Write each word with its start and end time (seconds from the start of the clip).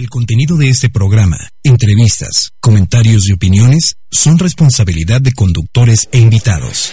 El 0.00 0.08
contenido 0.08 0.56
de 0.56 0.70
este 0.70 0.88
programa, 0.88 1.36
entrevistas, 1.62 2.52
comentarios 2.58 3.28
y 3.28 3.32
opiniones 3.32 3.96
son 4.10 4.38
responsabilidad 4.38 5.20
de 5.20 5.34
conductores 5.34 6.08
e 6.10 6.20
invitados. 6.20 6.90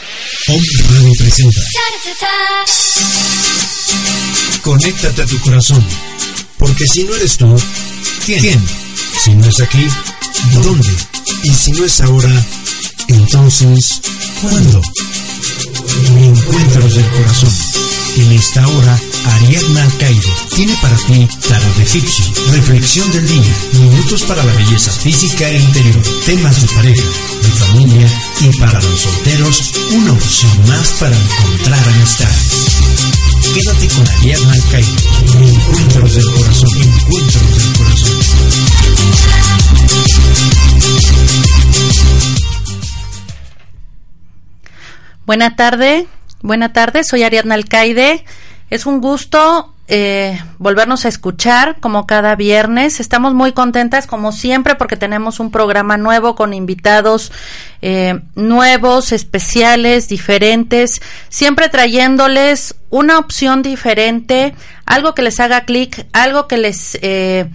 Om 0.50 0.62
Radio 0.90 1.12
presenta. 1.18 1.62
Conéctate 4.62 5.22
a 5.22 5.26
tu 5.26 5.40
corazón, 5.40 5.82
porque 6.58 6.86
si 6.86 7.06
no 7.06 7.16
eres 7.16 7.38
tú, 7.38 7.56
¿quién? 8.26 8.62
Si 9.24 9.34
no 9.36 9.46
es 9.48 9.62
aquí, 9.62 9.88
¿dónde? 10.52 10.92
Y 11.44 11.54
si 11.54 11.72
no 11.72 11.86
es 11.86 12.02
ahora, 12.02 12.46
entonces, 13.08 14.02
¿cuándo? 14.42 14.82
Encuentros 16.06 16.96
del 16.96 17.10
corazón. 17.10 17.50
En 18.18 18.32
esta 18.32 18.68
hora, 18.68 19.00
Ariadna 19.26 19.84
Alcaide 19.84 20.34
tiene 20.56 20.76
para 20.82 20.96
ti 20.96 21.28
Tarot 21.48 21.76
de 21.76 21.84
Egipcio, 21.84 22.26
Reflexión 22.52 23.12
del 23.12 23.28
Día, 23.28 23.56
Minutos 23.74 24.24
para 24.24 24.44
la 24.44 24.54
Belleza 24.54 24.92
Física 24.92 25.48
e 25.50 25.60
Interior, 25.60 26.02
temas 26.26 26.62
de 26.62 26.68
pareja, 26.76 27.04
de 27.42 27.50
familia 27.50 28.08
y 28.42 28.58
para 28.58 28.82
los 28.82 29.00
solteros, 29.00 29.74
una 29.92 30.14
opción 30.14 30.68
más 30.68 30.88
para 31.00 31.16
encontrar 31.16 31.90
amistad. 31.90 32.30
Quédate 33.54 33.88
con 33.96 34.08
Ariadna 34.08 34.54
Alcaide. 34.54 34.96
Encuentros 35.40 36.14
del 36.16 36.26
Corazón. 36.26 36.70
Encuentros 36.82 37.56
del 37.58 37.74
Corazón. 37.74 38.18
Buena 45.28 45.58
tarde, 45.58 46.08
buena 46.42 46.72
tarde, 46.72 47.04
soy 47.04 47.24
Ariadna 47.24 47.56
Alcaide. 47.56 48.24
Es 48.70 48.86
un 48.86 49.02
gusto 49.02 49.74
eh, 49.90 50.42
volvernos 50.58 51.04
a 51.04 51.10
escuchar 51.10 51.82
como 51.82 52.08
cada 52.08 52.38
viernes. 52.38 53.02
Estamos 53.02 53.34
muy 53.34 53.52
contentas 53.52 54.08
como 54.08 54.32
siempre 54.32 54.76
porque 54.76 54.96
tenemos 54.96 55.42
un 55.42 55.52
programa 55.52 55.98
nuevo 55.98 56.36
con 56.36 56.54
invitados 56.54 57.34
eh, 57.82 58.22
nuevos, 58.36 59.12
especiales, 59.12 60.08
diferentes, 60.08 61.02
siempre 61.28 61.68
trayéndoles 61.68 62.76
una 62.90 63.20
opción 63.20 63.64
diferente, 63.64 64.56
algo 64.86 65.14
que 65.14 65.24
les 65.24 65.42
haga 65.42 65.66
clic, 65.66 66.08
algo 66.14 66.48
que 66.48 66.56
les, 66.56 66.98
eh, 67.02 67.50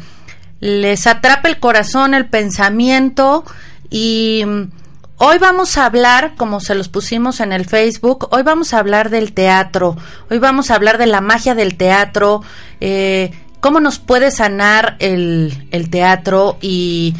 les 0.60 1.06
atrape 1.06 1.48
el 1.48 1.58
corazón, 1.58 2.12
el 2.12 2.26
pensamiento 2.26 3.46
y 3.88 4.44
Hoy 5.18 5.38
vamos 5.38 5.76
a 5.78 5.86
hablar, 5.86 6.34
como 6.36 6.60
se 6.60 6.74
los 6.74 6.88
pusimos 6.88 7.40
en 7.40 7.52
el 7.52 7.66
Facebook, 7.66 8.28
hoy 8.32 8.42
vamos 8.42 8.74
a 8.74 8.78
hablar 8.78 9.10
del 9.10 9.32
teatro, 9.32 9.96
hoy 10.30 10.38
vamos 10.38 10.70
a 10.70 10.74
hablar 10.74 10.98
de 10.98 11.06
la 11.06 11.20
magia 11.20 11.54
del 11.54 11.76
teatro, 11.76 12.42
eh, 12.80 13.30
cómo 13.60 13.78
nos 13.78 13.98
puede 13.98 14.30
sanar 14.30 14.96
el, 14.98 15.68
el 15.70 15.90
teatro 15.90 16.58
y, 16.60 17.14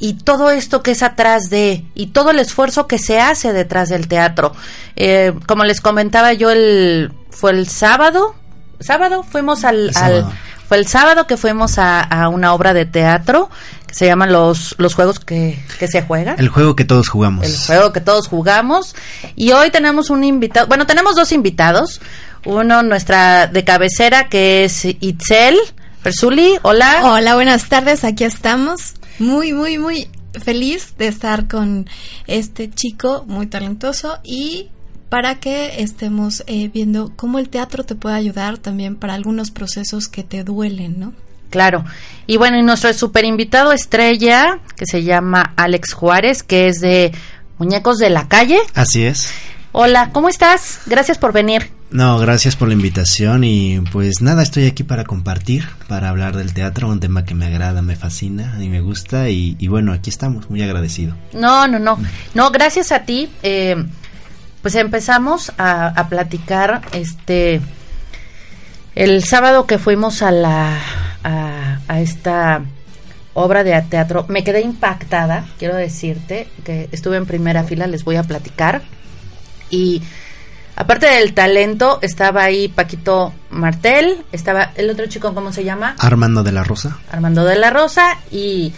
y, 0.00 0.14
todo 0.14 0.50
esto 0.50 0.82
que 0.82 0.92
es 0.92 1.02
atrás 1.02 1.50
de, 1.50 1.84
y 1.94 2.06
todo 2.08 2.30
el 2.30 2.38
esfuerzo 2.38 2.86
que 2.86 2.98
se 2.98 3.20
hace 3.20 3.52
detrás 3.52 3.90
del 3.90 4.08
teatro. 4.08 4.52
Eh, 4.96 5.34
como 5.46 5.64
les 5.64 5.82
comentaba 5.82 6.32
yo, 6.32 6.50
el, 6.50 7.12
fue 7.30 7.50
el 7.50 7.68
sábado, 7.68 8.36
sábado 8.80 9.22
fuimos 9.22 9.64
al, 9.64 9.90
al 9.96 10.24
fue 10.68 10.76
el 10.76 10.86
sábado 10.86 11.26
que 11.26 11.38
fuimos 11.38 11.78
a, 11.78 12.00
a, 12.00 12.28
una 12.28 12.52
obra 12.52 12.74
de 12.74 12.84
teatro 12.84 13.48
se 13.90 14.06
llaman 14.06 14.32
los, 14.32 14.74
los 14.78 14.94
juegos 14.94 15.18
que, 15.18 15.58
que, 15.78 15.88
se 15.88 16.02
juegan. 16.02 16.36
El 16.38 16.48
juego 16.48 16.76
que 16.76 16.84
todos 16.84 17.08
jugamos. 17.08 17.46
El 17.46 17.56
juego 17.56 17.92
que 17.92 18.00
todos 18.00 18.28
jugamos. 18.28 18.94
Y 19.36 19.52
hoy 19.52 19.70
tenemos 19.70 20.10
un 20.10 20.24
invitado, 20.24 20.66
bueno, 20.66 20.86
tenemos 20.86 21.16
dos 21.16 21.32
invitados. 21.32 22.00
Uno, 22.44 22.82
nuestra 22.82 23.46
de 23.46 23.64
cabecera, 23.64 24.28
que 24.28 24.64
es 24.64 24.84
Itzel 24.84 25.56
Persuli. 26.02 26.58
Hola. 26.62 27.00
Hola, 27.04 27.34
buenas 27.34 27.68
tardes, 27.68 28.04
aquí 28.04 28.24
estamos. 28.24 28.94
Muy, 29.18 29.52
muy, 29.52 29.78
muy 29.78 30.08
feliz 30.32 30.94
de 30.98 31.08
estar 31.08 31.48
con 31.48 31.88
este 32.26 32.70
chico 32.70 33.24
muy 33.26 33.46
talentoso 33.46 34.18
y 34.22 34.68
para 35.08 35.40
que 35.40 35.82
estemos 35.82 36.44
eh, 36.46 36.68
viendo 36.68 37.12
cómo 37.16 37.38
el 37.38 37.48
teatro 37.48 37.84
te 37.84 37.94
puede 37.94 38.14
ayudar 38.16 38.58
también 38.58 38.96
para 38.96 39.14
algunos 39.14 39.50
procesos 39.50 40.08
que 40.08 40.22
te 40.22 40.44
duelen, 40.44 41.00
¿no? 41.00 41.12
Claro. 41.50 41.84
Y 42.26 42.36
bueno, 42.36 42.58
y 42.58 42.62
nuestro 42.62 42.92
super 42.92 43.24
invitado 43.24 43.72
estrella, 43.72 44.58
que 44.76 44.86
se 44.86 45.02
llama 45.02 45.54
Alex 45.56 45.94
Juárez, 45.94 46.42
que 46.42 46.68
es 46.68 46.80
de 46.80 47.12
Muñecos 47.58 47.98
de 47.98 48.10
la 48.10 48.28
Calle. 48.28 48.58
Así 48.74 49.04
es. 49.04 49.30
Hola, 49.72 50.10
¿cómo 50.12 50.28
estás? 50.28 50.80
Gracias 50.86 51.18
por 51.18 51.32
venir. 51.32 51.70
No, 51.90 52.18
gracias 52.18 52.54
por 52.54 52.68
la 52.68 52.74
invitación 52.74 53.44
y 53.44 53.80
pues 53.92 54.20
nada, 54.20 54.42
estoy 54.42 54.66
aquí 54.66 54.82
para 54.82 55.04
compartir, 55.04 55.66
para 55.88 56.10
hablar 56.10 56.36
del 56.36 56.52
teatro, 56.52 56.88
un 56.88 57.00
tema 57.00 57.24
que 57.24 57.34
me 57.34 57.46
agrada, 57.46 57.80
me 57.80 57.96
fascina 57.96 58.58
y 58.60 58.68
me 58.68 58.82
gusta 58.82 59.30
y, 59.30 59.56
y 59.58 59.68
bueno, 59.68 59.92
aquí 59.92 60.10
estamos, 60.10 60.50
muy 60.50 60.62
agradecido. 60.62 61.14
No, 61.32 61.66
no, 61.66 61.78
no, 61.78 61.98
no, 62.34 62.50
gracias 62.50 62.92
a 62.92 63.04
ti. 63.04 63.30
Eh, 63.42 63.86
pues 64.60 64.74
empezamos 64.74 65.50
a, 65.56 65.86
a, 65.88 66.08
platicar 66.08 66.82
este 66.92 67.62
el 68.98 69.22
sábado 69.22 69.64
que 69.64 69.78
fuimos 69.78 70.22
a 70.22 70.32
la 70.32 70.76
a, 71.22 71.78
a, 71.86 72.00
esta 72.00 72.62
obra 73.32 73.62
de 73.62 73.80
teatro 73.82 74.26
me 74.28 74.42
quedé 74.42 74.60
impactada 74.60 75.46
quiero 75.56 75.76
decirte 75.76 76.48
que 76.64 76.88
estuve 76.90 77.16
en 77.16 77.24
primera 77.24 77.62
fila 77.62 77.86
les 77.86 78.04
voy 78.04 78.16
a 78.16 78.24
platicar. 78.24 78.82
Y 79.70 80.02
aparte 80.74 81.06
del 81.06 81.32
talento 81.32 82.00
estaba 82.02 82.42
ahí 82.42 82.66
Paquito 82.66 83.32
Martel 83.50 84.24
estaba 84.32 84.72
el 84.74 84.90
otro 84.90 85.06
chico 85.06 85.32
cómo 85.32 85.52
se 85.52 85.62
llama 85.62 85.94
Armando 86.00 86.42
de 86.42 86.50
la 86.50 86.64
Rosa. 86.64 86.98
Armando 87.12 87.44
de 87.44 87.56
la 87.56 87.70
Rosa 87.70 88.18
y 88.32 88.72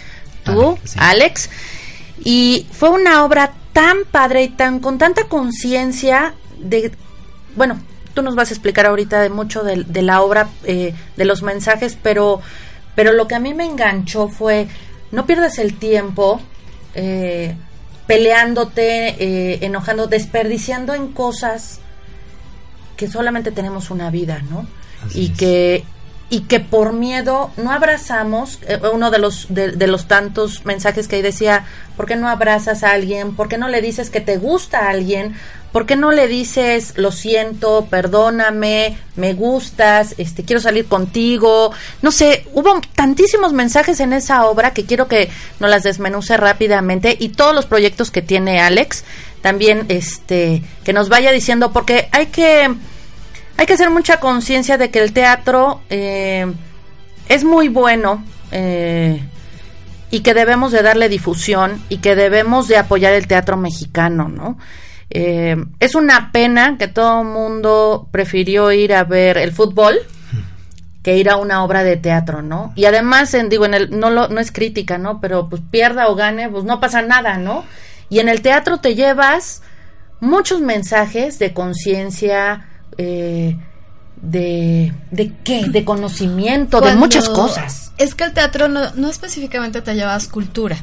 tú 0.44 0.78
sí. 0.84 0.98
Alex. 1.00 1.48
Y 2.22 2.66
fue 2.72 2.91
una 2.91 3.25
obra 3.25 3.52
tan 3.72 3.98
padre 4.10 4.42
y 4.42 4.48
tan 4.50 4.81
con 4.81 4.98
tanta 4.98 5.25
conciencia 5.25 6.34
de 6.58 6.92
bueno 7.56 7.81
tú 8.15 8.22
nos 8.22 8.34
vas 8.34 8.50
a 8.50 8.54
explicar 8.54 8.87
ahorita 8.87 9.21
de 9.21 9.31
mucho 9.31 9.62
de, 9.62 9.84
de 9.84 10.03
la 10.03 10.22
obra 10.22 10.48
eh, 10.65 10.94
de 11.16 11.25
los 11.25 11.43
mensajes 11.43 11.97
pero 12.00 12.41
pero 12.94 13.12
lo 13.12 13.28
que 13.28 13.34
a 13.34 13.41
mí 13.41 13.54
me 13.54 13.65
enganchó 13.65 14.28
fue 14.28 14.69
no 15.12 15.26
pierdas 15.26 15.59
el 15.59 15.76
tiempo 15.78 16.41
eh, 16.94 17.54
peleándote 18.06 19.09
eh, 19.19 19.59
enojando 19.62 20.06
desperdiciando 20.06 20.94
en 20.94 21.09
cosas 21.12 21.81
que 22.97 23.09
solamente 23.09 23.53
tenemos 23.53 23.91
una 23.91 24.10
vida 24.10 24.43
no 24.50 24.66
Así 25.06 25.20
y 25.20 25.32
es. 25.32 25.38
que 25.38 25.84
y 26.30 26.42
que 26.42 26.60
por 26.60 26.92
miedo 26.92 27.50
no 27.56 27.72
abrazamos, 27.72 28.60
eh, 28.66 28.78
uno 28.92 29.10
de 29.10 29.18
los, 29.18 29.48
de, 29.50 29.86
los 29.88 30.06
tantos 30.06 30.64
mensajes 30.64 31.08
que 31.08 31.16
ahí 31.16 31.22
decía, 31.22 31.66
¿por 31.96 32.06
qué 32.06 32.14
no 32.14 32.28
abrazas 32.28 32.84
a 32.84 32.92
alguien? 32.92 33.34
¿Por 33.34 33.48
qué 33.48 33.58
no 33.58 33.68
le 33.68 33.82
dices 33.82 34.10
que 34.10 34.20
te 34.20 34.38
gusta 34.38 34.86
a 34.86 34.90
alguien? 34.90 35.34
¿Por 35.72 35.86
qué 35.86 35.96
no 35.96 36.12
le 36.12 36.28
dices, 36.28 36.94
lo 36.96 37.10
siento, 37.10 37.88
perdóname, 37.90 38.96
me 39.16 39.34
gustas, 39.34 40.14
este, 40.19 40.44
quiero 40.44 40.60
salir 40.60 40.86
contigo? 40.86 41.72
No 42.00 42.12
sé, 42.12 42.46
hubo 42.54 42.80
tantísimos 42.94 43.52
mensajes 43.52 43.98
en 43.98 44.12
esa 44.12 44.46
obra 44.46 44.72
que 44.72 44.86
quiero 44.86 45.08
que 45.08 45.30
nos 45.58 45.69
las 45.69 45.82
desmenuce 45.82 46.36
rápidamente 46.36 47.16
y 47.19 47.30
todos 47.30 47.54
los 47.54 47.66
proyectos 47.66 48.12
que 48.12 48.22
tiene 48.22 48.60
Alex, 48.60 49.04
también 49.42 49.86
este, 49.88 50.62
que 50.84 50.92
nos 50.92 51.08
vaya 51.08 51.32
diciendo, 51.32 51.72
porque 51.72 52.08
hay 52.12 52.26
que 52.26 52.69
hay 53.56 53.66
que 53.66 53.75
hacer 53.75 53.91
mucha 53.91 54.21
conciencia 54.21 54.78
de 54.78 54.91
que 54.91 55.00
el 55.00 55.12
teatro 55.12 55.83
eh, 55.91 56.47
es 57.28 57.44
muy 57.44 57.69
bueno 57.69 58.25
eh, 58.53 59.22
y 60.11 60.21
que 60.21 60.34
debemos 60.34 60.72
de 60.72 60.83
darle 60.83 61.09
difusión 61.09 61.83
y 61.88 61.99
que 61.99 62.16
debemos 62.16 62.69
de 62.69 62.77
apoyar 62.77 63.12
el 63.15 63.27
teatro 63.27 63.56
mexicano, 63.56 64.28
¿no? 64.28 64.59
Eh, 65.11 65.56
es 65.81 65.94
una 65.94 66.31
pena 66.33 66.77
que 66.78 66.88
todo 66.88 67.22
el 67.22 67.28
mundo 67.28 68.09
prefirió 68.12 68.71
ir 68.72 68.94
a 68.94 69.05
ver 69.05 69.38
el 69.38 69.53
fútbol 69.53 69.99
que 71.03 71.17
ir 71.17 71.31
a 71.31 71.37
una 71.37 71.65
obra 71.65 71.82
de 71.82 71.97
teatro, 71.97 72.43
¿no? 72.43 72.72
Y 72.77 72.84
además, 72.84 73.32
en, 73.34 73.49
digo, 73.49 73.65
en 73.65 73.75
el, 73.75 73.99
no, 73.99 74.11
lo, 74.11 74.28
no 74.28 74.41
es 74.41 74.53
crítica, 74.53 74.99
¿no? 74.99 75.20
Pero 75.20 75.49
pues 75.49 75.62
pierda 75.70 76.08
o 76.08 76.14
gane, 76.14 76.49
pues 76.49 76.64
no 76.64 76.79
pasa 76.79 77.03
nada, 77.03 77.38
¿no? 77.38 77.64
Y 78.11 78.19
en 78.19 78.29
el 78.29 78.43
teatro 78.43 78.79
te 78.79 78.94
llevas 78.94 79.62
muchos 80.20 80.61
mensajes 80.61 81.38
de 81.38 81.55
conciencia, 81.55 82.67
eh, 82.98 83.56
de, 84.22 84.92
de 85.10 85.32
qué, 85.44 85.66
de 85.69 85.84
conocimiento, 85.84 86.78
Cuando 86.78 86.94
de 86.94 86.96
muchas 86.96 87.28
cosas. 87.28 87.92
Es 87.96 88.14
que 88.14 88.25
el 88.25 88.32
teatro 88.32 88.69
no, 88.69 88.92
no 88.94 89.08
específicamente 89.08 89.82
te 89.82 89.94
llevas 89.94 90.28
cultura. 90.28 90.76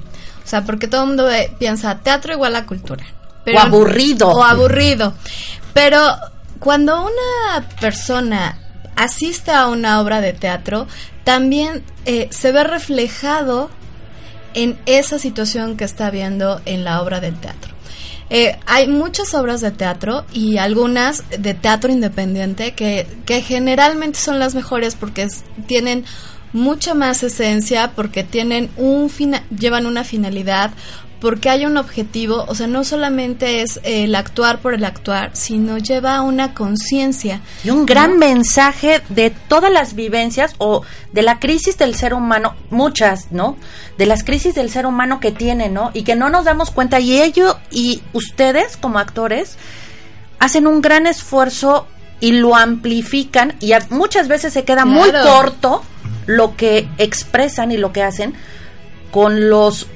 O 0.43 0.47
sea, 0.47 0.63
porque 0.63 0.87
todo 0.87 1.01
el 1.01 1.07
mundo 1.07 1.27
piensa 1.59 1.99
teatro 1.99 2.33
igual 2.33 2.55
a 2.55 2.65
cultura. 2.65 3.05
Pero, 3.43 3.59
o 3.59 3.61
aburrido. 3.61 4.29
O 4.29 4.43
aburrido. 4.43 5.13
Pero 5.73 5.99
cuando 6.59 7.01
una 7.01 7.67
persona 7.79 8.57
asiste 8.95 9.51
a 9.51 9.67
una 9.67 10.01
obra 10.01 10.21
de 10.21 10.33
teatro, 10.33 10.87
también 11.23 11.83
eh, 12.05 12.27
se 12.31 12.51
ve 12.51 12.63
reflejado 12.63 13.69
en 14.53 14.79
esa 14.85 15.19
situación 15.19 15.77
que 15.77 15.83
está 15.83 16.09
viendo 16.09 16.61
en 16.65 16.83
la 16.83 17.01
obra 17.01 17.19
del 17.19 17.35
teatro. 17.35 17.76
Eh, 18.29 18.57
hay 18.65 18.87
muchas 18.87 19.33
obras 19.33 19.61
de 19.61 19.71
teatro 19.71 20.25
y 20.33 20.57
algunas 20.57 21.23
de 21.29 21.53
teatro 21.53 21.91
independiente 21.91 22.73
que, 22.73 23.07
que 23.25 23.41
generalmente 23.41 24.19
son 24.19 24.37
las 24.37 24.53
mejores 24.53 24.95
porque 24.95 25.27
tienen 25.65 26.03
mucha 26.53 26.93
más 26.93 27.23
esencia 27.23 27.91
porque 27.95 28.23
tienen 28.23 28.69
un 28.77 29.09
llevan 29.49 29.85
una 29.85 30.03
finalidad, 30.03 30.71
porque 31.19 31.49
hay 31.49 31.65
un 31.65 31.77
objetivo, 31.77 32.45
o 32.47 32.53
sea, 32.53 32.67
no 32.67 32.83
solamente 32.83 33.61
es 33.61 33.79
el 33.83 34.13
actuar 34.15 34.59
por 34.59 34.73
el 34.73 34.85
actuar, 34.85 35.31
sino 35.33 35.77
lleva 35.77 36.21
una 36.21 36.53
conciencia. 36.53 37.41
Y 37.63 37.71
un 37.71 37.85
gran 37.85 38.19
mensaje 38.19 39.01
de 39.09 39.31
todas 39.31 39.71
las 39.71 39.95
vivencias 39.95 40.53
o 40.59 40.83
de 41.13 41.21
la 41.23 41.39
crisis 41.39 41.77
del 41.77 41.95
ser 41.95 42.13
humano, 42.13 42.55
muchas, 42.69 43.31
¿no? 43.31 43.57
De 43.97 44.05
las 44.05 44.23
crisis 44.23 44.53
del 44.53 44.69
ser 44.69 44.85
humano 44.85 45.19
que 45.19 45.31
tiene, 45.31 45.69
¿no? 45.69 45.89
Y 45.93 46.03
que 46.03 46.15
no 46.15 46.29
nos 46.29 46.45
damos 46.45 46.69
cuenta. 46.69 46.99
Y 46.99 47.19
ello 47.19 47.57
y 47.71 48.03
ustedes 48.13 48.77
como 48.77 48.99
actores 48.99 49.57
hacen 50.39 50.67
un 50.67 50.81
gran 50.81 51.07
esfuerzo 51.07 51.87
y 52.19 52.33
lo 52.33 52.55
amplifican 52.55 53.55
y 53.59 53.73
muchas 53.89 54.27
veces 54.27 54.53
se 54.53 54.63
queda 54.63 54.85
muy 54.85 55.11
corto 55.11 55.83
lo 56.25 56.55
que 56.55 56.87
expresan 56.97 57.71
y 57.71 57.77
lo 57.77 57.91
que 57.91 58.03
hacen 58.03 58.33
con 59.11 59.49
los 59.49 59.87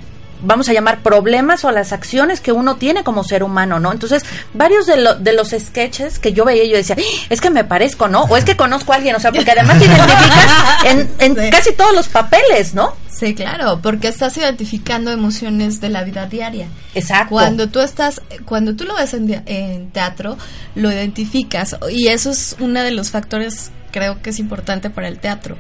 vamos 0.42 0.70
a 0.70 0.74
llamar 0.74 1.02
problemas 1.02 1.64
o 1.66 1.72
las 1.72 1.92
acciones 1.92 2.42
que 2.42 2.52
uno 2.52 2.76
tiene 2.76 3.04
como 3.04 3.24
ser 3.24 3.44
humano, 3.44 3.80
¿no? 3.80 3.92
Entonces, 3.92 4.24
varios 4.54 4.86
de, 4.86 5.16
de 5.20 5.34
los 5.34 5.50
sketches 5.50 6.20
que 6.20 6.34
yo 6.34 6.46
veía, 6.46 6.66
yo 6.66 6.78
decía, 6.78 6.96
¡Ah! 6.98 7.26
es 7.30 7.42
que 7.42 7.50
me 7.50 7.64
parezco, 7.64 8.08
¿no? 8.08 8.24
O 8.24 8.38
es 8.38 8.46
que 8.46 8.56
conozco 8.56 8.94
a 8.94 8.96
alguien, 8.96 9.16
o 9.16 9.20
sea, 9.20 9.32
porque 9.32 9.52
además 9.52 9.80
te 9.80 9.86
identificas 9.86 11.08
en, 11.20 11.52
casi 11.52 11.74
todos 11.74 11.94
los 11.94 12.08
papeles, 12.08 12.74
¿no? 12.74 12.94
Sí, 13.10 13.36
claro, 13.36 13.80
porque 13.82 14.08
estás 14.08 14.38
identificando 14.38 15.12
emociones 15.12 15.82
de 15.82 15.90
la 15.90 16.04
vida 16.04 16.26
diaria. 16.26 16.68
Exacto. 16.96 17.30
Cuando 17.30 17.70
tú 17.70 17.80
estás, 17.80 18.22
cuando 18.46 18.76
tú 18.76 18.86
lo 18.86 18.96
ves 18.96 19.14
en, 19.14 19.44
en 19.46 19.92
teatro, 19.92 20.38
lo 20.76 20.92
identificas 20.92 21.76
y 21.92 22.08
eso 22.08 22.32
es 22.32 22.56
uno 22.60 22.82
de 22.82 22.92
los 22.92 23.12
factores 23.12 23.72
creo 23.92 24.22
que 24.22 24.32
es 24.32 24.40
importante 24.40 24.90
para 24.90 25.08
el 25.08 25.20
teatro, 25.20 25.58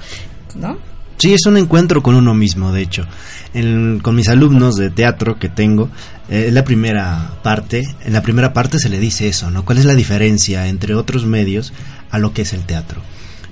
¿no? 0.55 0.77
Sí, 1.21 1.35
es 1.35 1.45
un 1.45 1.55
encuentro 1.55 2.01
con 2.01 2.15
uno 2.15 2.33
mismo, 2.33 2.71
de 2.71 2.81
hecho. 2.81 3.05
con 3.53 4.15
mis 4.15 4.27
alumnos 4.27 4.75
de 4.75 4.89
teatro 4.89 5.37
que 5.37 5.49
tengo, 5.49 5.87
eh, 6.29 6.49
la 6.51 6.63
primera 6.63 7.33
parte, 7.43 7.87
en 8.03 8.13
la 8.13 8.23
primera 8.23 8.53
parte 8.53 8.79
se 8.79 8.89
le 8.89 8.97
dice 8.97 9.27
eso, 9.27 9.51
¿no? 9.51 9.63
¿Cuál 9.63 9.77
es 9.77 9.85
la 9.85 9.93
diferencia 9.93 10.65
entre 10.65 10.95
otros 10.95 11.27
medios 11.27 11.73
a 12.09 12.17
lo 12.17 12.33
que 12.33 12.41
es 12.41 12.53
el 12.53 12.63
teatro? 12.63 13.03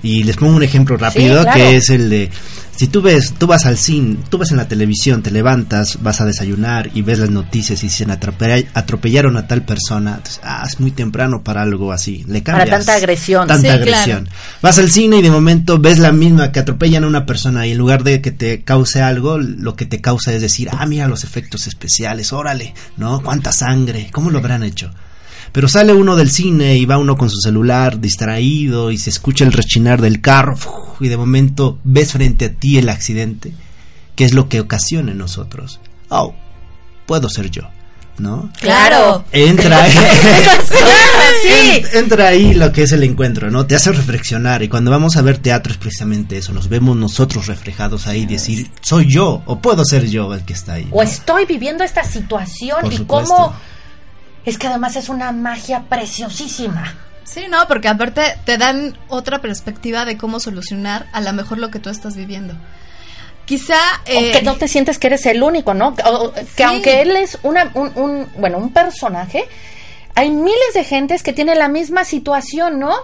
Y 0.02 0.22
les 0.24 0.36
pongo 0.36 0.56
un 0.56 0.62
ejemplo 0.62 0.96
rápido 0.96 1.44
que 1.52 1.76
es 1.76 1.90
el 1.90 2.08
de 2.08 2.30
si 2.80 2.88
tú 2.88 3.02
ves, 3.02 3.34
tú 3.36 3.46
vas 3.46 3.66
al 3.66 3.76
cine, 3.76 4.16
tú 4.30 4.38
ves 4.38 4.52
en 4.52 4.56
la 4.56 4.66
televisión, 4.66 5.22
te 5.22 5.30
levantas, 5.30 5.98
vas 6.00 6.22
a 6.22 6.24
desayunar 6.24 6.88
y 6.94 7.02
ves 7.02 7.18
las 7.18 7.28
noticias 7.28 7.82
y 7.82 7.88
dicen 7.88 8.10
atropellaron 8.10 9.36
a 9.36 9.46
tal 9.46 9.66
persona, 9.66 10.12
entonces, 10.16 10.40
ah, 10.42 10.64
es 10.66 10.80
muy 10.80 10.90
temprano 10.90 11.44
para 11.44 11.60
algo 11.60 11.92
así, 11.92 12.24
le 12.26 12.42
cambias. 12.42 12.70
Para 12.70 12.78
tanta 12.78 12.94
agresión. 12.94 13.46
Tanta 13.46 13.74
agresión. 13.74 14.30
Vas 14.62 14.78
al 14.78 14.90
cine 14.90 15.18
y 15.18 15.22
de 15.22 15.30
momento 15.30 15.78
ves 15.78 15.98
la 15.98 16.10
misma 16.10 16.52
que 16.52 16.60
atropellan 16.60 17.04
a 17.04 17.08
una 17.08 17.26
persona 17.26 17.66
y 17.66 17.72
en 17.72 17.76
lugar 17.76 18.02
de 18.02 18.22
que 18.22 18.30
te 18.30 18.62
cause 18.62 19.02
algo, 19.02 19.36
lo 19.36 19.76
que 19.76 19.84
te 19.84 20.00
causa 20.00 20.32
es 20.32 20.40
decir, 20.40 20.70
ah, 20.72 20.86
mira 20.86 21.06
los 21.06 21.22
efectos 21.22 21.66
especiales, 21.66 22.32
órale, 22.32 22.72
¿no? 22.96 23.20
Cuánta 23.22 23.52
sangre, 23.52 24.08
¿cómo 24.10 24.30
lo 24.30 24.38
habrán 24.38 24.62
hecho? 24.62 24.90
Pero 25.52 25.68
sale 25.68 25.92
uno 25.92 26.16
del 26.16 26.30
cine 26.30 26.76
y 26.76 26.86
va 26.86 26.98
uno 26.98 27.16
con 27.16 27.28
su 27.28 27.40
celular 27.40 28.00
distraído 28.00 28.90
y 28.90 28.98
se 28.98 29.10
escucha 29.10 29.44
el 29.44 29.52
rechinar 29.52 30.00
del 30.00 30.20
carro 30.20 30.56
y 31.00 31.08
de 31.08 31.16
momento 31.16 31.78
ves 31.82 32.12
frente 32.12 32.44
a 32.46 32.52
ti 32.52 32.78
el 32.78 32.88
accidente, 32.88 33.52
que 34.14 34.24
es 34.24 34.32
lo 34.32 34.48
que 34.48 34.60
ocasiona 34.60 35.12
en 35.12 35.18
nosotros. 35.18 35.80
Oh, 36.08 36.34
puedo 37.06 37.28
ser 37.28 37.50
yo. 37.50 37.62
¿no? 38.20 38.50
Claro. 38.60 39.24
Entra 39.32 39.82
ahí, 39.82 39.94
entra 41.94 42.28
ahí 42.28 42.54
lo 42.54 42.70
que 42.70 42.82
es 42.82 42.92
el 42.92 43.02
encuentro, 43.02 43.50
¿no? 43.50 43.66
Te 43.66 43.74
hace 43.74 43.92
reflexionar 43.92 44.62
y 44.62 44.68
cuando 44.68 44.90
vamos 44.90 45.16
a 45.16 45.22
ver 45.22 45.38
teatro 45.38 45.72
es 45.72 45.78
precisamente 45.78 46.36
eso, 46.36 46.52
nos 46.52 46.68
vemos 46.68 46.96
nosotros 46.96 47.46
reflejados 47.46 48.06
ahí, 48.06 48.26
decir, 48.26 48.70
soy 48.82 49.10
yo 49.10 49.42
o 49.46 49.60
puedo 49.60 49.84
ser 49.84 50.06
yo 50.06 50.32
el 50.34 50.44
que 50.44 50.52
está 50.52 50.74
ahí. 50.74 50.88
O 50.90 51.02
estoy 51.02 51.46
viviendo 51.46 51.82
esta 51.82 52.04
situación 52.04 52.92
y 52.92 52.98
cómo 52.98 53.54
es 54.44 54.58
que 54.58 54.66
además 54.66 54.96
es 54.96 55.08
una 55.08 55.32
magia 55.32 55.84
preciosísima. 55.88 56.94
Sí, 57.24 57.46
no, 57.48 57.66
porque 57.68 57.88
aparte 57.88 58.22
te 58.44 58.58
dan 58.58 58.98
otra 59.08 59.40
perspectiva 59.40 60.04
de 60.04 60.16
cómo 60.16 60.40
solucionar 60.40 61.06
a 61.12 61.20
lo 61.20 61.32
mejor 61.32 61.58
lo 61.58 61.70
que 61.70 61.78
tú 61.78 61.90
estás 61.90 62.16
viviendo. 62.16 62.54
Quizá... 63.44 63.78
Eh, 64.06 64.32
que 64.32 64.42
no 64.42 64.56
te 64.56 64.68
sientes 64.68 64.98
que 64.98 65.08
eres 65.08 65.26
el 65.26 65.42
único, 65.42 65.74
¿no? 65.74 65.94
que 66.56 66.64
aunque 66.64 67.02
él 67.02 67.16
es 67.16 67.38
una, 67.42 67.70
un, 67.74 67.92
un, 67.96 68.28
bueno, 68.36 68.58
un 68.58 68.72
personaje, 68.72 69.44
hay 70.14 70.30
miles 70.30 70.74
de 70.74 70.84
gentes 70.84 71.22
que 71.22 71.32
tienen 71.32 71.58
la 71.58 71.68
misma 71.68 72.04
situación, 72.04 72.78
¿no? 72.78 72.94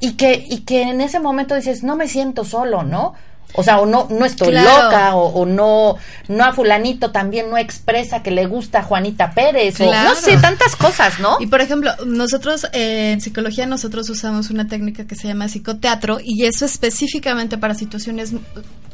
Y 0.00 0.12
que, 0.12 0.44
y 0.48 0.60
que 0.60 0.82
en 0.82 1.00
ese 1.00 1.20
momento 1.20 1.54
dices, 1.54 1.82
no 1.82 1.94
me 1.96 2.08
siento 2.08 2.44
solo, 2.44 2.82
¿no? 2.82 3.14
O 3.54 3.62
sea, 3.62 3.80
o 3.80 3.86
no, 3.86 4.06
no 4.10 4.24
estoy 4.24 4.52
loca, 4.52 5.14
o, 5.14 5.44
no, 5.46 5.96
no 6.28 6.44
a 6.44 6.52
fulanito 6.52 7.10
también 7.10 7.50
no 7.50 7.58
expresa 7.58 8.22
que 8.22 8.30
le 8.30 8.46
gusta 8.46 8.80
a 8.80 8.82
Juanita 8.82 9.32
Pérez, 9.32 9.80
o 9.80 9.92
no 9.92 10.14
sé, 10.14 10.36
tantas 10.36 10.76
cosas, 10.76 11.18
¿no? 11.18 11.36
Y 11.40 11.46
por 11.46 11.60
ejemplo, 11.60 11.92
nosotros 12.06 12.66
eh, 12.72 13.12
en 13.12 13.20
psicología 13.20 13.66
nosotros 13.66 14.08
usamos 14.08 14.50
una 14.50 14.68
técnica 14.68 15.06
que 15.06 15.16
se 15.16 15.28
llama 15.28 15.48
psicoteatro 15.48 16.18
y 16.22 16.44
eso 16.44 16.64
específicamente 16.64 17.58
para 17.58 17.74
situaciones, 17.74 18.32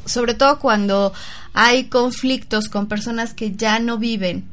sobre 0.05 0.35
todo 0.35 0.59
cuando 0.59 1.12
hay 1.52 1.85
conflictos 1.85 2.69
con 2.69 2.87
personas 2.87 3.35
que 3.35 3.52
ya 3.52 3.79
no 3.79 3.99
viven. 3.99 4.49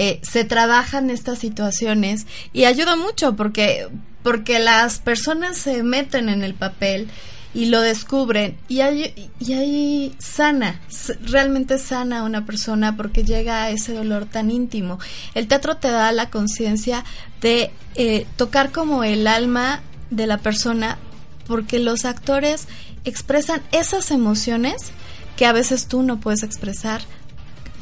Eh, 0.00 0.20
se 0.22 0.44
trabajan 0.44 1.10
estas 1.10 1.40
situaciones 1.40 2.26
y 2.52 2.66
ayuda 2.66 2.94
mucho 2.94 3.34
porque 3.34 3.88
porque 4.22 4.58
las 4.58 4.98
personas 4.98 5.56
se 5.56 5.82
meten 5.82 6.28
en 6.28 6.42
el 6.42 6.54
papel 6.54 7.08
y 7.54 7.66
lo 7.66 7.80
descubren 7.80 8.56
y 8.68 8.80
hay, 8.80 9.30
y 9.40 9.52
hay 9.54 10.14
sana, 10.18 10.80
realmente 11.22 11.78
sana 11.78 12.24
una 12.24 12.44
persona 12.44 12.96
porque 12.96 13.24
llega 13.24 13.64
a 13.64 13.70
ese 13.70 13.94
dolor 13.94 14.26
tan 14.26 14.50
íntimo. 14.50 14.98
El 15.34 15.48
teatro 15.48 15.76
te 15.76 15.88
da 15.90 16.12
la 16.12 16.30
conciencia 16.30 17.04
de 17.40 17.70
eh, 17.94 18.26
tocar 18.36 18.70
como 18.70 19.02
el 19.04 19.26
alma 19.26 19.80
de 20.10 20.26
la 20.26 20.38
persona 20.38 20.98
porque 21.46 21.78
los 21.78 22.04
actores 22.04 22.68
expresan 23.04 23.62
esas 23.72 24.10
emociones 24.10 24.92
que 25.36 25.46
a 25.46 25.52
veces 25.52 25.86
tú 25.86 26.02
no 26.02 26.20
puedes 26.20 26.42
expresar 26.42 27.00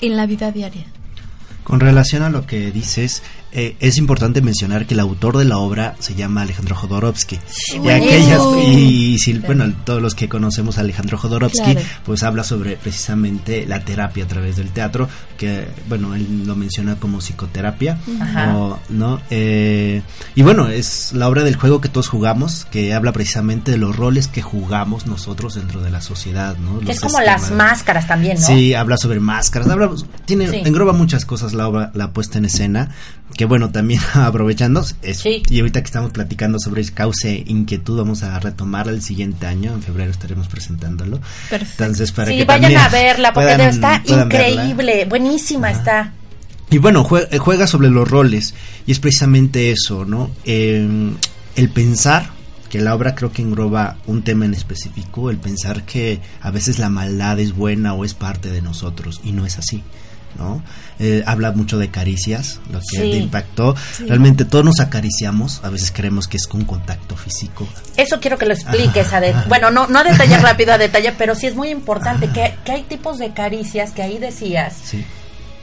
en 0.00 0.16
la 0.16 0.26
vida 0.26 0.52
diaria. 0.52 0.84
Con 1.64 1.80
relación 1.80 2.22
a 2.22 2.30
lo 2.30 2.46
que 2.46 2.70
dices, 2.70 3.22
eh, 3.52 3.76
es 3.80 3.96
importante 3.96 4.42
mencionar 4.42 4.86
que 4.86 4.94
el 4.94 5.00
autor 5.00 5.38
de 5.38 5.44
la 5.44 5.58
obra 5.58 5.94
se 5.98 6.14
llama 6.14 6.42
Alejandro 6.42 6.74
Jodorowsky. 6.74 7.38
y, 7.82 7.88
aquellas, 7.88 8.42
y, 8.66 9.18
si, 9.18 9.34
bueno, 9.38 9.72
todos 9.84 10.02
los 10.02 10.14
que 10.14 10.28
conocemos 10.28 10.78
a 10.78 10.82
Alejandro 10.82 11.16
Jodorowsky, 11.16 11.76
pues 12.04 12.22
habla 12.22 12.44
sobre 12.44 12.76
precisamente 12.76 13.66
la 13.66 13.80
terapia 13.80 14.24
a 14.24 14.26
través 14.26 14.56
del 14.56 14.70
teatro, 14.70 15.08
que, 15.38 15.68
bueno, 15.88 16.14
él 16.14 16.44
lo 16.46 16.56
menciona 16.56 16.96
como 16.96 17.18
psicoterapia, 17.18 17.98
¿no? 18.88 19.20
Eh, 19.30 20.02
y 20.34 20.42
bueno, 20.42 20.68
es 20.68 21.12
la 21.12 21.28
obra 21.28 21.44
del 21.44 21.56
juego 21.56 21.80
que 21.80 21.88
todos 21.88 22.08
jugamos, 22.08 22.66
que 22.70 22.94
habla 22.94 23.12
precisamente 23.12 23.70
de 23.70 23.78
los 23.78 23.96
roles 23.96 24.28
que 24.28 24.42
jugamos 24.42 25.06
nosotros 25.06 25.54
dentro 25.54 25.80
de 25.80 25.90
la 25.90 26.00
sociedad, 26.00 26.56
¿no? 26.56 26.80
es 26.90 27.00
como 27.00 27.20
las 27.20 27.50
máscaras 27.50 28.06
también, 28.06 28.38
¿no? 28.38 28.46
Sí, 28.46 28.74
habla 28.74 28.96
sobre 28.96 29.20
máscaras, 29.20 29.68
habla, 29.68 29.90
tiene, 30.24 30.62
engloba 30.66 30.92
muchas 30.92 31.24
cosas 31.24 31.52
la 31.52 31.68
obra, 31.68 31.90
la 31.94 32.10
puesta 32.10 32.38
en 32.38 32.46
escena, 32.46 32.90
que 33.34 33.44
bueno, 33.44 33.70
también 33.70 34.00
aprovechando, 34.14 34.84
y 35.22 35.58
ahorita 35.60 35.80
que 35.80 35.86
estamos 35.86 36.10
platicando 36.12 36.58
sobre 36.58 36.84
cauce 36.86 37.44
inquietud, 37.46 37.98
vamos 37.98 38.22
a 38.22 38.38
retomar 38.38 38.88
el 38.88 39.02
siguiente 39.02 39.46
año, 39.46 39.72
en 39.74 39.82
febrero 39.82 40.10
estaremos 40.10 40.48
presentándolo. 40.48 41.20
Perfecto. 41.50 41.84
Entonces, 41.84 42.12
para 42.12 42.30
sí, 42.30 42.44
vayan 42.44 42.76
a 42.76 42.88
verla, 42.88 43.32
porque 43.32 43.66
está 43.66 44.02
increíble, 44.06 45.04
buenísima 45.06 45.70
está. 45.70 46.12
Y 46.70 46.78
bueno, 46.78 47.04
juega, 47.04 47.66
sobre 47.66 47.90
los 47.90 48.08
roles, 48.08 48.54
y 48.86 48.92
es 48.92 48.98
precisamente 48.98 49.70
eso, 49.70 50.04
¿no? 50.04 50.30
Em, 50.44 51.14
el 51.54 51.70
pensar 51.70 52.30
que 52.68 52.80
la 52.80 52.94
obra 52.94 53.14
creo 53.14 53.32
que 53.32 53.42
engloba 53.42 53.96
un 54.06 54.22
tema 54.22 54.44
en 54.44 54.54
específico, 54.54 55.30
el 55.30 55.38
pensar 55.38 55.84
que 55.84 56.20
a 56.40 56.50
veces 56.50 56.80
la 56.80 56.90
maldad 56.90 57.38
es 57.38 57.54
buena 57.54 57.94
o 57.94 58.04
es 58.04 58.14
parte 58.14 58.50
de 58.50 58.62
nosotros, 58.62 59.20
y 59.22 59.32
no 59.32 59.46
es 59.46 59.58
así. 59.58 59.84
¿No? 60.38 60.62
Eh, 60.98 61.22
habla 61.26 61.52
mucho 61.52 61.78
de 61.78 61.90
caricias, 61.90 62.60
lo 62.70 62.80
que 62.80 62.98
te 62.98 63.16
impactó. 63.16 63.74
Realmente 64.00 64.44
todos 64.44 64.64
nos 64.64 64.80
acariciamos, 64.80 65.60
a 65.62 65.70
veces 65.70 65.92
creemos 65.94 66.28
que 66.28 66.36
es 66.36 66.46
con 66.46 66.64
contacto 66.64 67.16
físico. 67.16 67.68
Eso 67.96 68.18
quiero 68.20 68.38
que 68.38 68.46
lo 68.46 68.54
expliques, 68.54 69.12
a 69.12 69.20
bueno, 69.48 69.70
no, 69.70 69.86
no 69.86 69.98
a 69.98 70.04
detalle 70.04 70.38
rápido, 70.38 70.72
a 70.72 70.78
detalle, 70.78 71.12
pero 71.16 71.34
sí 71.34 71.46
es 71.46 71.54
muy 71.54 71.68
importante 71.68 72.28
que, 72.28 72.54
que, 72.64 72.72
hay 72.72 72.82
tipos 72.82 73.18
de 73.18 73.32
caricias 73.32 73.92
que 73.92 74.02
ahí 74.02 74.18
decías. 74.18 74.76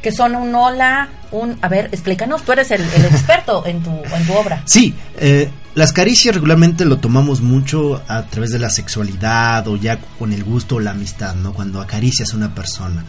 Que 0.01 0.11
son 0.11 0.35
un 0.35 0.53
hola, 0.53 1.09
un... 1.31 1.57
A 1.61 1.69
ver, 1.69 1.85
explícanos, 1.85 2.43
tú 2.43 2.51
eres 2.51 2.71
el, 2.71 2.81
experto 2.81 3.65
en 3.65 3.81
tu, 3.81 3.91
en 3.91 4.27
tu 4.27 4.33
obra. 4.33 4.61
Sí, 4.65 4.93
eh, 5.17 5.49
las 5.75 5.93
caricias 5.93 6.35
regularmente 6.35 6.85
lo 6.85 6.97
tomamos 6.97 7.41
mucho 7.41 8.03
a 8.07 8.23
través 8.23 8.51
de 8.51 8.59
la 8.59 8.69
sexualidad 8.69 9.67
o 9.67 9.75
ya 9.75 9.99
con 10.19 10.33
el 10.33 10.43
gusto 10.43 10.75
o 10.75 10.79
la 10.79 10.91
amistad, 10.91 11.35
¿no? 11.35 11.53
Cuando 11.53 11.81
acaricias 11.81 12.33
a 12.33 12.35
una 12.35 12.53
persona. 12.53 13.03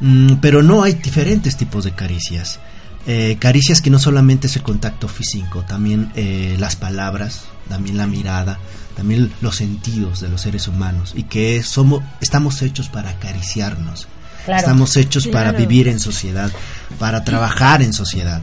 Mm, 0.00 0.34
pero 0.40 0.62
no 0.62 0.82
hay 0.82 0.94
diferentes 0.94 1.56
tipos 1.56 1.84
de 1.84 1.92
caricias. 1.92 2.60
Eh, 3.06 3.36
caricias 3.38 3.82
que 3.82 3.90
no 3.90 3.98
solamente 3.98 4.46
es 4.46 4.56
el 4.56 4.62
contacto 4.62 5.08
físico, 5.08 5.62
también 5.62 6.10
eh, 6.16 6.56
las 6.58 6.74
palabras, 6.74 7.44
también 7.68 7.98
la 7.98 8.06
mirada, 8.06 8.58
también 8.96 9.30
los 9.42 9.56
sentidos 9.56 10.20
de 10.20 10.28
los 10.28 10.40
seres 10.40 10.68
humanos 10.68 11.12
y 11.14 11.24
que 11.24 11.62
somos, 11.62 12.02
estamos 12.22 12.62
hechos 12.62 12.88
para 12.88 13.10
acariciarnos, 13.10 14.08
estamos 14.46 14.96
hechos 14.96 15.26
para 15.28 15.52
vivir 15.52 15.88
en 15.88 16.00
sociedad, 16.00 16.50
para 16.98 17.24
trabajar 17.24 17.82
en 17.82 17.92
sociedad. 17.92 18.40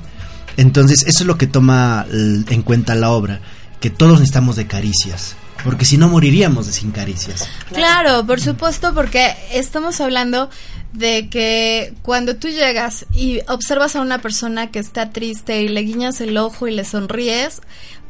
Entonces, 0.57 1.03
eso 1.07 1.23
es 1.23 1.27
lo 1.27 1.37
que 1.37 1.47
toma 1.47 2.05
en 2.11 2.61
cuenta 2.61 2.93
la 2.93 3.09
obra, 3.09 3.39
que 3.79 3.89
todos 3.89 4.19
necesitamos 4.19 4.57
de 4.57 4.67
caricias, 4.67 5.35
porque 5.63 5.85
si 5.85 5.97
no 5.97 6.09
moriríamos 6.09 6.67
de 6.67 6.73
sin 6.73 6.91
caricias. 6.91 7.47
Claro, 7.73 8.25
por 8.25 8.41
supuesto, 8.41 8.93
porque 8.93 9.35
estamos 9.51 10.01
hablando 10.01 10.49
de 10.93 11.29
que 11.29 11.93
cuando 12.01 12.35
tú 12.35 12.49
llegas 12.49 13.05
y 13.13 13.39
observas 13.47 13.95
a 13.95 14.01
una 14.01 14.19
persona 14.19 14.71
que 14.71 14.79
está 14.79 15.11
triste 15.11 15.61
y 15.61 15.69
le 15.69 15.81
guiñas 15.81 16.21
el 16.21 16.37
ojo 16.37 16.67
y 16.67 16.71
le 16.71 16.83
sonríes, 16.83 17.61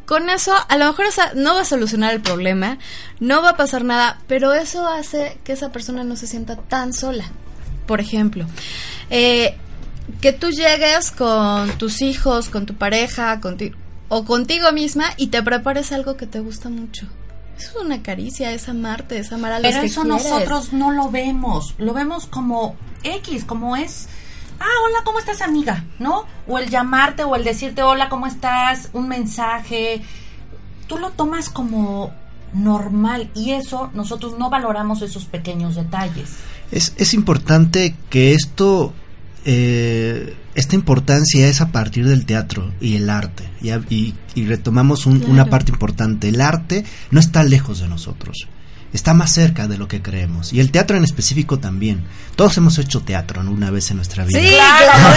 con 0.05 0.29
eso 0.29 0.53
a 0.67 0.77
lo 0.77 0.87
mejor 0.87 1.05
no 1.35 1.55
va 1.55 1.61
a 1.61 1.65
solucionar 1.65 2.13
el 2.13 2.21
problema, 2.21 2.79
no 3.19 3.41
va 3.41 3.51
a 3.51 3.57
pasar 3.57 3.83
nada, 3.83 4.19
pero 4.27 4.53
eso 4.53 4.87
hace 4.87 5.37
que 5.43 5.53
esa 5.53 5.71
persona 5.71 6.03
no 6.03 6.15
se 6.15 6.27
sienta 6.27 6.55
tan 6.55 6.93
sola. 6.93 7.25
Por 7.85 8.01
ejemplo, 8.01 8.45
eh, 9.09 9.55
que 10.19 10.33
tú 10.33 10.49
llegues 10.49 11.11
con 11.11 11.69
tus 11.77 12.01
hijos, 12.01 12.49
con 12.49 12.65
tu 12.65 12.75
pareja, 12.75 13.39
contigo 13.39 13.77
o 14.13 14.25
contigo 14.25 14.73
misma 14.73 15.05
y 15.15 15.27
te 15.27 15.41
prepares 15.41 15.93
algo 15.93 16.17
que 16.17 16.27
te 16.27 16.41
gusta 16.41 16.67
mucho. 16.67 17.07
Eso 17.61 17.79
es 17.79 17.85
una 17.85 18.01
caricia, 18.01 18.51
es 18.51 18.67
amarte, 18.69 19.19
es 19.19 19.31
amar 19.31 19.53
a 19.53 19.59
los 19.59 19.71
Pero 19.71 19.83
eso 19.83 20.03
nosotros 20.03 20.73
no 20.73 20.91
lo 20.91 21.09
vemos, 21.09 21.75
lo 21.77 21.93
vemos 21.93 22.25
como 22.25 22.75
X, 23.03 23.45
como 23.45 23.75
es 23.75 24.07
ah, 24.61 24.83
hola, 24.85 24.99
¿cómo 25.03 25.19
estás, 25.19 25.41
amiga? 25.41 25.83
¿No? 25.99 26.25
O 26.47 26.57
el 26.57 26.69
llamarte 26.69 27.23
o 27.23 27.35
el 27.35 27.43
decirte, 27.43 27.83
hola, 27.83 28.09
¿cómo 28.09 28.27
estás? 28.27 28.89
Un 28.93 29.07
mensaje. 29.07 30.01
Tú 30.87 30.97
lo 30.97 31.11
tomas 31.11 31.49
como 31.49 32.11
normal 32.53 33.29
y 33.33 33.51
eso 33.51 33.89
nosotros 33.93 34.37
no 34.37 34.49
valoramos 34.49 35.01
esos 35.01 35.25
pequeños 35.25 35.75
detalles. 35.75 36.29
Es, 36.71 36.93
es 36.97 37.13
importante 37.13 37.95
que 38.09 38.33
esto, 38.33 38.93
eh, 39.45 40.35
esta 40.55 40.75
importancia 40.75 41.47
es 41.47 41.61
a 41.61 41.71
partir 41.71 42.07
del 42.07 42.25
teatro 42.25 42.71
y 42.81 42.95
el 42.95 43.09
arte. 43.09 43.49
Y, 43.61 44.13
y, 44.35 44.45
retomamos 44.45 45.05
una 45.05 45.45
parte 45.45 45.71
importante. 45.71 46.29
El 46.29 46.41
arte 46.41 46.83
no 47.11 47.19
está 47.19 47.43
lejos 47.43 47.79
de 47.79 47.87
nosotros 47.87 48.47
está 48.93 49.13
más 49.13 49.31
cerca 49.31 49.67
de 49.67 49.77
lo 49.77 49.87
que 49.87 50.01
creemos. 50.01 50.51
Y 50.53 50.59
el 50.59 50.71
teatro 50.71 50.97
en 50.97 51.03
específico 51.03 51.59
también. 51.59 52.03
Todos 52.35 52.57
hemos 52.57 52.77
hecho 52.77 53.01
teatro 53.01 53.41
una 53.41 53.71
vez 53.71 53.91
en 53.91 53.97
nuestra 53.97 54.25
vida. 54.25 54.39
Sí, 54.39 54.49
claro. 54.49 55.15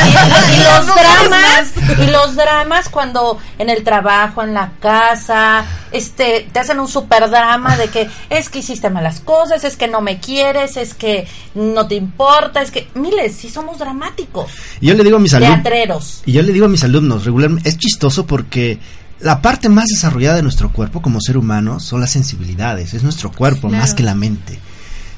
y, 0.53 0.57
los 0.59 0.87
dramas, 0.87 1.73
y 1.99 2.11
los 2.11 2.37
dramas 2.37 2.89
cuando 2.89 3.39
en 3.59 3.71
el 3.71 3.83
trabajo, 3.83 4.43
en 4.43 4.55
la 4.55 4.73
casa, 4.81 5.65
este, 5.93 6.49
te 6.53 6.59
hacen 6.59 6.81
un 6.81 6.89
super 6.89 7.31
drama 7.31 7.77
de 7.77 7.89
que 7.89 8.09
es 8.31 8.49
que 8.49 8.61
hiciste 8.61 8.91
malas 8.91 9.21
cosas, 9.21 9.65
es 9.65 9.77
que 9.77 9.89
no 9.89 10.01
me 10.01 10.19
quieres, 10.19 10.77
es 10.77 10.95
que 10.95 11.27
no 11.55 11.87
te 11.87 11.95
importa, 11.95 12.63
es 12.63 12.71
que, 12.71 12.89
miles, 12.95 13.37
sí 13.37 13.51
somos 13.51 13.79
dramáticos. 13.79 14.51
Y 14.81 14.89
yo 14.89 14.95
le 14.95 15.05
digo 15.05 15.17
a 15.17 15.21
mis 15.21 15.35
alumnos. 15.35 15.63
Teatreros. 15.63 16.23
Y 16.27 16.33
yo 16.33 16.43
le 16.43 16.53
digo 16.53 16.67
a 16.67 16.69
mis 16.69 16.85
alumnos, 16.85 17.25
regularmente, 17.25 17.69
es 17.69 17.79
chistoso 17.79 18.27
porque 18.27 18.79
la 19.21 19.41
parte 19.41 19.69
más 19.69 19.87
desarrollada 19.87 20.37
de 20.37 20.43
nuestro 20.43 20.73
cuerpo 20.73 21.01
como 21.01 21.21
ser 21.21 21.37
humano 21.37 21.81
son 21.81 22.01
las 22.01 22.11
sensibilidades, 22.11 22.95
es 22.95 23.03
nuestro 23.03 23.31
cuerpo 23.33 23.69
más 23.71 23.95
que 23.95 24.03
la 24.03 24.15
mente. 24.15 24.59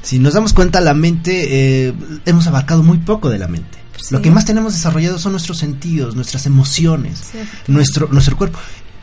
Si 0.03 0.19
nos 0.19 0.35
damos 0.35 0.53
cuenta, 0.53 0.81
la 0.81 0.95
mente, 0.95 1.89
eh, 1.89 1.95
hemos 2.27 2.47
abarcado 2.47 2.83
muy 2.83 2.99
poco 2.99 3.29
de 3.29 3.39
la 3.39 3.49
mente. 3.49 3.79
Lo 4.11 4.23
que 4.23 4.31
más 4.31 4.45
tenemos 4.45 4.75
desarrollado 4.75 5.19
son 5.19 5.33
nuestros 5.33 5.59
sentidos, 5.59 6.15
nuestras 6.15 6.47
emociones, 6.47 7.23
nuestro, 7.67 8.09
nuestro 8.13 8.37
cuerpo. 8.37 8.59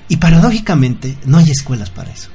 Y 0.08 0.18
paradójicamente, 0.18 1.18
no 1.26 1.38
hay 1.38 1.50
escuelas 1.50 1.90
para 1.90 2.12
eso. 2.12 2.30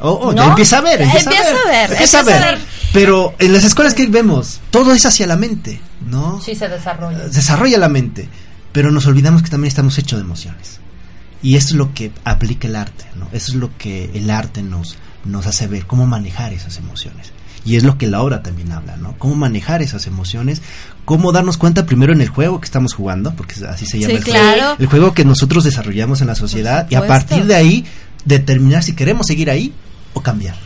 Oh, 0.00 0.28
oh 0.28 0.32
ya 0.32 0.46
empieza 0.46 0.78
a 0.78 0.80
ver, 0.80 1.02
empieza, 1.02 1.30
a 1.30 1.68
ver, 1.68 1.90
empieza 1.90 2.20
a 2.20 2.22
ver. 2.22 2.58
Pero 2.92 3.34
en 3.38 3.52
las 3.52 3.64
escuelas 3.64 3.94
que 3.94 4.06
vemos, 4.06 4.60
todo 4.70 4.92
es 4.92 5.04
hacia 5.04 5.26
la 5.26 5.36
mente, 5.36 5.80
¿no? 6.06 6.40
Sí, 6.40 6.54
se 6.54 6.68
desarrolla. 6.68 7.28
Desarrolla 7.28 7.78
la 7.78 7.88
mente, 7.88 8.28
pero 8.72 8.92
nos 8.92 9.06
olvidamos 9.06 9.42
que 9.42 9.50
también 9.50 9.68
estamos 9.68 9.98
hechos 9.98 10.18
de 10.18 10.24
emociones. 10.24 10.77
Y 11.42 11.56
eso 11.56 11.68
es 11.68 11.74
lo 11.74 11.94
que 11.94 12.10
aplica 12.24 12.68
el 12.68 12.76
arte, 12.76 13.04
¿no? 13.16 13.28
Eso 13.32 13.52
es 13.52 13.54
lo 13.54 13.76
que 13.78 14.10
el 14.14 14.30
arte 14.30 14.62
nos, 14.62 14.96
nos 15.24 15.46
hace 15.46 15.66
ver, 15.66 15.86
cómo 15.86 16.06
manejar 16.06 16.52
esas 16.52 16.78
emociones. 16.78 17.32
Y 17.64 17.76
es 17.76 17.84
lo 17.84 17.98
que 17.98 18.06
la 18.06 18.22
obra 18.22 18.42
también 18.42 18.72
habla, 18.72 18.96
¿no? 18.96 19.14
Cómo 19.18 19.34
manejar 19.34 19.82
esas 19.82 20.06
emociones, 20.06 20.62
cómo 21.04 21.32
darnos 21.32 21.58
cuenta 21.58 21.86
primero 21.86 22.12
en 22.12 22.20
el 22.20 22.28
juego 22.28 22.60
que 22.60 22.64
estamos 22.64 22.94
jugando, 22.94 23.34
porque 23.34 23.54
así 23.66 23.86
se 23.86 23.98
llama 23.98 24.14
el 24.14 24.24
juego. 24.24 24.76
El 24.78 24.86
juego 24.86 25.14
que 25.14 25.24
nosotros 25.24 25.64
desarrollamos 25.64 26.20
en 26.20 26.28
la 26.28 26.34
sociedad 26.34 26.86
y 26.90 26.94
a 26.94 27.06
partir 27.06 27.44
de 27.44 27.54
ahí 27.54 27.84
determinar 28.24 28.82
si 28.82 28.94
queremos 28.94 29.26
seguir 29.26 29.50
ahí 29.50 29.72
o 30.14 30.22
cambiar. 30.22 30.56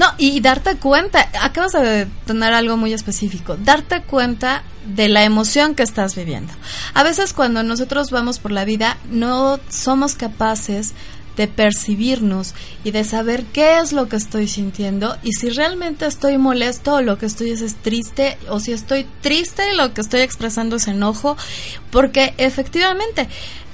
No, 0.00 0.06
y 0.16 0.40
darte 0.40 0.76
cuenta, 0.76 1.28
acabas 1.42 1.72
de 1.72 2.06
tener 2.24 2.54
algo 2.54 2.78
muy 2.78 2.94
específico, 2.94 3.58
darte 3.58 4.00
cuenta 4.00 4.62
de 4.86 5.10
la 5.10 5.24
emoción 5.24 5.74
que 5.74 5.82
estás 5.82 6.16
viviendo. 6.16 6.54
A 6.94 7.02
veces 7.02 7.34
cuando 7.34 7.62
nosotros 7.62 8.10
vamos 8.10 8.38
por 8.38 8.50
la 8.50 8.64
vida 8.64 8.96
no 9.10 9.60
somos 9.68 10.14
capaces 10.14 10.94
de 11.36 11.48
percibirnos 11.48 12.54
y 12.82 12.92
de 12.92 13.04
saber 13.04 13.44
qué 13.52 13.76
es 13.78 13.92
lo 13.92 14.08
que 14.08 14.16
estoy 14.16 14.48
sintiendo 14.48 15.18
y 15.22 15.34
si 15.34 15.50
realmente 15.50 16.06
estoy 16.06 16.38
molesto 16.38 16.94
o 16.94 17.02
lo 17.02 17.18
que 17.18 17.26
estoy 17.26 17.50
es, 17.50 17.60
es 17.60 17.74
triste 17.74 18.38
o 18.48 18.58
si 18.58 18.72
estoy 18.72 19.06
triste 19.20 19.70
y 19.70 19.76
lo 19.76 19.92
que 19.92 20.00
estoy 20.00 20.20
expresando 20.20 20.76
es 20.76 20.88
enojo 20.88 21.36
porque 21.90 22.32
efectivamente 22.38 23.28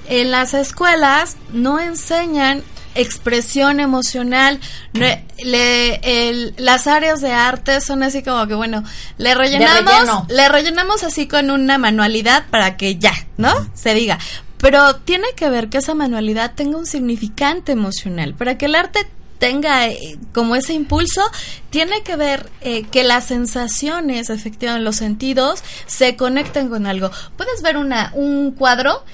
en 0.09 0.33
las 0.33 0.55
escuelas 0.55 1.37
no 1.53 1.79
enseñan 1.79 2.65
expresión 2.97 3.81
emocional. 3.81 4.61
Le, 4.93 6.53
las 6.57 6.87
áreas 6.87 7.21
de 7.21 7.33
arte 7.33 7.81
son 7.81 8.03
así 8.03 8.23
como 8.23 8.47
que, 8.47 8.55
bueno, 8.55 8.83
le 9.19 9.35
rellenamos, 9.35 10.29
le 10.29 10.49
rellenamos 10.49 11.03
así 11.03 11.29
con 11.29 11.51
una 11.51 11.79
manualidad 11.79 12.47
para 12.51 12.77
que 12.77 12.97
ya, 12.97 13.15
¿no? 13.37 13.53
Se 13.75 13.95
diga. 13.95 14.19
Pero 14.59 14.97
tiene 14.97 15.27
que 15.37 15.51
ver 15.51 15.69
que 15.69 15.79
esa 15.79 15.95
manualidad 15.95 16.55
tenga 16.55 16.79
un 16.79 16.87
significante 16.87 17.73
emocional. 17.73 18.35
Para 18.35 18.57
que 18.57 18.67
el 18.67 18.75
arte 18.75 19.07
tenga 19.39 19.87
eh, 19.89 20.19
como 20.33 20.57
ese 20.57 20.73
impulso, 20.73 21.23
tiene 21.71 22.03
que 22.03 22.17
ver 22.17 22.51
eh, 22.63 22.85
que 22.85 23.05
las 23.05 23.27
sensaciones, 23.27 24.31
efectivamente, 24.31 24.85
los 24.85 24.97
sentidos, 24.97 25.63
se 25.87 26.17
conecten 26.17 26.69
con 26.69 26.87
algo. 26.87 27.11
Puedes 27.37 27.63
ver 27.63 27.77
una, 27.77 28.13
un 28.15 28.53
cuadro 28.53 29.05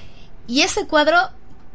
y 0.47 0.63
ese 0.63 0.87
cuadro 0.87 1.31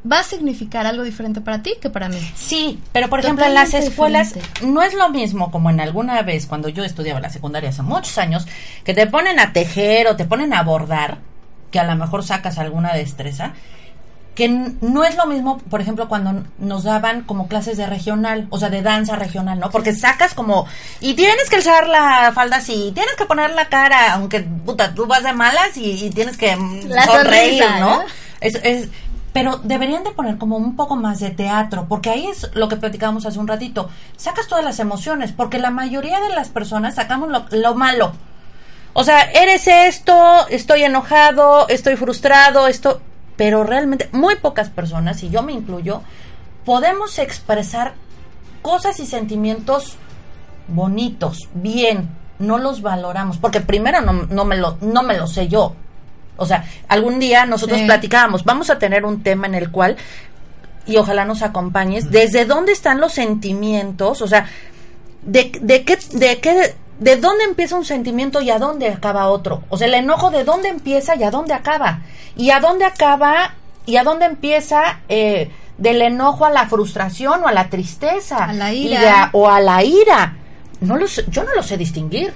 va 0.09 0.19
a 0.19 0.23
significar 0.23 0.85
algo 0.85 1.03
diferente 1.03 1.41
para 1.41 1.61
ti 1.61 1.73
que 1.81 1.89
para 1.89 2.09
mí. 2.09 2.19
Sí, 2.35 2.79
pero 2.91 3.09
por 3.09 3.19
ejemplo 3.19 3.45
en 3.45 3.53
las 3.53 3.73
escuelas 3.73 4.35
no 4.61 4.81
es 4.81 4.93
lo 4.93 5.09
mismo 5.09 5.51
como 5.51 5.69
en 5.69 5.79
alguna 5.79 6.21
vez 6.21 6.45
cuando 6.45 6.69
yo 6.69 6.83
estudiaba 6.83 7.19
la 7.19 7.29
secundaria 7.29 7.69
hace 7.69 7.81
muchos 7.81 8.17
años, 8.17 8.47
que 8.83 8.93
te 8.93 9.07
ponen 9.07 9.39
a 9.39 9.53
tejer 9.53 10.07
o 10.07 10.15
te 10.15 10.25
ponen 10.25 10.53
a 10.53 10.63
bordar, 10.63 11.17
que 11.71 11.79
a 11.79 11.83
lo 11.83 11.95
mejor 11.95 12.23
sacas 12.23 12.57
alguna 12.57 12.93
destreza, 12.93 13.53
que 14.37 14.47
no 14.49 15.03
es 15.03 15.15
lo 15.15 15.25
mismo, 15.25 15.57
por 15.57 15.81
ejemplo, 15.81 16.07
cuando 16.07 16.43
nos 16.59 16.83
daban 16.83 17.23
como 17.23 17.47
clases 17.47 17.75
de 17.75 17.87
regional, 17.87 18.45
o 18.51 18.59
sea, 18.59 18.69
de 18.69 18.83
danza 18.83 19.15
regional, 19.15 19.59
¿no? 19.59 19.71
Porque 19.71 19.93
sacas 19.93 20.35
como, 20.35 20.67
y 21.01 21.15
tienes 21.15 21.49
que 21.49 21.55
alzar 21.55 21.87
la 21.87 22.31
falda 22.35 22.57
así, 22.57 22.91
tienes 22.93 23.15
que 23.15 23.25
poner 23.25 23.55
la 23.55 23.67
cara, 23.67 24.13
aunque, 24.13 24.41
puta, 24.41 24.93
tú 24.93 25.07
vas 25.07 25.23
de 25.23 25.33
malas 25.33 25.75
y, 25.75 26.11
tienes 26.11 26.37
que 26.37 26.55
mm, 26.55 26.87
sonreír, 27.07 27.65
¿no? 27.79 28.03
Es, 28.39 28.59
es, 28.61 28.89
pero 29.37 29.59
deberían 29.63 30.03
de 30.03 30.09
poner 30.09 30.39
como 30.39 30.57
un 30.57 30.75
poco 30.75 30.95
más 30.95 31.19
de 31.19 31.29
teatro, 31.29 31.85
porque 31.87 32.09
ahí 32.09 32.25
es 32.25 32.49
lo 32.55 32.67
que 32.67 32.75
platicábamos 32.75 33.27
hace 33.27 33.37
un 33.37 33.47
ratito. 33.47 33.87
Sacas 34.15 34.47
todas 34.47 34.65
las 34.65 34.79
emociones, 34.79 35.31
porque 35.31 35.59
la 35.59 35.69
mayoría 35.69 36.19
de 36.21 36.29
las 36.29 36.49
personas 36.49 36.95
sacamos 36.95 37.29
lo, 37.51 37.75
malo. 37.75 38.13
O 38.93 39.03
sea, 39.03 39.29
eres 39.29 39.67
esto, 39.67 40.47
estoy 40.49 40.85
enojado, 40.85 41.67
estoy 41.67 41.97
frustrado, 41.97 42.65
esto, 42.65 42.99
pero 43.35 43.63
realmente 43.63 44.09
muy 44.11 44.37
pocas 44.37 44.71
personas, 44.71 45.21
y 45.21 45.29
yo 45.29 45.43
me 45.43 45.53
incluyo, 45.53 46.01
podemos 46.65 47.19
expresar 47.19 47.93
cosas 48.63 48.99
y 48.99 49.05
sentimientos 49.05 49.97
bonitos, 50.67 51.47
bien, 51.53 52.09
no 52.39 52.57
los 52.57 52.81
valoramos, 52.81 53.37
porque 53.37 53.61
primero 53.61 54.01
no, 54.01 54.13
no, 54.13 54.45
me, 54.45 54.57
lo, 54.57 54.79
no 54.81 55.03
me 55.03 55.15
lo 55.15 55.27
sé 55.27 55.47
yo, 55.47 55.75
o 56.37 56.45
sea, 56.45 56.65
algún 56.87 57.19
día 57.19 57.45
nosotros 57.45 57.81
platicábamos, 57.81 58.43
vamos 58.43 58.69
a 58.69 58.79
tener 58.79 59.05
un 59.05 59.23
tema 59.23 59.47
en 59.47 59.55
el 59.55 59.71
cual, 59.71 59.97
y 60.85 60.97
ojalá 60.97 61.25
nos 61.25 61.41
acompañes, 61.41 62.09
desde 62.11 62.45
dónde 62.45 62.71
están 62.71 62.99
los 63.01 63.13
sentimientos, 63.13 64.21
o 64.21 64.27
sea, 64.27 64.47
de, 65.23 65.51
de 65.61 65.83
qué, 65.83 65.97
de 66.13 66.39
qué, 66.39 66.75
de 66.99 67.15
dónde 67.17 67.43
empieza 67.43 67.75
un 67.75 67.85
sentimiento 67.85 68.41
y 68.41 68.49
a 68.49 68.59
dónde 68.59 68.89
acaba 68.89 69.27
otro. 69.27 69.63
O 69.69 69.77
sea, 69.77 69.87
el 69.87 69.93
enojo 69.93 70.31
de 70.31 70.43
dónde 70.43 70.69
empieza 70.69 71.15
y 71.15 71.23
a 71.23 71.31
dónde 71.31 71.53
acaba. 71.53 72.01
Y 72.35 72.51
a 72.51 72.59
dónde 72.59 72.85
acaba 72.85 73.53
y 73.85 73.97
a 73.97 74.03
dónde 74.03 74.25
empieza 74.25 74.99
eh, 75.09 75.51
del 75.77 76.01
enojo 76.01 76.45
a 76.45 76.49
la 76.49 76.67
frustración 76.67 77.43
o 77.43 77.47
a 77.47 77.51
la 77.51 77.69
tristeza. 77.69 78.45
A 78.45 78.53
la 78.53 78.73
ira. 78.73 79.29
o 79.33 79.49
a 79.49 79.59
la 79.59 79.83
ira. 79.83 80.37
No 80.81 80.97
los, 80.97 81.25
yo 81.27 81.43
no 81.43 81.53
lo 81.53 81.63
sé 81.63 81.77
distinguir. 81.77 82.33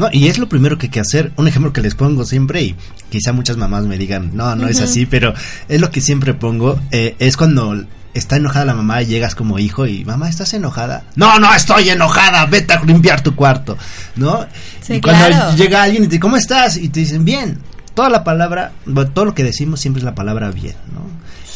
No, 0.00 0.08
y 0.10 0.28
es 0.28 0.38
lo 0.38 0.48
primero 0.48 0.78
que 0.78 0.86
hay 0.86 0.90
que 0.90 1.00
hacer. 1.00 1.30
Un 1.36 1.46
ejemplo 1.46 1.74
que 1.74 1.82
les 1.82 1.94
pongo 1.94 2.24
siempre 2.24 2.62
y 2.62 2.74
quizá 3.10 3.34
muchas 3.34 3.58
mamás 3.58 3.84
me 3.84 3.98
digan, 3.98 4.30
no, 4.32 4.56
no 4.56 4.66
es 4.66 4.80
así, 4.80 5.04
pero 5.04 5.34
es 5.68 5.78
lo 5.78 5.90
que 5.90 6.00
siempre 6.00 6.32
pongo, 6.32 6.80
eh, 6.90 7.16
es 7.18 7.36
cuando 7.36 7.84
está 8.14 8.36
enojada 8.36 8.64
la 8.64 8.72
mamá 8.72 9.02
y 9.02 9.06
llegas 9.06 9.34
como 9.34 9.58
hijo 9.58 9.86
y 9.86 10.06
mamá, 10.06 10.30
¿estás 10.30 10.54
enojada? 10.54 11.04
No, 11.16 11.38
no 11.38 11.54
estoy 11.54 11.90
enojada, 11.90 12.46
vete 12.46 12.72
a 12.72 12.82
limpiar 12.82 13.20
tu 13.20 13.36
cuarto, 13.36 13.76
¿no? 14.16 14.46
y 14.88 15.02
cuando 15.02 15.54
llega 15.54 15.82
alguien 15.82 16.04
y 16.04 16.06
te 16.06 16.12
dice, 16.12 16.20
¿cómo 16.20 16.38
estás? 16.38 16.78
Y 16.78 16.88
te 16.88 17.00
dicen, 17.00 17.26
bien. 17.26 17.58
Toda 17.92 18.08
la 18.08 18.24
palabra, 18.24 18.72
todo 19.12 19.26
lo 19.26 19.34
que 19.34 19.44
decimos 19.44 19.80
siempre 19.80 19.98
es 19.98 20.04
la 20.04 20.14
palabra 20.14 20.50
bien, 20.50 20.76
¿no? 20.94 21.02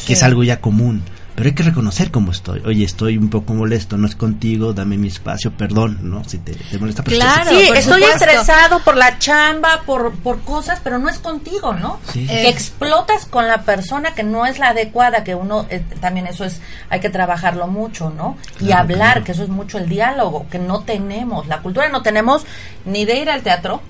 Que 0.05 0.13
es 0.13 0.23
algo 0.23 0.45
ya 0.45 0.61
común 0.61 1.03
pero 1.35 1.49
hay 1.49 1.55
que 1.55 1.63
reconocer 1.63 2.11
cómo 2.11 2.31
estoy. 2.31 2.63
Oye, 2.65 2.85
estoy 2.85 3.19
un 3.19 3.29
poco 3.29 3.55
molesto, 3.55 3.97
no 3.97 4.07
es 4.07 4.15
contigo, 4.15 4.73
dame 4.73 4.97
mi 4.97 5.09
espacio, 5.09 5.53
perdón, 5.53 5.99
¿no? 6.03 6.25
Si 6.25 6.39
te, 6.39 6.57
molesta. 6.79 7.03
Pero 7.03 7.17
claro, 7.17 7.51
sí, 7.51 7.71
estoy 7.75 8.05
estresado 8.05 8.81
por 8.81 8.97
la 8.97 9.19
chamba, 9.19 9.83
por, 9.85 10.13
por 10.15 10.41
cosas, 10.43 10.81
pero 10.83 10.99
no 10.99 11.09
es 11.09 11.19
contigo, 11.19 11.75
¿no? 11.75 11.99
Que 12.13 12.49
explotas 12.49 13.27
con 13.27 13.49
la 13.49 13.63
persona 13.63 14.15
que 14.15 14.23
no 14.23 14.47
es 14.47 14.59
la 14.59 14.69
adecuada, 14.69 15.25
que 15.25 15.35
uno, 15.35 15.67
eh, 15.71 15.83
también 16.01 16.27
eso 16.27 16.45
es, 16.45 16.61
hay 16.89 17.01
que 17.01 17.11
trabajarlo 17.11 17.67
mucho, 17.67 18.11
¿no? 18.11 18.37
y 18.61 18.73
hablar, 18.73 19.25
que 19.25 19.33
eso 19.33 19.43
es 19.43 19.49
mucho 19.49 19.79
el 19.79 19.89
diálogo, 19.89 20.47
que 20.51 20.59
no 20.59 20.83
tenemos. 20.85 21.47
La 21.47 21.61
cultura 21.61 21.89
no 21.89 22.03
tenemos 22.03 22.45
ni 22.85 23.05
de 23.05 23.19
ir 23.19 23.31
al 23.31 23.43
teatro, 23.43 23.83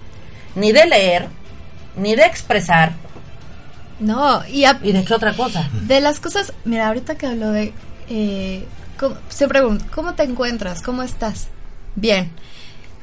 ni 0.54 0.72
de 0.72 0.86
leer, 0.86 1.28
ni 1.96 2.14
de 2.14 2.24
expresar, 2.24 2.92
no, 4.00 4.42
y, 4.48 4.64
¿Y 4.82 4.92
de 4.92 5.04
qué 5.04 5.14
otra 5.14 5.34
cosa? 5.34 5.68
De 5.86 6.00
las 6.00 6.20
cosas, 6.20 6.52
mira, 6.64 6.88
ahorita 6.88 7.16
que 7.16 7.26
hablo 7.26 7.50
de... 7.50 7.72
Eh, 8.08 8.66
se 9.28 9.48
pregunta, 9.48 9.84
¿cómo 9.94 10.14
te 10.14 10.22
encuentras? 10.22 10.82
¿Cómo 10.82 11.02
estás? 11.02 11.48
Bien. 11.94 12.30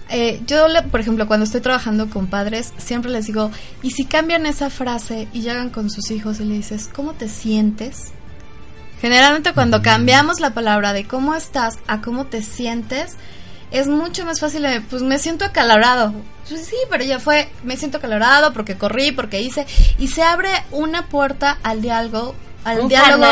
Eh, 0.10 0.42
yo, 0.46 0.66
por 0.90 1.00
ejemplo, 1.00 1.28
cuando 1.28 1.46
estoy 1.46 1.62
trabajando 1.62 2.10
con 2.10 2.28
padres, 2.28 2.74
siempre 2.78 3.12
les 3.12 3.28
digo, 3.28 3.52
¿y 3.82 3.92
si 3.92 4.06
cambian 4.06 4.46
esa 4.46 4.70
frase 4.70 5.28
y 5.32 5.42
llegan 5.42 5.70
con 5.70 5.90
sus 5.90 6.12
hijos 6.12 6.40
y 6.40 6.46
le 6.46 6.56
dices, 6.56 6.90
¿cómo 6.94 7.14
te 7.14 7.30
sientes? 7.30 8.12
Generalmente 9.00 9.54
cuando 9.54 9.82
cambiamos 9.82 10.40
la 10.42 10.54
palabra 10.54 10.94
de 10.94 11.06
cómo 11.06 11.34
estás 11.34 11.80
a 11.88 12.02
cómo 12.02 12.26
te 12.26 12.44
sientes, 12.44 13.16
es 13.72 13.88
mucho 13.88 14.26
más 14.26 14.40
fácil 14.40 14.64
de, 14.64 14.82
pues 14.82 15.02
me 15.02 15.18
siento 15.18 15.46
acalorado. 15.46 16.14
Pues 16.48 16.66
sí, 16.66 16.76
pero 16.90 17.04
ya 17.04 17.20
fue, 17.20 17.50
me 17.64 17.78
siento 17.78 17.98
acalorado 17.98 18.54
porque 18.54 18.78
corrí, 18.78 19.12
porque 19.12 19.42
hice, 19.42 19.66
y 19.98 20.10
se 20.10 20.22
abre 20.22 20.50
una 20.72 21.08
puerta 21.08 21.58
al 21.64 21.82
diálogo 21.82 22.36
al 22.64 22.88
diálogo 22.88 23.26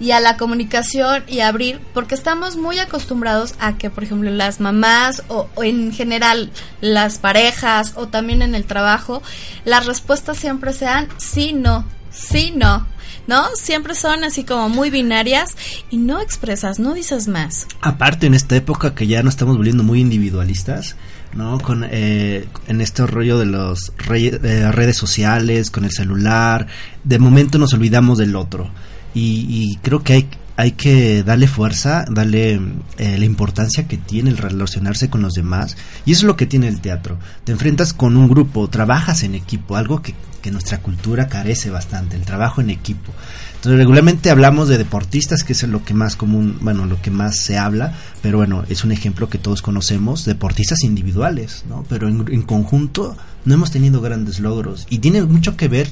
y 0.00 0.10
a 0.10 0.20
la 0.20 0.36
comunicación 0.36 1.24
y 1.26 1.40
abrir, 1.40 1.80
porque 1.92 2.14
estamos 2.14 2.56
muy 2.56 2.78
acostumbrados 2.78 3.54
a 3.60 3.76
que, 3.76 3.90
por 3.90 4.04
ejemplo, 4.04 4.30
las 4.30 4.60
mamás 4.60 5.22
o, 5.28 5.48
en 5.62 5.92
general 5.92 6.50
las 6.80 7.18
parejas 7.18 7.92
o 7.96 8.08
también 8.08 8.42
en 8.42 8.54
el 8.54 8.64
trabajo, 8.64 9.22
las 9.64 9.86
respuestas 9.86 10.38
siempre 10.38 10.72
sean 10.72 11.08
sí, 11.18 11.52
no, 11.52 11.84
sí, 12.10 12.52
no. 12.54 12.86
¿No? 13.26 13.44
Siempre 13.56 13.94
son 13.94 14.24
así 14.24 14.44
como 14.44 14.68
muy 14.68 14.90
binarias 14.90 15.56
y 15.90 15.96
no 15.96 16.20
expresas, 16.20 16.78
no 16.78 16.94
dices 16.94 17.28
más. 17.28 17.66
Aparte, 17.80 18.26
en 18.26 18.34
esta 18.34 18.56
época 18.56 18.94
que 18.94 19.06
ya 19.06 19.22
nos 19.22 19.34
estamos 19.34 19.56
volviendo 19.56 19.82
muy 19.82 20.00
individualistas, 20.00 20.96
¿no? 21.34 21.58
Con, 21.60 21.86
eh, 21.90 22.46
en 22.68 22.80
este 22.80 23.06
rollo 23.06 23.38
de 23.38 23.46
las 23.46 23.92
eh, 24.12 24.72
redes 24.72 24.96
sociales, 24.96 25.70
con 25.70 25.84
el 25.84 25.90
celular, 25.90 26.66
de 27.02 27.18
momento 27.18 27.58
nos 27.58 27.74
olvidamos 27.74 28.18
del 28.18 28.36
otro. 28.36 28.70
Y, 29.14 29.46
y 29.48 29.76
creo 29.76 30.02
que 30.02 30.12
hay, 30.12 30.28
hay 30.56 30.72
que 30.72 31.24
darle 31.24 31.48
fuerza, 31.48 32.04
darle 32.08 32.60
eh, 32.98 33.18
la 33.18 33.24
importancia 33.24 33.88
que 33.88 33.96
tiene 33.96 34.30
el 34.30 34.38
relacionarse 34.38 35.10
con 35.10 35.22
los 35.22 35.34
demás. 35.34 35.76
Y 36.06 36.12
eso 36.12 36.20
es 36.20 36.26
lo 36.26 36.36
que 36.36 36.46
tiene 36.46 36.68
el 36.68 36.80
teatro. 36.80 37.18
Te 37.44 37.52
enfrentas 37.52 37.92
con 37.92 38.16
un 38.16 38.28
grupo, 38.28 38.68
trabajas 38.68 39.24
en 39.24 39.34
equipo, 39.34 39.76
algo 39.76 40.00
que, 40.00 40.14
que 40.42 40.52
nuestra 40.52 40.78
cultura 40.78 41.28
carece 41.28 41.70
bastante, 41.70 42.16
el 42.16 42.22
trabajo 42.22 42.60
en 42.60 42.70
equipo. 42.70 43.12
Entonces, 43.56 43.78
regularmente 43.78 44.30
hablamos 44.30 44.68
de 44.68 44.78
deportistas, 44.78 45.42
que 45.42 45.54
es 45.54 45.62
lo 45.64 45.84
que 45.84 45.94
más 45.94 46.14
común, 46.16 46.58
bueno, 46.60 46.84
lo 46.86 47.00
que 47.02 47.10
más 47.10 47.38
se 47.38 47.58
habla, 47.58 47.94
pero 48.22 48.38
bueno, 48.38 48.62
es 48.68 48.84
un 48.84 48.92
ejemplo 48.92 49.28
que 49.28 49.38
todos 49.38 49.62
conocemos, 49.62 50.24
deportistas 50.24 50.84
individuales, 50.84 51.64
¿no? 51.68 51.84
Pero 51.88 52.08
en, 52.08 52.26
en 52.30 52.42
conjunto 52.42 53.16
no 53.44 53.54
hemos 53.54 53.70
tenido 53.70 54.00
grandes 54.02 54.38
logros 54.38 54.86
y 54.90 54.98
tiene 54.98 55.22
mucho 55.22 55.56
que 55.56 55.68
ver 55.68 55.88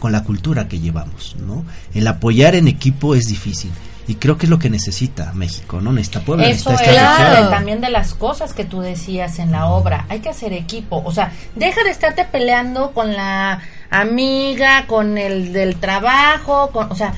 con 0.00 0.10
la 0.10 0.24
cultura 0.24 0.66
que 0.66 0.80
llevamos, 0.80 1.36
¿no? 1.46 1.64
El 1.94 2.08
apoyar 2.08 2.56
en 2.56 2.66
equipo 2.66 3.14
es 3.14 3.26
difícil 3.26 3.70
y 4.06 4.16
creo 4.16 4.36
que 4.36 4.46
es 4.46 4.50
lo 4.50 4.58
que 4.58 4.68
necesita 4.68 5.32
México, 5.32 5.80
¿no? 5.80 5.92
Necesita 5.92 6.20
Puebla, 6.20 6.48
Eso 6.48 6.70
necesita 6.70 7.50
también 7.50 7.80
de 7.80 7.88
las 7.88 8.14
cosas 8.14 8.52
que 8.52 8.64
tú 8.64 8.80
decías 8.80 9.38
en 9.38 9.52
la 9.52 9.66
obra. 9.66 10.06
Hay 10.08 10.20
que 10.20 10.28
hacer 10.28 10.52
equipo. 10.52 11.02
O 11.04 11.12
sea, 11.12 11.32
deja 11.54 11.84
de 11.84 11.90
estarte 11.90 12.24
peleando 12.24 12.92
con 12.92 13.12
la 13.12 13.60
amiga, 13.90 14.86
con 14.86 15.18
el 15.18 15.52
del 15.52 15.76
trabajo, 15.76 16.70
con, 16.72 16.90
o 16.90 16.96
sea, 16.96 17.14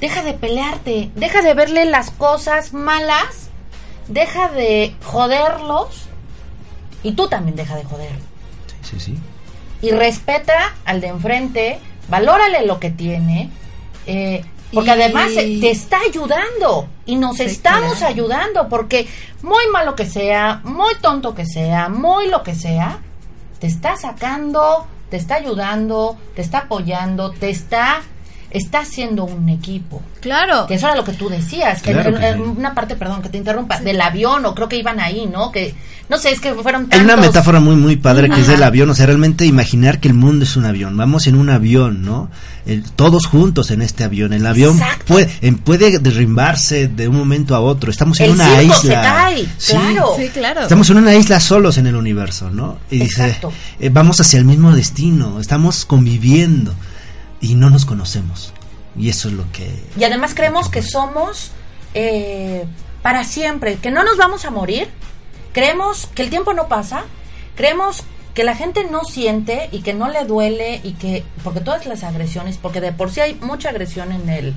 deja 0.00 0.22
de 0.22 0.32
pelearte. 0.32 1.10
Deja 1.14 1.42
de 1.42 1.52
verle 1.52 1.84
las 1.84 2.10
cosas 2.10 2.72
malas. 2.72 3.50
Deja 4.08 4.48
de 4.48 4.94
joderlos. 5.04 6.06
Y 7.02 7.12
tú 7.12 7.28
también 7.28 7.56
deja 7.56 7.76
de 7.76 7.84
joder. 7.84 8.12
Sí, 8.82 8.98
sí, 8.98 9.00
sí. 9.00 9.18
Y 9.82 9.90
respeta 9.90 10.74
al 10.86 11.02
de 11.02 11.08
enfrente. 11.08 11.78
Valórale 12.08 12.64
lo 12.64 12.80
que 12.80 12.88
tiene. 12.88 13.50
Eh, 14.06 14.44
porque 14.72 14.90
además 14.90 15.32
te 15.34 15.70
está 15.70 15.98
ayudando 16.08 16.88
y 17.04 17.16
nos 17.16 17.40
estamos 17.40 18.02
ayudando 18.02 18.68
porque 18.68 19.06
muy 19.42 19.64
malo 19.72 19.94
que 19.94 20.06
sea, 20.06 20.60
muy 20.64 20.94
tonto 20.96 21.34
que 21.34 21.46
sea, 21.46 21.88
muy 21.88 22.28
lo 22.28 22.42
que 22.42 22.54
sea, 22.54 23.00
te 23.58 23.66
está 23.66 23.96
sacando, 23.96 24.86
te 25.10 25.16
está 25.16 25.36
ayudando, 25.36 26.16
te 26.34 26.42
está 26.42 26.58
apoyando, 26.58 27.30
te 27.30 27.50
está 27.50 28.02
está 28.50 28.80
haciendo 28.80 29.24
un 29.24 29.48
equipo. 29.48 30.02
Claro. 30.20 30.66
Que 30.66 30.74
eso 30.74 30.86
era 30.86 30.96
lo 30.96 31.04
que 31.04 31.12
tú 31.12 31.28
decías, 31.28 31.82
que 31.82 31.90
en, 31.90 32.40
una 32.40 32.74
parte, 32.74 32.96
perdón, 32.96 33.22
que 33.22 33.28
te 33.28 33.38
interrumpa, 33.38 33.80
del 33.80 34.00
avión, 34.00 34.46
o 34.46 34.54
creo 34.54 34.68
que 34.68 34.76
iban 34.76 35.00
ahí, 35.00 35.26
¿no? 35.26 35.52
Que, 35.52 35.74
no 36.08 36.18
sé, 36.18 36.30
es 36.30 36.40
que 36.40 36.54
fueron 36.54 36.82
tantos... 36.82 36.98
Hay 36.98 37.04
una 37.04 37.16
metáfora 37.16 37.60
muy, 37.60 37.76
muy 37.76 37.96
padre 37.96 38.28
que 38.30 38.40
es 38.40 38.46
del 38.46 38.62
avión, 38.62 38.88
o 38.90 38.94
sea, 38.94 39.06
realmente 39.06 39.44
imaginar 39.44 40.00
que 40.00 40.08
el 40.08 40.14
mundo 40.14 40.44
es 40.44 40.56
un 40.56 40.64
avión, 40.64 40.96
vamos 40.96 41.26
en 41.26 41.36
un 41.36 41.50
avión, 41.50 42.02
¿no? 42.02 42.30
todos 42.96 43.26
juntos 43.26 43.70
en 43.70 43.80
este 43.80 44.02
avión, 44.02 44.32
el 44.32 44.44
avión 44.44 44.80
puede, 45.06 45.26
puede 45.64 45.98
derrimbarse 46.00 46.88
de 46.88 47.06
un 47.06 47.16
momento 47.16 47.54
a 47.54 47.60
otro, 47.60 47.90
estamos 47.90 48.18
en 48.20 48.32
una 48.32 48.62
isla. 48.62 48.76
Se 48.76 48.88
cae, 48.88 49.48
claro. 49.68 50.14
Sí, 50.16 50.28
claro. 50.30 50.62
Estamos 50.62 50.90
en 50.90 50.96
una 50.96 51.14
isla 51.14 51.38
solos 51.38 51.78
en 51.78 51.86
el 51.86 51.94
universo, 51.94 52.50
¿no? 52.50 52.78
Y 52.90 52.98
dice, 53.00 53.38
eh, 53.78 53.88
vamos 53.88 54.20
hacia 54.20 54.38
el 54.38 54.44
mismo 54.44 54.74
destino, 54.74 55.40
estamos 55.40 55.84
conviviendo 55.84 56.74
y 57.40 57.54
no 57.54 57.70
nos 57.70 57.84
conocemos. 57.84 58.52
Y 58.98 59.10
eso 59.10 59.28
es 59.28 59.34
lo 59.34 59.44
que... 59.52 59.68
Y 59.98 60.04
además 60.04 60.32
creemos 60.34 60.68
que 60.68 60.82
somos 60.82 61.52
eh, 61.94 62.64
para 63.02 63.24
siempre, 63.24 63.76
que 63.76 63.90
no 63.90 64.04
nos 64.04 64.16
vamos 64.16 64.44
a 64.44 64.50
morir. 64.50 64.88
Creemos 65.56 66.04
que 66.14 66.20
el 66.20 66.28
tiempo 66.28 66.52
no 66.52 66.68
pasa. 66.68 67.04
Creemos 67.54 68.04
que 68.34 68.44
la 68.44 68.54
gente 68.54 68.84
no 68.90 69.04
siente 69.04 69.70
y 69.72 69.80
que 69.80 69.94
no 69.94 70.10
le 70.10 70.26
duele 70.26 70.82
y 70.84 70.92
que 70.92 71.24
porque 71.42 71.60
todas 71.60 71.86
las 71.86 72.04
agresiones 72.04 72.58
porque 72.58 72.82
de 72.82 72.92
por 72.92 73.10
sí 73.10 73.20
hay 73.20 73.36
mucha 73.36 73.70
agresión 73.70 74.12
en 74.12 74.28
el 74.28 74.54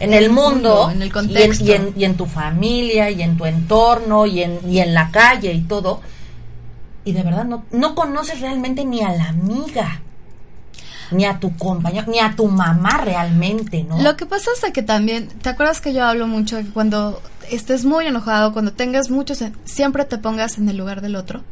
en, 0.00 0.12
el, 0.12 0.28
mundo, 0.28 0.90
en 0.90 1.00
el 1.00 1.10
contexto 1.10 1.64
y 1.64 1.72
en, 1.72 1.94
y 1.96 2.04
en, 2.04 2.18
tu 2.18 2.26
familia 2.26 3.08
y 3.10 3.22
en 3.22 3.38
tu 3.38 3.46
entorno 3.46 4.26
y 4.26 4.42
en 4.42 4.60
y 4.70 4.80
en 4.80 4.92
la 4.92 5.10
calle 5.10 5.54
y 5.54 5.62
todo 5.62 6.02
y 7.06 7.12
de 7.12 7.22
verdad 7.22 7.46
no 7.46 7.64
no 7.70 7.94
conoces 7.94 8.42
realmente 8.42 8.84
ni 8.84 9.00
a 9.00 9.16
la 9.16 9.28
amiga 9.28 10.02
ni 11.10 11.24
a 11.24 11.38
tu 11.38 11.56
compañero, 11.56 12.06
ni 12.10 12.18
a 12.18 12.34
tu 12.34 12.46
mamá 12.48 12.98
realmente, 12.98 13.84
¿no? 13.84 14.02
Lo 14.02 14.16
que 14.16 14.26
pasa 14.26 14.50
es 14.56 14.72
que 14.72 14.82
también, 14.82 15.28
¿te 15.28 15.50
acuerdas 15.50 15.80
que 15.80 15.92
yo 15.92 16.02
hablo 16.04 16.26
mucho 16.26 16.56
de 16.56 16.64
que 16.64 16.70
cuando 16.70 17.22
estés 17.50 17.84
muy 17.84 18.06
enojado, 18.06 18.52
cuando 18.52 18.72
tengas 18.72 19.10
muchos, 19.10 19.42
siempre 19.64 20.04
te 20.04 20.18
pongas 20.18 20.58
en 20.58 20.68
el 20.68 20.76
lugar 20.76 21.00
del 21.00 21.16
otro? 21.16 21.42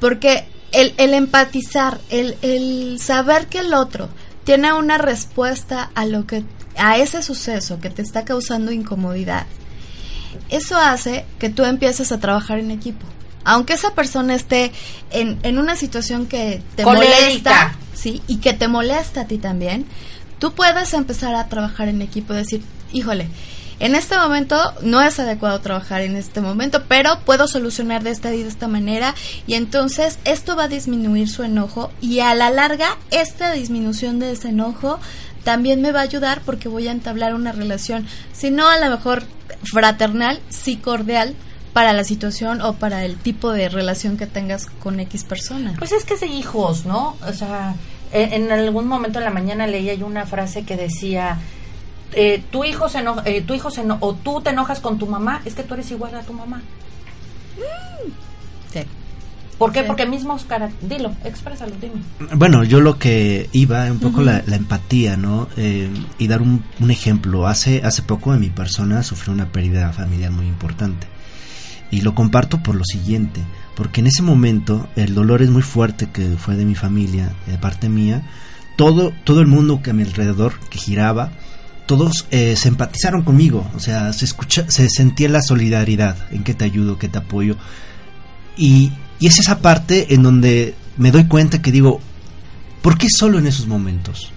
Porque 0.00 0.46
el, 0.72 0.94
el 0.96 1.14
empatizar, 1.14 2.00
el, 2.10 2.36
el 2.42 2.98
saber 3.00 3.46
que 3.46 3.60
el 3.60 3.74
otro 3.74 4.08
tiene 4.44 4.72
una 4.72 4.98
respuesta 4.98 5.90
a 5.94 6.06
lo 6.06 6.26
que, 6.26 6.44
a 6.76 6.98
ese 6.98 7.22
suceso 7.22 7.80
que 7.80 7.90
te 7.90 8.02
está 8.02 8.24
causando 8.24 8.72
incomodidad, 8.72 9.46
eso 10.48 10.76
hace 10.76 11.24
que 11.38 11.50
tú 11.50 11.64
empieces 11.64 12.12
a 12.12 12.20
trabajar 12.20 12.58
en 12.58 12.70
equipo 12.70 13.06
aunque 13.48 13.72
esa 13.72 13.94
persona 13.94 14.34
esté 14.34 14.72
en, 15.10 15.38
en 15.42 15.58
una 15.58 15.74
situación 15.74 16.26
que 16.26 16.60
te 16.76 16.84
molesta, 16.84 17.74
¿sí? 17.94 18.20
Y 18.26 18.38
que 18.38 18.52
te 18.52 18.68
molesta 18.68 19.22
a 19.22 19.24
ti 19.24 19.38
también, 19.38 19.86
tú 20.38 20.52
puedes 20.52 20.92
empezar 20.92 21.34
a 21.34 21.48
trabajar 21.48 21.88
en 21.88 22.02
equipo, 22.02 22.34
decir, 22.34 22.62
híjole, 22.92 23.28
en 23.80 23.94
este 23.94 24.18
momento 24.18 24.56
no 24.82 25.00
es 25.02 25.18
adecuado 25.18 25.60
trabajar 25.60 26.02
en 26.02 26.16
este 26.16 26.40
momento, 26.40 26.84
pero 26.88 27.20
puedo 27.20 27.46
solucionar 27.46 28.02
de 28.02 28.10
esta 28.10 28.34
y 28.34 28.42
de 28.42 28.48
esta 28.48 28.68
manera 28.68 29.14
y 29.46 29.54
entonces 29.54 30.18
esto 30.24 30.56
va 30.56 30.64
a 30.64 30.68
disminuir 30.68 31.28
su 31.28 31.42
enojo 31.42 31.90
y 32.00 32.20
a 32.20 32.34
la 32.34 32.50
larga 32.50 32.96
esta 33.10 33.52
disminución 33.52 34.18
de 34.18 34.32
ese 34.32 34.48
enojo 34.48 34.98
también 35.44 35.80
me 35.80 35.92
va 35.92 36.00
a 36.00 36.02
ayudar 36.02 36.42
porque 36.44 36.68
voy 36.68 36.88
a 36.88 36.92
entablar 36.92 37.34
una 37.34 37.52
relación, 37.52 38.06
si 38.32 38.50
no 38.50 38.68
a 38.68 38.78
lo 38.78 38.90
mejor 38.90 39.22
fraternal, 39.62 40.40
sí 40.50 40.76
cordial, 40.76 41.34
para 41.72 41.92
la 41.92 42.04
situación 42.04 42.60
o 42.60 42.74
para 42.74 43.04
el 43.04 43.16
tipo 43.16 43.52
de 43.52 43.68
relación 43.68 44.16
que 44.16 44.26
tengas 44.26 44.66
con 44.66 44.98
X 45.00 45.24
persona. 45.24 45.74
Pues 45.78 45.92
es 45.92 46.04
que 46.04 46.14
es 46.14 46.20
de 46.20 46.26
hijos, 46.26 46.86
¿no? 46.86 47.16
O 47.26 47.32
sea, 47.32 47.76
e, 48.12 48.34
en 48.34 48.50
algún 48.50 48.88
momento 48.88 49.20
en 49.20 49.24
la 49.24 49.30
mañana 49.30 49.66
leía 49.66 49.94
yo 49.94 50.06
una 50.06 50.26
frase 50.26 50.64
que 50.64 50.76
decía, 50.76 51.38
eh, 52.12 52.42
tu 52.50 52.64
hijo 52.64 52.88
se 52.88 52.98
enoja, 52.98 53.22
eh, 53.26 53.42
tu 53.42 53.54
hijo 53.54 53.70
se 53.70 53.82
o 54.00 54.14
tú 54.14 54.40
te 54.40 54.50
enojas 54.50 54.80
con 54.80 54.98
tu 54.98 55.06
mamá, 55.06 55.42
es 55.44 55.54
que 55.54 55.62
tú 55.62 55.74
eres 55.74 55.90
igual 55.90 56.14
a 56.14 56.22
tu 56.22 56.32
mamá. 56.32 56.62
Sí. 58.72 58.80
¿Por 59.58 59.72
qué? 59.72 59.82
Porque 59.82 60.06
mismo 60.06 60.34
Oscar, 60.34 60.70
dilo, 60.80 61.12
exprésalo, 61.24 61.72
dime. 61.80 62.00
Bueno, 62.36 62.62
yo 62.62 62.80
lo 62.80 62.96
que 62.96 63.50
iba, 63.52 63.90
un 63.90 63.98
poco 63.98 64.22
la, 64.22 64.38
empatía, 64.46 65.16
¿no? 65.16 65.48
Eh, 65.56 65.90
y 66.16 66.28
dar 66.28 66.42
un, 66.42 66.62
ejemplo. 66.88 67.48
Hace, 67.48 67.82
hace 67.84 68.02
poco 68.02 68.32
en 68.32 68.40
mi 68.40 68.50
persona 68.50 69.02
sufrió 69.02 69.32
una 69.32 69.50
pérdida 69.50 69.92
familiar 69.92 70.30
muy 70.30 70.46
importante. 70.46 71.08
Y 71.90 72.02
lo 72.02 72.14
comparto 72.14 72.62
por 72.62 72.76
lo 72.76 72.84
siguiente, 72.84 73.40
porque 73.74 74.00
en 74.00 74.06
ese 74.06 74.22
momento 74.22 74.88
el 74.94 75.14
dolor 75.14 75.42
es 75.42 75.50
muy 75.50 75.62
fuerte 75.62 76.08
que 76.12 76.36
fue 76.36 76.54
de 76.54 76.64
mi 76.64 76.76
familia, 76.76 77.32
de 77.46 77.58
parte 77.58 77.88
mía. 77.88 78.22
Todo, 78.76 79.12
todo 79.24 79.40
el 79.40 79.48
mundo 79.48 79.82
que 79.82 79.90
a 79.90 79.94
mi 79.94 80.04
alrededor, 80.04 80.52
que 80.70 80.78
giraba, 80.78 81.32
todos 81.88 82.26
eh, 82.30 82.54
se 82.54 82.68
empatizaron 82.68 83.22
conmigo, 83.22 83.66
o 83.74 83.80
sea, 83.80 84.12
se 84.12 84.26
escucha, 84.26 84.70
se 84.70 84.90
sentía 84.90 85.30
la 85.30 85.40
solidaridad, 85.40 86.16
en 86.30 86.44
que 86.44 86.52
te 86.52 86.66
ayudo, 86.66 86.98
que 86.98 87.08
te 87.08 87.16
apoyo. 87.16 87.56
Y, 88.56 88.92
es 89.20 89.40
esa 89.40 89.58
parte 89.58 90.14
en 90.14 90.22
donde 90.22 90.76
me 90.96 91.10
doy 91.10 91.24
cuenta 91.24 91.60
que 91.60 91.72
digo, 91.72 92.00
¿por 92.82 92.98
qué 92.98 93.08
solo 93.10 93.38
en 93.38 93.48
esos 93.48 93.66
momentos? 93.66 94.30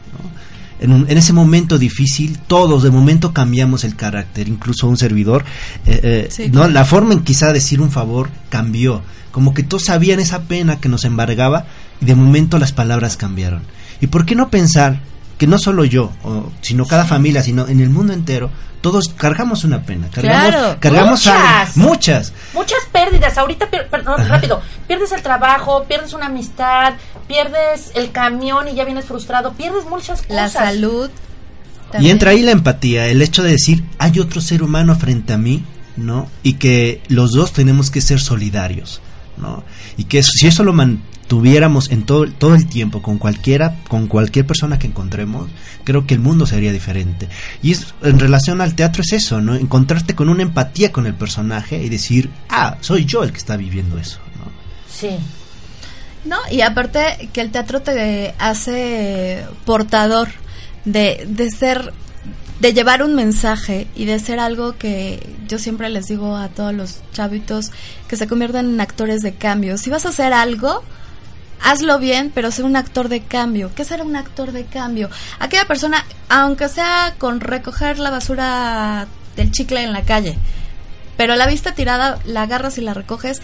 En, 0.79 0.91
en, 1.07 1.17
ese 1.17 1.33
momento 1.33 1.77
difícil, 1.77 2.39
todos 2.39 2.81
de 2.81 2.89
momento 2.89 3.33
cambiamos 3.33 3.83
el 3.83 3.95
carácter, 3.95 4.47
incluso 4.47 4.87
un 4.87 4.97
servidor, 4.97 5.43
eh, 5.85 6.29
eh, 6.35 6.49
¿no? 6.51 6.67
la 6.67 6.85
forma 6.85 7.13
en 7.13 7.19
quizá 7.19 7.53
decir 7.53 7.81
un 7.81 7.91
favor 7.91 8.29
cambió, 8.49 9.03
como 9.31 9.53
que 9.53 9.61
todos 9.61 9.85
sabían 9.85 10.19
esa 10.19 10.43
pena 10.43 10.79
que 10.79 10.89
nos 10.89 11.03
embargaba 11.03 11.65
y 11.99 12.05
de 12.05 12.15
momento 12.15 12.57
las 12.57 12.71
palabras 12.71 13.17
cambiaron. 13.17 13.61
¿Y 13.99 14.07
por 14.07 14.25
qué 14.25 14.35
no 14.35 14.49
pensar 14.49 15.10
que 15.41 15.47
no 15.47 15.57
solo 15.57 15.85
yo, 15.85 16.11
sino 16.61 16.85
cada 16.85 17.03
familia, 17.03 17.41
sino 17.41 17.67
en 17.67 17.79
el 17.79 17.89
mundo 17.89 18.13
entero, 18.13 18.51
todos 18.79 19.09
cargamos 19.09 19.63
una 19.63 19.81
pena. 19.81 20.07
Cargamos, 20.11 20.75
cargamos 20.79 21.25
muchas, 21.25 21.77
muchas. 21.77 22.33
Muchas 22.53 22.77
pérdidas. 22.91 23.39
Ahorita, 23.39 23.67
perdón, 23.67 24.27
rápido, 24.27 24.61
pierdes 24.87 25.11
el 25.13 25.23
trabajo, 25.23 25.85
pierdes 25.85 26.13
una 26.13 26.27
amistad, 26.27 26.93
pierdes 27.27 27.91
el 27.95 28.11
camión 28.11 28.67
y 28.67 28.75
ya 28.75 28.85
vienes 28.85 29.05
frustrado, 29.05 29.53
pierdes 29.53 29.85
muchas 29.85 30.21
cosas. 30.21 30.35
La 30.35 30.47
salud. 30.47 31.09
Y 31.99 32.11
entra 32.11 32.29
ahí 32.29 32.43
la 32.43 32.51
empatía, 32.51 33.07
el 33.07 33.23
hecho 33.23 33.41
de 33.41 33.49
decir, 33.49 33.83
hay 33.97 34.19
otro 34.19 34.41
ser 34.41 34.61
humano 34.61 34.95
frente 34.95 35.33
a 35.33 35.39
mí, 35.39 35.65
¿no? 35.97 36.29
Y 36.43 36.53
que 36.53 37.01
los 37.07 37.31
dos 37.31 37.51
tenemos 37.51 37.89
que 37.89 38.01
ser 38.01 38.19
solidarios, 38.19 39.01
¿no? 39.37 39.63
Y 39.97 40.03
que 40.03 40.21
si 40.21 40.45
eso 40.45 40.63
lo, 40.63 40.71
man, 40.71 41.01
tuviéramos 41.31 41.91
en 41.91 42.03
todo, 42.03 42.29
todo 42.29 42.55
el 42.55 42.67
tiempo 42.67 43.01
con 43.01 43.17
cualquiera, 43.17 43.77
con 43.87 44.07
cualquier 44.07 44.45
persona 44.45 44.77
que 44.77 44.87
encontremos, 44.87 45.49
creo 45.85 46.05
que 46.05 46.13
el 46.13 46.19
mundo 46.19 46.45
sería 46.45 46.73
diferente. 46.73 47.29
Y 47.63 47.71
es, 47.71 47.93
en 48.01 48.19
relación 48.19 48.59
al 48.59 48.75
teatro 48.75 49.01
es 49.01 49.13
eso, 49.13 49.39
¿no? 49.39 49.55
Encontrarte 49.55 50.13
con 50.13 50.27
una 50.27 50.43
empatía 50.43 50.91
con 50.91 51.05
el 51.05 51.13
personaje 51.13 51.81
y 51.81 51.87
decir, 51.87 52.29
ah, 52.49 52.75
soy 52.81 53.05
yo 53.05 53.23
el 53.23 53.31
que 53.31 53.37
está 53.37 53.55
viviendo 53.55 53.97
eso, 53.97 54.19
¿no? 54.39 54.51
Sí. 54.91 55.19
No, 56.25 56.35
y 56.51 56.59
aparte 56.59 57.29
que 57.31 57.39
el 57.39 57.49
teatro 57.49 57.81
te 57.81 58.35
hace 58.37 59.45
portador 59.63 60.27
de, 60.83 61.25
de 61.29 61.49
ser 61.49 61.93
de 62.59 62.73
llevar 62.73 63.03
un 63.03 63.15
mensaje 63.15 63.87
y 63.95 64.03
de 64.03 64.19
ser 64.19 64.37
algo 64.37 64.77
que 64.77 65.25
yo 65.47 65.59
siempre 65.59 65.87
les 65.87 66.07
digo 66.07 66.35
a 66.35 66.49
todos 66.49 66.73
los 66.73 66.97
chavitos 67.13 67.71
que 68.09 68.17
se 68.17 68.27
conviertan 68.27 68.65
en 68.65 68.81
actores 68.81 69.21
de 69.21 69.33
cambio. 69.33 69.77
Si 69.77 69.89
vas 69.89 70.05
a 70.05 70.09
hacer 70.09 70.33
algo, 70.33 70.83
hazlo 71.63 71.99
bien, 71.99 72.31
pero 72.33 72.51
sé 72.51 72.63
un 72.63 72.75
actor 72.75 73.09
de 73.09 73.21
cambio. 73.21 73.71
¿Qué 73.75 73.85
será 73.85 74.03
un 74.03 74.15
actor 74.15 74.51
de 74.51 74.65
cambio? 74.65 75.09
Aquella 75.39 75.67
persona, 75.67 76.05
aunque 76.29 76.69
sea 76.69 77.15
con 77.17 77.39
recoger 77.39 77.99
la 77.99 78.09
basura 78.09 79.07
del 79.35 79.51
chicle 79.51 79.83
en 79.83 79.93
la 79.93 80.03
calle, 80.03 80.37
pero 81.17 81.35
la 81.35 81.47
vista 81.47 81.73
tirada 81.73 82.19
la 82.25 82.43
agarras 82.43 82.77
y 82.77 82.81
la 82.81 82.93
recoges, 82.93 83.41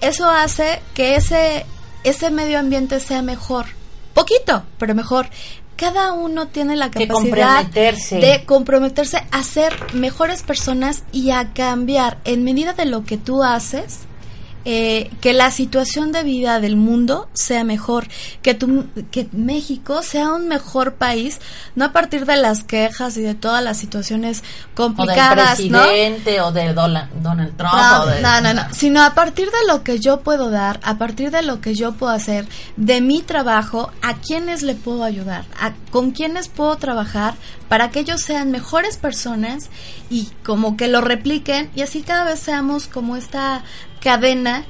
eso 0.00 0.28
hace 0.28 0.80
que 0.94 1.16
ese, 1.16 1.66
ese 2.04 2.30
medio 2.30 2.58
ambiente 2.58 3.00
sea 3.00 3.22
mejor. 3.22 3.66
Poquito, 4.14 4.64
pero 4.78 4.94
mejor. 4.94 5.28
Cada 5.76 6.12
uno 6.12 6.48
tiene 6.48 6.74
la 6.74 6.90
capacidad 6.90 7.64
de 7.64 8.44
comprometerse 8.44 9.24
a 9.30 9.42
ser 9.44 9.72
mejores 9.94 10.42
personas 10.42 11.04
y 11.12 11.30
a 11.30 11.52
cambiar 11.52 12.18
en 12.24 12.42
medida 12.42 12.72
de 12.72 12.84
lo 12.84 13.04
que 13.04 13.16
tú 13.16 13.44
haces 13.44 14.07
eh, 14.64 15.10
que 15.20 15.32
la 15.32 15.50
situación 15.50 16.12
de 16.12 16.22
vida 16.22 16.60
del 16.60 16.76
mundo 16.76 17.28
sea 17.32 17.64
mejor, 17.64 18.08
que, 18.42 18.54
tu, 18.54 18.86
que 19.10 19.28
México 19.32 20.02
sea 20.02 20.32
un 20.32 20.48
mejor 20.48 20.94
país, 20.94 21.40
no 21.74 21.86
a 21.86 21.92
partir 21.92 22.26
de 22.26 22.36
las 22.36 22.64
quejas 22.64 23.16
y 23.16 23.22
de 23.22 23.34
todas 23.34 23.62
las 23.62 23.78
situaciones 23.78 24.42
complicadas, 24.74 25.58
o 25.58 25.62
del 25.62 25.70
presidente 25.70 26.40
o 26.40 26.52
de 26.52 26.74
Donald 26.74 27.56
Trump. 27.56 27.72
No, 28.22 28.40
no, 28.40 28.54
no, 28.54 28.62
sino 28.72 29.02
a 29.02 29.14
partir 29.14 29.46
de 29.46 29.66
lo 29.66 29.82
que 29.82 29.98
yo 29.98 30.20
puedo 30.20 30.50
dar, 30.50 30.80
a 30.82 30.98
partir 30.98 31.30
de 31.30 31.42
lo 31.42 31.60
que 31.60 31.74
yo 31.74 31.92
puedo 31.92 32.12
hacer, 32.12 32.46
de 32.76 33.00
mi 33.00 33.22
trabajo, 33.22 33.92
a 34.02 34.14
quiénes 34.14 34.62
le 34.62 34.74
puedo 34.74 35.04
ayudar, 35.04 35.44
a, 35.60 35.72
con 35.90 36.10
quiénes 36.10 36.48
puedo 36.48 36.76
trabajar 36.76 37.34
para 37.68 37.90
que 37.90 38.00
ellos 38.00 38.20
sean 38.20 38.50
mejores 38.50 38.96
personas 38.96 39.70
y 40.10 40.28
como 40.44 40.76
que 40.76 40.88
lo 40.88 41.00
repliquen 41.00 41.70
y 41.74 41.82
así 41.82 42.02
cada 42.02 42.24
vez 42.24 42.40
seamos 42.40 42.86
como 42.86 43.16
esta 43.16 43.62
cadena 44.08 44.64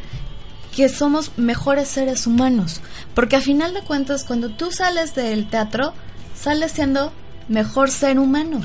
que 0.75 0.89
somos 0.89 1.31
mejores 1.37 1.87
seres 1.87 2.27
humanos. 2.27 2.81
Porque 3.15 3.37
a 3.37 3.41
final 3.41 3.73
de 3.73 3.83
cuentas, 3.83 4.25
cuando 4.25 4.51
tú 4.51 4.73
sales 4.73 5.15
del 5.15 5.49
teatro, 5.49 5.95
sales 6.35 6.73
siendo 6.73 7.13
mejor 7.49 7.89
ser 7.89 8.19
humano. 8.19 8.61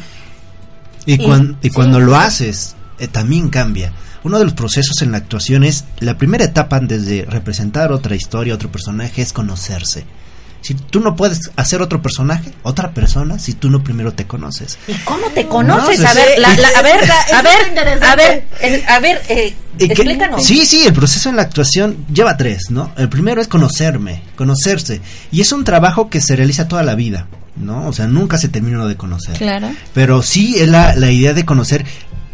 Y, 1.05 1.13
y 1.13 1.69
cuando 1.69 1.99
lo 1.99 2.15
haces, 2.15 2.75
eh, 2.97 3.07
también 3.07 3.49
cambia. 3.49 3.93
Uno 4.23 4.39
de 4.39 4.45
los 4.45 4.55
procesos 4.55 4.99
en 5.03 5.11
la 5.11 5.19
actuación 5.19 5.63
es, 5.63 5.85
la 5.99 6.17
primera 6.17 6.45
etapa 6.45 6.77
antes 6.77 7.05
de 7.05 7.23
representar 7.25 7.91
otra 7.91 8.15
historia, 8.15 8.55
otro 8.55 8.71
personaje, 8.71 9.21
es 9.21 9.31
conocerse. 9.31 10.05
Si 10.63 10.75
tú 10.75 11.01
no 11.01 11.17
puedes 11.17 11.51
hacer 11.57 11.81
otro 11.81 12.01
personaje, 12.01 12.53
otra 12.63 12.93
persona, 12.93 13.37
si 13.37 13.51
tú 13.51 13.69
no 13.69 13.83
primero 13.83 14.13
te 14.13 14.25
conoces. 14.25 14.77
¿Y 14.87 14.93
cómo 14.99 15.27
te 15.35 15.45
conoces? 15.45 15.99
a, 16.05 16.13
ver, 16.13 16.41
a 16.41 16.55
ver, 16.55 16.65
a 16.65 16.81
ver, 16.81 18.01
a 18.01 18.15
ver, 18.15 18.83
a 18.87 18.99
ver, 18.99 19.21
eh, 19.27 19.53
explícanos. 19.77 20.41
Sí, 20.41 20.65
sí, 20.65 20.85
el 20.85 20.93
proceso 20.93 21.27
en 21.27 21.35
la 21.35 21.41
actuación 21.41 22.05
lleva 22.13 22.37
tres, 22.37 22.71
¿no? 22.71 22.93
El 22.95 23.09
primero 23.09 23.41
es 23.41 23.49
conocerme, 23.49 24.23
conocerse. 24.37 25.01
Y 25.33 25.41
es 25.41 25.51
un 25.51 25.65
trabajo 25.65 26.09
que 26.09 26.21
se 26.21 26.37
realiza 26.37 26.69
toda 26.69 26.83
la 26.83 26.95
vida, 26.95 27.27
¿no? 27.57 27.85
O 27.85 27.91
sea, 27.91 28.07
nunca 28.07 28.37
se 28.37 28.47
termina 28.47 28.85
de 28.85 28.95
conocer. 28.95 29.37
Claro. 29.37 29.69
Pero 29.93 30.21
sí 30.21 30.55
es 30.59 30.69
la, 30.69 30.95
la 30.95 31.11
idea 31.11 31.33
de 31.33 31.43
conocer, 31.43 31.85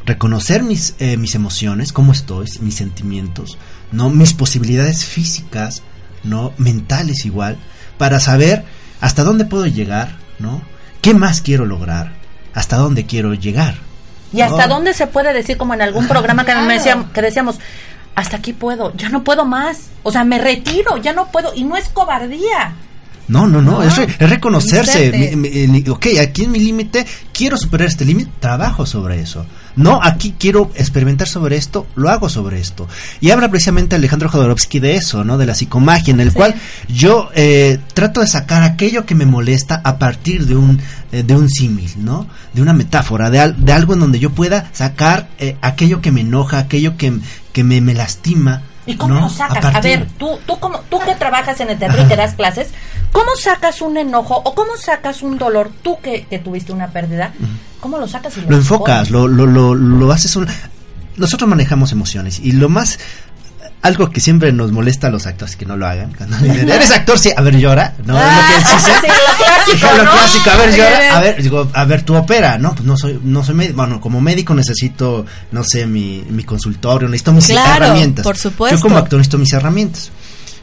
reconocer 0.06 0.62
mis, 0.62 0.94
eh, 1.00 1.18
mis 1.18 1.34
emociones, 1.34 1.92
cómo 1.94 2.12
estoy, 2.12 2.48
mis 2.62 2.76
sentimientos, 2.76 3.58
¿no? 3.92 4.12
Mis 4.12 4.34
posibilidades 4.34 5.04
físicas, 5.04 5.82
¿no? 6.24 6.54
Mentales 6.60 7.26
igual 7.26 7.58
para 8.00 8.20
saber 8.20 8.64
hasta 9.02 9.24
dónde 9.24 9.46
puedo 9.46 9.68
llegar, 9.68 10.16
¿no? 10.40 10.64
¿Qué 11.02 11.14
más 11.14 11.42
quiero 11.42 11.66
lograr? 11.66 12.14
¿Hasta 12.56 12.78
dónde 12.78 13.06
quiero 13.06 13.36
llegar? 13.36 13.76
Y 14.34 14.42
hasta 14.42 14.68
dónde 14.68 14.94
se 14.94 15.06
puede 15.06 15.34
decir, 15.34 15.58
como 15.58 15.74
en 15.76 15.82
algún 15.82 16.08
programa 16.08 16.46
que, 16.46 16.54
decíamos, 16.54 17.12
que 17.12 17.22
decíamos, 17.22 17.60
hasta 18.16 18.38
aquí 18.38 18.54
puedo, 18.54 18.96
ya 18.96 19.10
no 19.10 19.24
puedo 19.24 19.46
más. 19.46 19.90
O 20.04 20.12
sea, 20.12 20.24
me 20.24 20.40
retiro, 20.40 20.98
ya 20.98 21.14
no 21.14 21.32
puedo. 21.32 21.54
Y 21.56 21.64
no 21.64 21.76
es 21.76 21.90
cobardía. 21.90 22.74
No, 23.28 23.48
no, 23.48 23.62
no, 23.62 23.84
Es, 23.84 24.18
reconocerse. 24.18 25.36
ok, 25.90 26.06
aquí 26.22 26.46
en 26.46 26.52
mi 26.52 26.60
límite, 26.60 27.06
quiero 27.32 27.58
superar 27.58 27.88
este 27.88 28.06
límite, 28.06 28.32
trabajo 28.40 28.86
sobre 28.86 29.22
eso. 29.22 29.46
No, 29.76 30.00
aquí 30.04 30.36
quiero 30.38 30.72
experimentar 30.76 31.28
sobre 31.28 31.56
esto, 31.56 31.88
lo 31.96 32.10
hago 32.10 32.30
sobre 32.30 32.60
esto. 32.60 32.88
Y 33.22 33.32
habla 33.32 33.50
precisamente 33.50 33.96
Alejandro 33.96 34.30
Jodorowsky 34.30 34.80
de 34.80 34.96
eso, 34.96 35.24
¿no? 35.24 35.38
De 35.38 35.46
la 35.46 35.56
psicomagia, 35.56 36.14
en 36.14 36.20
el 36.20 36.34
cual 36.34 36.56
yo 36.88 37.30
eh, 37.36 37.80
trato 37.94 38.22
de 38.22 38.28
sacar 38.28 38.64
aquello 38.64 39.06
que 39.06 39.16
me 39.16 39.26
molesta 39.26 39.82
a 39.84 39.98
partir 39.98 40.46
de 40.46 40.56
un, 40.56 40.80
eh, 41.12 41.24
de 41.24 41.36
un 41.36 41.50
símil, 41.50 41.92
¿no? 41.98 42.28
De 42.54 42.62
una 42.62 42.74
metáfora, 42.74 43.30
de, 43.30 43.54
de, 43.58 43.74
algo 43.74 43.94
en 43.94 44.00
donde 44.00 44.20
yo 44.20 44.32
pueda 44.32 44.70
sacar 44.74 45.30
eh, 45.40 45.58
aquello 45.62 46.02
que 46.02 46.12
me 46.12 46.22
enoja, 46.22 46.60
aquello 46.60 46.98
que, 46.98 47.14
que 47.54 47.64
me, 47.64 47.82
me 47.82 47.94
lastima 47.94 48.64
¿Y 48.90 48.96
cómo 48.96 49.20
lo 49.20 49.30
sacas? 49.30 49.64
A, 49.64 49.82
ver, 49.82 50.08
tú, 50.18 50.40
tú, 50.48 50.60
como, 50.60 50.80
tú 50.90 51.00
que 51.00 51.14
trabajas 51.14 51.60
en 51.60 51.70
el 51.70 51.78
teatro 51.78 52.02
y 52.02 52.06
te 52.06 52.16
das 52.16 52.34
clases, 52.34 52.70
¿cómo 53.12 53.36
sacas 53.36 53.82
un 53.82 53.98
enojo 53.98 54.42
o 54.44 54.54
cómo 54.56 54.78
sacas 54.78 55.22
un 55.22 55.38
dolor? 55.38 55.72
Tú 55.82 55.98
que, 56.02 56.26
tuviste 56.44 56.72
una 56.72 56.88
pérdida, 56.88 57.34
¿cómo 57.80 57.98
lo 57.98 58.08
sacas? 58.08 58.38
Y 58.38 58.42
lo, 58.42 58.56
enfocas, 58.56 59.10
lo, 59.12 59.28
lo, 59.28 59.46
lo, 59.46 59.76
lo, 59.76 60.12
haces 60.12 60.36
un... 60.36 60.48
Nosotros 61.18 61.50
manejamos 61.50 61.92
emociones 61.92 62.40
y 62.40 62.54
lo 62.54 62.70
más 62.70 63.00
algo 63.82 64.10
que 64.10 64.20
siempre 64.20 64.52
nos 64.52 64.72
molesta 64.72 65.08
a 65.08 65.10
los 65.10 65.26
actores 65.26 65.56
que 65.56 65.66
no 65.66 65.78
lo 65.78 65.88
hagan. 65.88 66.14
Cuando 66.14 66.38
dicen, 66.42 66.70
eres 66.70 66.92
actor, 66.92 67.18
sí, 67.18 67.32
a 67.36 67.42
ver, 67.42 67.58
llora. 67.58 67.94
No, 68.06 68.18
es 68.18 68.26
lo 68.26 68.42
que 68.42 68.56
Ah, 68.56 68.80
sí, 68.80 68.92
sí, 69.02 69.08
clásico, 69.38 70.04
lo 70.04 70.12
clásico, 70.12 70.50
a 70.50 70.56
ver, 70.58 70.76
llora. 70.76 71.18
A 71.18 71.22
ver, 71.22 71.44
digo, 71.44 71.70
a 71.74 71.86
ver, 71.86 72.04
tú 72.04 72.16
opera, 72.16 72.58
¿no? 72.58 72.74
Pues 72.74 72.86
no 72.86 72.98
soy, 72.98 73.20
no 73.24 73.44
soy 73.44 73.56
médico. 73.56 73.78
Bueno, 73.78 74.02
como 74.02 74.20
médico 74.22 74.54
necesito, 74.54 75.26
no 75.52 75.64
sé, 75.64 75.86
mi, 75.86 76.24
mi 76.30 76.44
consultorio, 76.44 77.08
necesito 77.08 77.34
mis 77.34 77.48
Claro, 77.48 77.86
herramientas. 77.86 78.24
por 78.24 78.38
supuesto. 78.38 78.76
Yo 78.78 78.82
como 78.82 78.98
actor 78.98 79.18
necesito 79.18 79.38
mis 79.38 79.54
herramientas. 79.54 80.12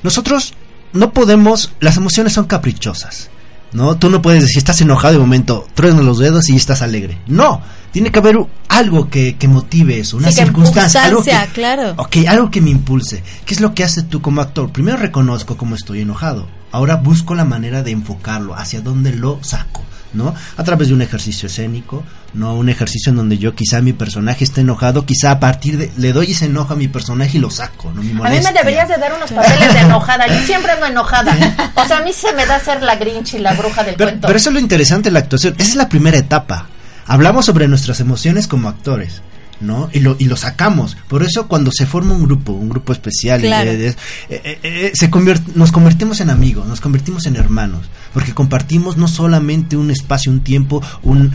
Nosotros 0.02 0.52
no 0.96 1.12
podemos, 1.12 1.72
las 1.80 1.96
emociones 1.96 2.32
son 2.32 2.46
caprichosas. 2.46 3.30
¿No? 3.72 3.96
Tú 3.96 4.08
no 4.08 4.22
puedes 4.22 4.42
decir, 4.42 4.58
estás 4.58 4.80
enojado 4.80 5.14
de 5.14 5.20
momento, 5.20 5.66
truenas 5.74 6.02
los 6.04 6.18
dedos 6.18 6.48
y 6.48 6.56
estás 6.56 6.80
alegre. 6.82 7.18
No, 7.26 7.60
tiene 7.92 8.10
que 8.10 8.20
haber 8.20 8.38
algo 8.68 9.10
que, 9.10 9.36
que 9.36 9.48
motive 9.48 9.98
eso, 9.98 10.16
una 10.16 10.30
Sí, 10.30 10.38
circunstancia, 10.38 11.04
algo 11.04 11.22
que, 11.22 11.34
claro. 11.52 11.92
Ok, 11.98 12.18
algo 12.28 12.50
que 12.50 12.60
me 12.62 12.70
impulse. 12.70 13.22
¿Qué 13.44 13.52
es 13.52 13.60
lo 13.60 13.74
que 13.74 13.84
haces 13.84 14.08
tú 14.08 14.22
como 14.22 14.40
actor? 14.40 14.70
Primero 14.70 14.96
reconozco 14.96 15.56
cómo 15.58 15.74
estoy 15.74 16.00
enojado. 16.02 16.46
Ahora 16.72 16.96
busco 16.96 17.34
la 17.34 17.44
manera 17.44 17.82
de 17.82 17.90
enfocarlo, 17.90 18.54
hacia 18.54 18.80
dónde 18.80 19.12
lo 19.12 19.40
saco, 19.42 19.82
¿no? 20.14 20.32
A 20.56 20.64
través 20.64 20.88
de 20.88 20.94
un 20.94 21.02
ejercicio 21.02 21.48
escénico, 21.48 22.02
no 22.36 22.54
un 22.54 22.68
ejercicio 22.68 23.10
en 23.10 23.16
donde 23.16 23.38
yo 23.38 23.54
quizá 23.54 23.80
mi 23.80 23.92
personaje 23.92 24.44
esté 24.44 24.60
enojado, 24.60 25.06
quizá 25.06 25.30
a 25.30 25.40
partir 25.40 25.78
de 25.78 25.90
le 25.96 26.12
doy 26.12 26.32
ese 26.32 26.44
enojo 26.44 26.74
a 26.74 26.76
mi 26.76 26.86
personaje 26.86 27.38
y 27.38 27.40
lo 27.40 27.50
saco, 27.50 27.90
no 27.94 28.02
mi 28.02 28.10
A 28.10 28.30
mí 28.30 28.40
me 28.44 28.52
deberías 28.52 28.88
de 28.88 28.98
dar 28.98 29.14
unos 29.14 29.30
papeles 29.32 29.72
de 29.72 29.80
enojada. 29.80 30.26
Yo 30.26 30.46
siempre 30.46 30.72
ando 30.72 30.86
enojada. 30.86 31.34
O 31.74 31.84
sea, 31.86 31.98
a 31.98 32.02
mí 32.02 32.12
se 32.12 32.32
me 32.34 32.46
da 32.46 32.60
ser 32.60 32.82
la 32.82 32.96
Grinch 32.96 33.34
y 33.34 33.38
la 33.38 33.54
bruja 33.54 33.82
del 33.82 33.96
Pero, 33.96 34.10
cuento. 34.10 34.26
pero 34.26 34.38
eso 34.38 34.50
es 34.50 34.54
lo 34.54 34.60
interesante 34.60 35.08
de 35.08 35.12
la 35.14 35.20
actuación. 35.20 35.54
Esa 35.58 35.68
es 35.70 35.76
la 35.76 35.88
primera 35.88 36.18
etapa. 36.18 36.66
Hablamos 37.06 37.46
sobre 37.46 37.68
nuestras 37.68 38.00
emociones 38.00 38.46
como 38.46 38.68
actores. 38.68 39.22
¿No? 39.58 39.88
Y 39.92 40.00
lo, 40.00 40.16
y 40.18 40.26
lo 40.26 40.36
sacamos. 40.36 40.98
Por 41.08 41.22
eso 41.22 41.48
cuando 41.48 41.70
se 41.72 41.86
forma 41.86 42.12
un 42.12 42.24
grupo, 42.24 42.52
un 42.52 42.68
grupo 42.68 42.92
especial, 42.92 43.40
Claro. 43.40 43.70
eh, 43.70 43.94
eh, 44.28 44.58
eh, 44.62 44.92
se 44.94 45.10
nos 45.54 45.72
convertimos 45.72 46.20
en 46.20 46.28
amigos, 46.28 46.66
nos 46.66 46.82
convertimos 46.82 47.24
en 47.24 47.36
hermanos, 47.36 47.86
porque 48.12 48.34
compartimos 48.34 48.98
no 48.98 49.08
solamente 49.08 49.78
un 49.78 49.90
espacio, 49.90 50.30
un 50.30 50.40
tiempo, 50.40 50.82
un, 51.02 51.32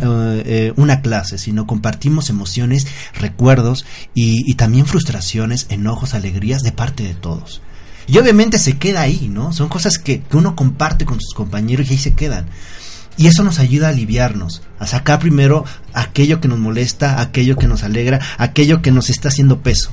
una 0.76 1.02
clase, 1.02 1.40
sino 1.40 1.66
compartimos 1.66 2.30
emociones, 2.30 2.86
recuerdos 3.16 3.86
y, 4.14 4.44
y 4.50 4.54
también 4.54 4.86
frustraciones, 4.86 5.66
enojos, 5.70 6.14
alegrías 6.14 6.62
de 6.62 6.72
parte 6.72 7.02
de 7.04 7.16
todos. 7.16 7.62
Y 8.08 8.18
obviamente 8.18 8.60
se 8.60 8.78
queda 8.78 9.02
ahí, 9.02 9.30
¿no? 9.32 9.54
Son 9.54 9.68
cosas 9.70 9.98
que, 9.98 10.22
que 10.22 10.38
uno 10.38 10.56
comparte 10.56 11.06
con 11.06 11.20
sus 11.22 11.34
compañeros 11.34 11.88
y 11.90 11.94
ahí 11.94 11.98
se 12.00 12.14
quedan. 12.14 12.46
Y 13.18 13.28
eso 13.28 13.44
nos 13.44 13.60
ayuda 13.60 13.88
a 13.88 13.90
aliviarnos, 13.92 14.62
a 14.80 14.88
sacar 14.88 15.20
primero 15.20 15.66
aquello 15.94 16.40
que 16.40 16.48
nos 16.48 16.60
molesta, 16.60 17.22
aquello 17.22 17.58
que 17.58 17.68
nos 17.68 17.84
alegra, 17.84 18.20
aquello 18.38 18.82
que 18.82 18.92
nos 18.92 19.10
está 19.10 19.30
haciendo 19.30 19.62
peso. 19.62 19.92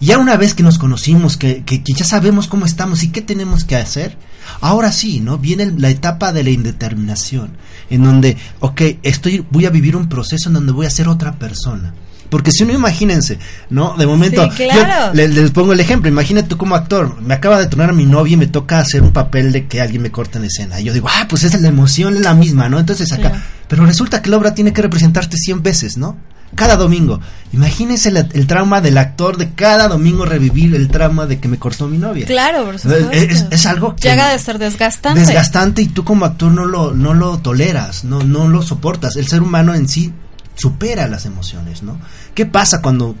Ya 0.00 0.18
una 0.18 0.36
vez 0.36 0.54
que 0.54 0.62
nos 0.62 0.78
conocimos, 0.78 1.36
que, 1.36 1.64
que, 1.64 1.82
que 1.82 1.92
ya 1.94 2.04
sabemos 2.04 2.46
cómo 2.46 2.66
estamos 2.66 3.02
y 3.02 3.08
qué 3.08 3.22
tenemos 3.22 3.64
que 3.64 3.76
hacer, 3.76 4.18
ahora 4.60 4.92
sí, 4.92 5.20
¿no? 5.20 5.38
Viene 5.38 5.72
la 5.78 5.88
etapa 5.88 6.32
de 6.32 6.44
la 6.44 6.50
indeterminación, 6.50 7.56
en 7.90 8.04
donde, 8.04 8.36
ok, 8.60 8.82
estoy, 9.02 9.46
voy 9.50 9.66
a 9.66 9.70
vivir 9.70 9.96
un 9.96 10.08
proceso 10.08 10.48
en 10.48 10.54
donde 10.54 10.72
voy 10.72 10.86
a 10.86 10.90
ser 10.90 11.08
otra 11.08 11.38
persona. 11.38 11.94
Porque 12.30 12.50
si 12.50 12.64
uno, 12.64 12.72
imagínense, 12.72 13.38
¿no? 13.70 13.94
De 13.96 14.06
momento, 14.06 14.42
Sí, 14.56 14.64
yo 14.64 14.68
claro. 14.70 15.14
le- 15.14 15.28
les 15.28 15.50
pongo 15.52 15.72
el 15.72 15.80
ejemplo, 15.80 16.08
imagínate 16.08 16.48
tú 16.48 16.56
como 16.56 16.74
actor, 16.74 17.20
me 17.20 17.34
acaba 17.34 17.58
de 17.58 17.66
tronar 17.66 17.90
a 17.90 17.92
mi 17.92 18.06
novia 18.06 18.34
y 18.34 18.36
me 18.36 18.46
toca 18.46 18.78
hacer 18.78 19.02
un 19.02 19.12
papel 19.12 19.52
de 19.52 19.66
que 19.66 19.80
alguien 19.80 20.02
me 20.02 20.10
corta 20.10 20.38
en 20.38 20.44
escena. 20.46 20.80
Y 20.80 20.84
yo 20.84 20.92
digo, 20.92 21.08
ah, 21.10 21.26
pues 21.28 21.44
esa 21.44 21.56
es 21.56 21.62
la 21.62 21.68
emoción, 21.68 22.14
es 22.14 22.20
la 22.22 22.34
misma, 22.34 22.68
¿no? 22.68 22.78
Entonces 22.80 23.12
acá, 23.12 23.30
Claro. 23.30 23.44
pero 23.68 23.86
resulta 23.86 24.20
que 24.22 24.30
la 24.30 24.36
obra 24.38 24.54
tiene 24.54 24.72
que 24.72 24.82
representarte 24.82 25.36
100 25.36 25.62
veces, 25.62 25.96
¿no? 25.96 26.16
Cada 26.56 26.76
domingo. 26.76 27.18
Imagínense 27.52 28.10
la- 28.12 28.28
el 28.32 28.46
trauma 28.46 28.80
del 28.80 28.96
actor 28.98 29.36
de 29.36 29.50
cada 29.54 29.88
domingo 29.88 30.24
revivir 30.24 30.74
el 30.76 30.86
trauma 30.88 31.26
de 31.26 31.38
que 31.40 31.48
me 31.48 31.58
cortó 31.58 31.88
mi 31.88 31.98
novia. 31.98 32.26
Claro, 32.26 32.64
por 32.64 32.78
supuesto. 32.78 33.10
Es, 33.10 33.22
es- 33.24 33.46
es 33.50 33.66
algo 33.66 33.96
que 33.96 34.08
Llega 34.08 34.32
a 34.32 34.38
ser 34.38 34.58
desgastante. 34.58 35.20
desgastante 35.20 35.82
y 35.82 35.86
tú 35.88 36.04
como 36.04 36.24
actor 36.24 36.52
no 36.52 36.64
lo, 36.64 36.94
no 36.94 37.12
lo 37.12 37.38
toleras, 37.38 38.04
no, 38.04 38.22
no 38.22 38.48
lo 38.48 38.62
soportas. 38.62 39.16
El 39.16 39.26
ser 39.26 39.42
humano 39.42 39.74
en 39.74 39.88
sí 39.88 40.12
supera 40.54 41.06
las 41.08 41.26
emociones, 41.26 41.82
¿no? 41.82 41.98
¿Qué 42.34 42.46
pasa 42.46 42.80
cuando 42.82 43.14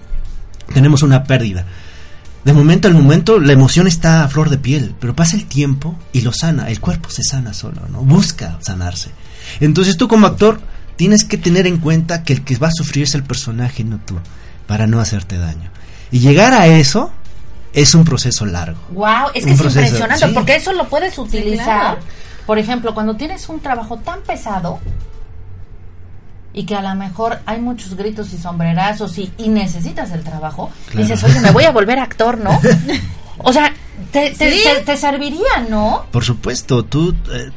tenemos 0.72 1.02
una 1.02 1.24
pérdida? 1.24 1.64
De 2.44 2.52
momento 2.52 2.88
al 2.88 2.94
momento 2.94 3.40
la 3.40 3.52
emoción 3.52 3.86
está 3.86 4.22
a 4.24 4.28
flor 4.28 4.50
de 4.50 4.58
piel, 4.58 4.94
pero 5.00 5.16
pasa 5.16 5.36
el 5.36 5.46
tiempo 5.46 5.96
y 6.12 6.20
lo 6.20 6.32
sana, 6.32 6.68
el 6.68 6.80
cuerpo 6.80 7.08
se 7.10 7.22
sana 7.24 7.54
solo, 7.54 7.82
¿no? 7.90 8.00
Busca 8.02 8.58
sanarse. 8.60 9.10
Entonces 9.60 9.96
tú 9.96 10.08
como 10.08 10.26
actor 10.26 10.60
tienes 10.96 11.24
que 11.24 11.38
tener 11.38 11.66
en 11.66 11.78
cuenta 11.78 12.22
que 12.22 12.34
el 12.34 12.44
que 12.44 12.56
va 12.56 12.68
a 12.68 12.72
sufrir 12.72 13.04
es 13.04 13.14
el 13.14 13.24
personaje, 13.24 13.82
no 13.82 13.98
tú, 14.04 14.16
para 14.66 14.86
no 14.86 15.00
hacerte 15.00 15.38
daño. 15.38 15.70
Y 16.10 16.18
llegar 16.20 16.52
a 16.52 16.66
eso 16.66 17.10
es 17.72 17.94
un 17.94 18.04
proceso 18.04 18.44
largo. 18.46 18.78
Wow, 18.90 19.30
es 19.34 19.42
que 19.44 19.50
Un 19.50 19.54
es 19.56 19.60
proceso, 19.60 19.80
impresionante 19.80 20.26
sí. 20.28 20.32
porque 20.34 20.56
eso 20.56 20.72
lo 20.74 20.88
puedes 20.88 21.16
utilizar. 21.18 21.64
claro. 21.64 21.98
Por 22.46 22.58
ejemplo, 22.58 22.92
cuando 22.94 23.16
tienes 23.16 23.48
un 23.48 23.60
trabajo 23.60 23.96
tan 23.98 24.20
pesado 24.20 24.78
y 26.54 26.64
que 26.64 26.74
a 26.76 26.80
lo 26.82 26.94
mejor 26.94 27.40
hay 27.46 27.60
muchos 27.60 27.94
gritos 27.96 28.32
y 28.32 28.38
sombrerazos 28.38 29.18
y, 29.18 29.30
y 29.38 29.48
necesitas 29.48 30.12
el 30.12 30.22
trabajo, 30.22 30.70
Claro. 30.86 31.00
dices, 31.06 31.22
oye, 31.24 31.40
me 31.40 31.50
voy 31.50 31.64
a 31.64 31.72
volver 31.72 31.98
actor, 31.98 32.38
¿no? 32.38 32.58
o 33.38 33.52
sea, 33.52 33.72
te, 34.12 34.30
te, 34.30 34.50
Sí. 34.52 34.62
te- 34.64 34.82
te 34.82 34.96
serviría, 34.96 35.66
¿no? 35.68 36.04
Por 36.12 36.24
supuesto, 36.24 36.84
tú... 36.84 37.14
eh, 37.32 37.50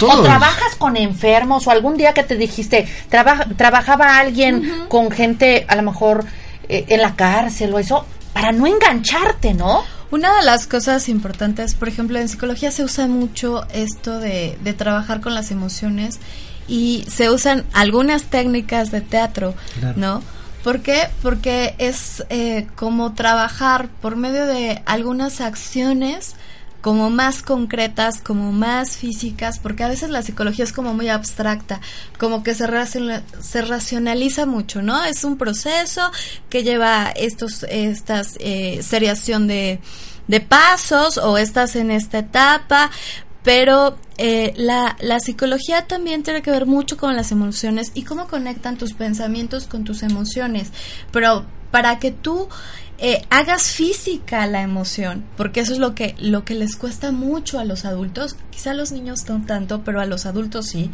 O 0.00 0.22
trabajas 0.22 0.74
con 0.76 0.96
enfermos 0.96 1.66
o 1.66 1.70
algún 1.70 1.96
día 1.96 2.12
que 2.12 2.24
te 2.24 2.34
dijiste, 2.36 2.88
traba- 3.08 3.46
trabajaba 3.56 4.18
alguien 4.18 4.86
con 4.88 5.10
gente 5.12 5.64
a 5.68 5.76
lo 5.76 5.82
mejor 5.82 6.24
eh, 6.68 6.84
en 6.88 7.00
la 7.02 7.14
cárcel 7.14 7.72
o 7.72 7.78
eso, 7.78 8.04
para 8.32 8.50
no 8.52 8.66
engancharte, 8.66 9.54
¿no? 9.54 9.82
Una 10.10 10.34
de 10.36 10.42
las 10.44 10.66
cosas 10.66 11.08
importantes, 11.08 11.74
por 11.76 11.86
ejemplo, 11.88 12.18
en 12.18 12.28
psicología 12.28 12.72
se 12.72 12.82
usa 12.82 13.06
mucho 13.06 13.64
esto 13.72 14.18
de, 14.18 14.58
de 14.64 14.72
trabajar 14.72 15.20
con 15.20 15.34
las 15.34 15.52
emociones 15.52 16.18
y 16.68 17.04
se 17.08 17.30
usan 17.30 17.64
algunas 17.72 18.24
técnicas 18.24 18.90
de 18.90 19.00
teatro, 19.00 19.54
Claro. 19.78 19.94
¿no? 19.98 20.22
¿Por 20.64 20.80
qué? 20.80 21.08
Porque 21.22 21.74
es 21.78 22.22
eh, 22.28 22.66
como 22.76 23.14
trabajar 23.14 23.88
por 24.02 24.16
medio 24.16 24.44
de 24.44 24.82
algunas 24.84 25.40
acciones 25.40 26.34
como 26.82 27.10
más 27.10 27.42
concretas, 27.42 28.20
como 28.22 28.52
más 28.52 28.96
físicas, 28.96 29.58
porque 29.58 29.84
a 29.84 29.88
veces 29.88 30.08
la 30.10 30.22
psicología 30.22 30.64
es 30.64 30.72
como 30.72 30.94
muy 30.94 31.08
abstracta, 31.10 31.80
como 32.18 32.42
que 32.42 32.54
se, 32.54 32.66
raciona- 32.66 33.22
se 33.40 33.60
racionaliza 33.62 34.44
mucho, 34.46 34.80
¿no? 34.80 35.02
Es 35.04 35.24
un 35.24 35.36
proceso 35.38 36.10
que 36.48 36.62
lleva 36.62 37.10
estos, 37.16 37.64
estas 37.68 38.36
eh, 38.40 38.80
seriación 38.82 39.46
de, 39.46 39.78
de 40.26 40.40
pasos 40.40 41.18
o 41.18 41.36
estás 41.36 41.76
en 41.76 41.90
esta 41.90 42.18
etapa, 42.20 42.90
pero 43.42 43.96
eh, 44.18 44.52
la, 44.56 44.96
la 45.00 45.20
psicología 45.20 45.86
también 45.86 46.22
tiene 46.22 46.42
que 46.42 46.50
ver 46.50 46.66
mucho 46.66 46.96
con 46.96 47.16
las 47.16 47.32
emociones 47.32 47.92
y 47.94 48.02
cómo 48.02 48.28
conectan 48.28 48.76
tus 48.76 48.92
pensamientos 48.92 49.66
con 49.66 49.84
tus 49.84 50.02
emociones. 50.02 50.70
Pero 51.10 51.46
para 51.70 51.98
que 51.98 52.10
tú 52.10 52.48
eh, 52.98 53.22
hagas 53.30 53.70
física 53.70 54.46
la 54.46 54.60
emoción, 54.60 55.24
porque 55.38 55.60
eso 55.60 55.72
es 55.72 55.78
lo 55.78 55.94
que, 55.94 56.14
lo 56.18 56.44
que 56.44 56.54
les 56.54 56.76
cuesta 56.76 57.12
mucho 57.12 57.58
a 57.58 57.64
los 57.64 57.86
adultos, 57.86 58.36
quizá 58.50 58.72
a 58.72 58.74
los 58.74 58.92
niños 58.92 59.26
no 59.26 59.42
tanto, 59.46 59.82
pero 59.84 60.02
a 60.02 60.06
los 60.06 60.26
adultos 60.26 60.66
sí, 60.66 60.90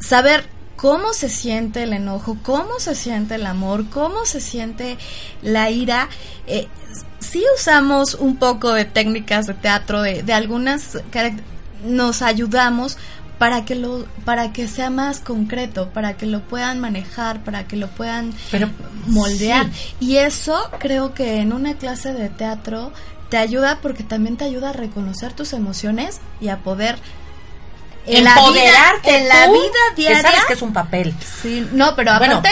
saber 0.00 0.44
cómo 0.74 1.12
se 1.12 1.28
siente 1.28 1.84
el 1.84 1.92
enojo, 1.92 2.36
cómo 2.42 2.80
se 2.80 2.96
siente 2.96 3.36
el 3.36 3.46
amor, 3.46 3.88
cómo 3.90 4.26
se 4.26 4.40
siente 4.40 4.98
la 5.40 5.70
ira. 5.70 6.08
Eh, 6.48 6.66
sí 7.24 7.44
usamos 7.56 8.14
un 8.14 8.36
poco 8.36 8.72
de 8.72 8.84
técnicas 8.84 9.46
de 9.46 9.54
teatro, 9.54 10.02
de, 10.02 10.22
de 10.22 10.32
algunas 10.32 10.98
nos 11.84 12.22
ayudamos 12.22 12.96
para 13.38 13.64
que 13.64 13.74
lo 13.74 14.06
para 14.24 14.52
que 14.52 14.68
sea 14.68 14.90
más 14.90 15.20
concreto, 15.20 15.90
para 15.90 16.16
que 16.16 16.26
lo 16.26 16.40
puedan 16.40 16.80
manejar, 16.80 17.42
para 17.42 17.66
que 17.66 17.76
lo 17.76 17.88
puedan 17.88 18.32
Pero 18.50 18.70
moldear. 19.06 19.66
Y 20.00 20.16
eso 20.16 20.70
creo 20.78 21.14
que 21.14 21.40
en 21.40 21.52
una 21.52 21.74
clase 21.74 22.12
de 22.12 22.28
teatro 22.28 22.92
te 23.28 23.36
ayuda 23.36 23.80
porque 23.82 24.04
también 24.04 24.36
te 24.36 24.44
ayuda 24.44 24.70
a 24.70 24.72
reconocer 24.72 25.32
tus 25.32 25.52
emociones 25.52 26.20
y 26.40 26.48
a 26.48 26.58
poder 26.58 26.96
en 28.06 28.24
la 28.24 28.34
vida, 28.34 28.70
en 29.04 29.28
la 29.28 29.48
vida 29.48 29.60
que 29.96 30.02
diaria. 30.02 30.22
sabes 30.22 30.44
que 30.46 30.52
es 30.52 30.62
un 30.62 30.72
papel. 30.72 31.14
Sí, 31.42 31.66
no, 31.72 31.96
pero 31.96 32.18
Bueno. 32.18 32.42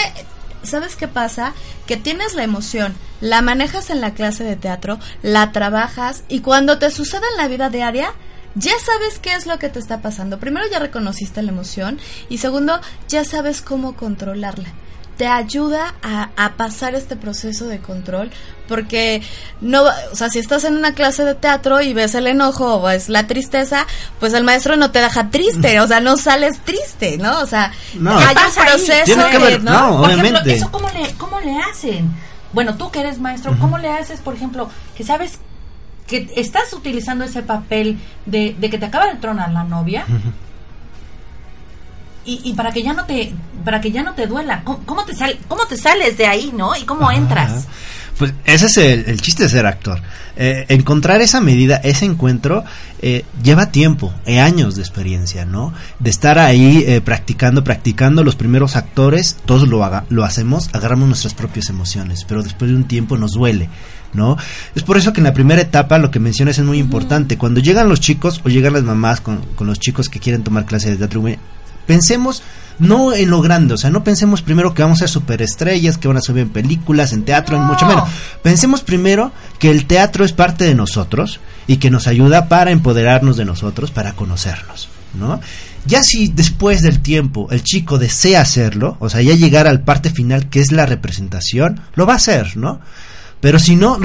¿Sabes 0.62 0.96
qué 0.96 1.08
pasa? 1.08 1.52
Que 1.86 1.96
tienes 1.96 2.34
la 2.34 2.44
emoción, 2.44 2.94
la 3.20 3.42
manejas 3.42 3.90
en 3.90 4.00
la 4.00 4.14
clase 4.14 4.44
de 4.44 4.56
teatro, 4.56 4.98
la 5.22 5.52
trabajas 5.52 6.24
y 6.28 6.40
cuando 6.40 6.78
te 6.78 6.90
sucede 6.90 7.22
en 7.32 7.36
la 7.36 7.48
vida 7.48 7.70
diaria, 7.70 8.12
ya 8.54 8.72
sabes 8.84 9.18
qué 9.18 9.34
es 9.34 9.46
lo 9.46 9.58
que 9.58 9.68
te 9.68 9.78
está 9.78 10.02
pasando. 10.02 10.38
Primero 10.38 10.66
ya 10.70 10.78
reconociste 10.78 11.42
la 11.42 11.52
emoción 11.52 11.98
y 12.28 12.38
segundo 12.38 12.80
ya 13.08 13.24
sabes 13.24 13.62
cómo 13.62 13.96
controlarla. 13.96 14.68
Te 15.16 15.26
ayuda 15.26 15.94
a, 16.02 16.30
a 16.36 16.52
pasar 16.54 16.94
este 16.94 17.16
proceso 17.16 17.66
de 17.66 17.78
control 17.78 18.30
porque 18.66 19.22
no, 19.60 19.82
o 20.10 20.14
sea, 20.16 20.30
si 20.30 20.38
estás 20.38 20.64
en 20.64 20.74
una 20.76 20.94
clase 20.94 21.24
de 21.24 21.34
teatro 21.34 21.82
y 21.82 21.92
ves 21.92 22.14
el 22.14 22.26
enojo 22.26 22.76
o 22.76 22.82
ves 22.82 23.08
la 23.10 23.26
tristeza, 23.26 23.86
pues 24.18 24.32
el 24.32 24.44
maestro 24.44 24.76
no 24.76 24.90
te 24.90 25.00
deja 25.00 25.28
triste, 25.30 25.78
o 25.80 25.86
sea, 25.86 26.00
no 26.00 26.16
sales 26.16 26.58
triste, 26.60 27.18
¿no? 27.18 27.40
O 27.40 27.46
sea, 27.46 27.72
No. 27.94 28.16
hay 28.16 28.34
¿Qué 28.34 28.42
un 28.60 28.66
proceso 28.66 29.04
Tiene 29.04 29.24
que 29.30 29.38
de, 29.38 29.44
ver- 29.44 29.62
¿no? 29.64 29.72
no, 29.90 30.00
Por 30.02 30.10
ejemplo. 30.12 30.40
¿eso 30.46 30.70
cómo 30.70 30.88
le, 30.90 31.12
cómo 31.18 31.40
le 31.40 31.58
hacen? 31.60 32.10
bueno, 32.54 32.76
tú 32.76 32.90
que 32.90 33.00
eres 33.00 33.18
maestro, 33.18 33.54
¿cómo 33.60 33.78
le 33.78 33.88
haces, 33.90 34.20
por 34.20 34.34
ejemplo, 34.34 34.68
que 34.96 35.04
sabes 35.04 35.38
que 36.06 36.30
estás 36.36 36.72
utilizando 36.72 37.24
ese 37.24 37.42
papel 37.42 37.98
de, 38.26 38.54
que 38.60 38.78
te 38.78 38.86
acaba 38.86 39.06
de 39.06 39.16
tronar 39.16 39.50
la 39.52 39.64
novia? 39.64 40.04
Y, 42.24 42.52
para 42.54 42.70
que 42.72 42.82
ya 42.82 42.92
no 42.92 43.04
te 43.04 43.32
para 43.64 43.80
que 43.80 43.90
ya 43.90 44.02
no 44.02 44.14
te 44.14 44.26
duela 44.26 44.62
cómo, 44.64 45.04
te 45.04 45.14
sal, 45.14 45.38
cómo 45.48 45.66
te 45.66 45.76
sales 45.76 46.16
de 46.16 46.26
ahí 46.26 46.52
no 46.54 46.76
y 46.76 46.82
cómo 46.82 47.10
entras 47.10 47.66
pues 48.18 48.34
ese 48.44 48.66
es 48.66 48.76
el, 49.08 49.20
chiste 49.20 49.42
de 49.44 49.48
ser 49.48 49.66
actor. 49.66 50.00
Eh, 50.36 50.66
encontrar 50.68 51.20
esa 51.20 51.40
medida, 51.40 51.76
ese 51.76 52.04
encuentro, 52.04 52.64
eh, 53.00 53.24
lleva 53.42 53.72
tiempo, 53.72 54.14
eh, 54.26 54.38
años 54.38 54.76
de 54.76 54.82
experiencia, 54.82 55.44
¿no? 55.44 55.72
De 55.98 56.10
estar 56.10 56.38
ahí 56.38 57.00
practicando, 57.04 57.64
practicando. 57.64 58.22
Los 58.22 58.36
primeros 58.36 58.76
actores, 58.76 59.36
todos 59.44 59.66
lo, 59.66 59.82
haga, 59.82 60.04
lo 60.08 60.24
hacemos, 60.24 60.70
agarramos 60.72 61.08
nuestras 61.08 61.34
propias 61.34 61.68
emociones, 61.68 62.24
pero 62.28 62.42
después 62.42 62.70
de 62.70 62.76
un 62.76 62.84
tiempo 62.84 63.16
nos 63.16 63.32
duele. 63.32 63.68
¿no? 64.12 64.36
Es 64.74 64.82
por 64.82 64.98
eso 64.98 65.14
que 65.14 65.20
en 65.20 65.24
la 65.24 65.32
primera 65.32 65.62
etapa 65.62 65.96
lo 65.96 66.10
que 66.10 66.20
mencionas 66.20 66.58
es 66.58 66.64
muy 66.64 66.78
importante. 66.78 67.38
Cuando 67.38 67.60
llegan 67.60 67.88
los 67.88 67.98
chicos 67.98 68.42
o 68.44 68.50
llegan 68.50 68.74
las 68.74 68.82
mamás 68.82 69.22
con, 69.22 69.38
con 69.56 69.66
los 69.66 69.80
chicos 69.80 70.10
que 70.10 70.20
quieren 70.20 70.44
tomar 70.44 70.66
clases 70.66 70.90
de 70.90 70.96
teatro, 70.98 71.22
pensemos 71.86 72.42
no 72.78 73.14
en 73.14 73.30
lo 73.30 73.40
grande, 73.40 73.74
o 73.74 73.78
sea, 73.78 73.90
no 73.90 74.02
pensemos 74.02 74.42
primero 74.42 74.74
que 74.74 74.82
vamos 74.82 74.98
a 74.98 75.06
ser 75.06 75.08
superestrellas, 75.08 75.98
que 75.98 76.08
van 76.08 76.16
a 76.16 76.20
subir 76.20 76.42
en 76.42 76.50
películas, 76.50 77.12
en 77.12 77.24
teatro, 77.24 77.56
en 77.56 77.62
mucho 77.62 77.86
menos. 77.86 78.08
Pensemos 78.42 78.82
primero 78.82 79.32
que 79.58 79.70
el 79.70 79.86
teatro 79.86 80.24
es 80.24 80.32
parte 80.32 80.64
de 80.64 80.74
nosotros 80.74 81.40
y 81.66 81.76
que 81.76 81.90
nos 81.90 82.06
ayuda 82.06 82.48
para 82.48 82.70
empoderarnos 82.70 83.36
de 83.36 83.44
nosotros, 83.44 83.90
para 83.90 84.14
conocernos, 84.14 84.88
¿no? 85.14 85.40
Ya 85.84 86.02
si 86.02 86.28
después 86.28 86.82
del 86.82 87.00
tiempo 87.00 87.48
el 87.50 87.62
chico 87.62 87.98
desea 87.98 88.40
hacerlo, 88.40 88.96
o 89.00 89.08
sea, 89.08 89.20
ya 89.20 89.34
llegar 89.34 89.66
al 89.66 89.80
parte 89.82 90.10
final 90.10 90.48
que 90.48 90.60
es 90.60 90.72
la 90.72 90.86
representación, 90.86 91.80
lo 91.94 92.06
va 92.06 92.14
a 92.14 92.16
hacer, 92.16 92.56
¿no? 92.56 92.80
Pero 93.40 93.58
si 93.58 93.74
no, 93.74 93.98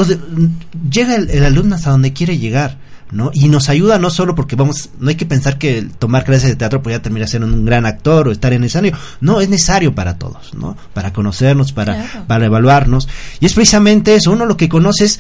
llega 0.90 1.16
el 1.16 1.46
alumno 1.46 1.76
hasta 1.76 1.92
donde 1.92 2.14
quiere 2.14 2.40
llegar 2.40 2.78
¿no? 3.12 3.32
Y 3.34 3.48
nos 3.48 3.70
ayuda 3.70 3.98
no 4.00 4.10
solo 4.10 4.36
porque 4.36 4.56
vamos, 4.56 4.90
no 5.00 5.10
hay 5.10 5.16
que 5.16 5.26
pensar 5.26 5.58
que 5.58 5.88
tomar 5.98 6.24
clases 6.26 6.50
de 6.50 6.56
teatro 6.56 6.82
podría 6.82 7.02
terminar 7.02 7.30
siendo 7.30 7.48
un 7.48 7.66
gran 7.66 7.86
actor 7.86 8.28
o 8.28 8.32
estar 8.32 8.54
en 8.54 8.64
escenario, 8.64 8.98
no, 9.22 9.42
es 9.42 9.50
necesario 9.50 9.96
para 9.96 10.18
todos, 10.18 10.54
¿no? 10.54 10.76
Para 10.94 11.14
conocernos, 11.14 11.72
para, 11.72 12.26
para 12.28 12.46
evaluarnos. 12.46 13.08
Y 13.40 13.46
es 13.46 13.54
precisamente 13.54 14.16
eso, 14.16 14.32
uno 14.32 14.46
lo 14.46 14.58
que 14.58 14.70
conoce 14.70 15.06
es 15.06 15.20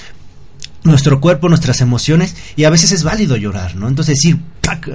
nuestro 0.83 1.19
cuerpo, 1.21 1.49
nuestras 1.49 1.81
emociones, 1.81 2.35
y 2.55 2.63
a 2.65 2.69
veces 2.69 2.91
es 2.91 3.03
válido 3.03 3.35
llorar, 3.35 3.75
¿no? 3.75 3.87
Entonces 3.87 4.15
decir, 4.15 4.39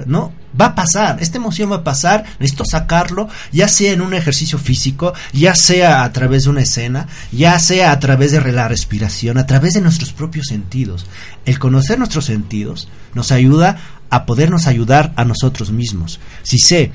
¿no? 0.05 0.31
Va 0.59 0.67
a 0.67 0.75
pasar, 0.75 1.17
esta 1.21 1.37
emoción 1.37 1.71
va 1.71 1.77
a 1.77 1.83
pasar, 1.83 2.25
necesito 2.39 2.65
sacarlo, 2.65 3.27
ya 3.51 3.67
sea 3.67 3.91
en 3.91 4.01
un 4.01 4.13
ejercicio 4.13 4.57
físico, 4.59 5.13
ya 5.31 5.55
sea 5.55 6.03
a 6.03 6.11
través 6.11 6.43
de 6.43 6.51
una 6.51 6.61
escena, 6.61 7.07
ya 7.31 7.57
sea 7.59 7.91
a 7.91 7.99
través 7.99 8.31
de 8.31 8.51
la 8.51 8.67
respiración, 8.67 9.37
a 9.37 9.47
través 9.47 9.73
de 9.73 9.81
nuestros 9.81 10.13
propios 10.13 10.47
sentidos. 10.47 11.05
El 11.45 11.59
conocer 11.59 11.97
nuestros 11.97 12.25
sentidos 12.25 12.87
nos 13.13 13.31
ayuda 13.31 13.77
a 14.09 14.25
podernos 14.25 14.67
ayudar 14.67 15.11
a 15.15 15.25
nosotros 15.25 15.71
mismos. 15.71 16.19
Si 16.43 16.59
sé 16.59 16.91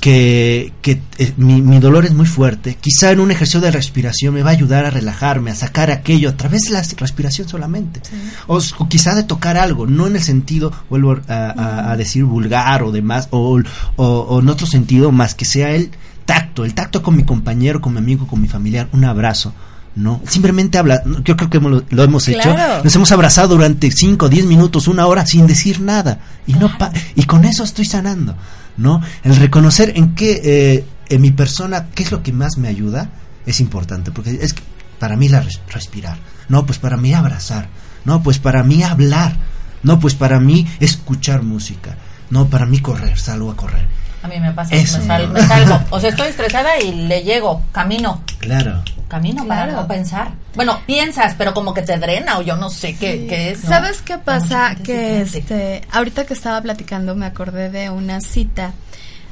que, 0.00 0.72
que 0.82 1.02
eh, 1.18 1.32
mi, 1.36 1.78
dolor 1.78 2.06
es 2.06 2.12
muy 2.12 2.26
fuerte, 2.26 2.76
quizá 2.80 3.10
en 3.10 3.20
un 3.20 3.30
ejercicio 3.30 3.60
de 3.60 3.70
respiración 3.70 4.34
me 4.34 4.42
va 4.42 4.50
a 4.50 4.52
ayudar 4.54 4.84
a 4.86 4.90
relajarme, 4.90 5.50
a 5.50 5.54
sacar 5.54 5.90
aquello 5.90 6.30
a 6.30 6.36
través 6.36 6.62
de 6.62 6.70
la 6.70 6.82
respiración 6.96 7.48
solamente. 7.48 8.00
O, 8.46 8.60
quizá 8.88 9.14
de 9.14 9.22
tocar 9.22 9.56
algo, 9.56 9.86
no 9.86 10.06
en 10.06 10.16
el 10.16 10.22
sentido, 10.22 10.72
vuelvo 10.88 11.18
a, 11.28 11.94
decir, 11.96 12.24
vulgar 12.24 12.82
o 12.82 12.92
demás, 12.92 13.28
o, 13.30 13.60
o, 13.96 14.40
en 14.40 14.48
otro 14.48 14.66
sentido 14.66 15.12
más 15.12 15.34
que 15.34 15.44
sea 15.44 15.70
el 15.72 15.90
tacto, 16.24 16.64
el 16.64 16.74
tacto 16.74 17.02
con 17.02 17.16
mi 17.16 17.24
compañero, 17.24 17.80
con 17.80 17.92
mi 17.92 17.98
amigo, 17.98 18.26
con 18.26 18.40
mi 18.40 18.48
familiar, 18.48 18.88
un 18.92 19.04
abrazo. 19.04 19.52
No, 19.96 20.22
simplemente 20.26 20.78
habla, 20.78 21.02
yo 21.24 21.36
creo 21.36 21.50
que 21.50 21.58
lo, 21.58 22.04
hemos 22.04 22.28
hecho, 22.28 22.54
nos 22.84 22.94
hemos 22.94 23.10
abrazado 23.10 23.56
durante 23.56 23.90
5, 23.90 24.28
10 24.28 24.46
minutos, 24.46 24.86
una 24.86 25.06
hora 25.06 25.26
sin 25.26 25.48
decir 25.48 25.80
nada. 25.80 26.20
Y 26.46 26.54
no 26.54 26.70
y 27.16 27.24
con 27.24 27.44
eso 27.44 27.64
estoy 27.64 27.84
sanando. 27.84 28.36
¿No? 28.80 29.00
El 29.22 29.36
reconocer 29.36 29.92
en 29.96 30.14
qué, 30.14 30.40
eh, 30.42 30.84
en 31.08 31.20
mi 31.20 31.30
persona, 31.30 31.88
qué 31.94 32.02
es 32.02 32.10
lo 32.10 32.22
que 32.22 32.32
más 32.32 32.56
me 32.56 32.68
ayuda, 32.68 33.10
es 33.46 33.60
importante, 33.60 34.10
porque 34.10 34.38
es 34.40 34.52
que 34.54 34.62
para 34.98 35.16
mí 35.16 35.28
la 35.28 35.44
respirar, 35.68 36.18
no, 36.48 36.66
pues 36.66 36.78
para 36.78 36.96
mí 36.96 37.14
abrazar, 37.14 37.68
no, 38.04 38.22
pues 38.22 38.38
para 38.38 38.62
mí 38.62 38.82
hablar, 38.82 39.36
no, 39.82 40.00
pues 40.00 40.14
para 40.14 40.40
mí 40.40 40.66
escuchar 40.80 41.42
música, 41.42 41.96
no, 42.30 42.48
para 42.48 42.66
mí 42.66 42.80
correr, 42.80 43.18
salgo 43.18 43.50
a 43.50 43.56
correr. 43.56 43.86
A 44.22 44.28
mí 44.28 44.38
me 44.38 44.52
pasa, 44.52 44.74
me, 44.74 44.86
salgo. 44.86 45.80
O 45.90 45.98
sea, 45.98 46.10
estoy 46.10 46.28
estresada 46.28 46.78
y 46.78 46.92
le 47.06 47.22
llego, 47.22 47.62
camino. 47.72 48.22
Claro. 48.38 48.82
Camino 49.08 49.46
para 49.46 49.66
no 49.66 49.88
pensar. 49.88 50.32
Bueno, 50.54 50.80
piensas, 50.86 51.34
pero 51.36 51.52
como 51.52 51.74
que 51.74 51.82
te 51.82 51.96
drena 51.98 52.38
o 52.38 52.42
yo 52.42 52.56
no 52.56 52.70
sé 52.70 52.96
qué, 52.96 53.50
es. 53.50 53.60
¿Sabes 53.60 54.02
qué 54.02 54.18
pasa? 54.18 54.76
Que 54.84 55.22
este, 55.22 55.82
ahorita 55.90 56.26
que 56.26 56.34
estaba 56.34 56.60
platicando 56.60 57.14
me 57.16 57.26
acordé 57.26 57.70
de 57.70 57.90
una 57.90 58.20
cita 58.20 58.72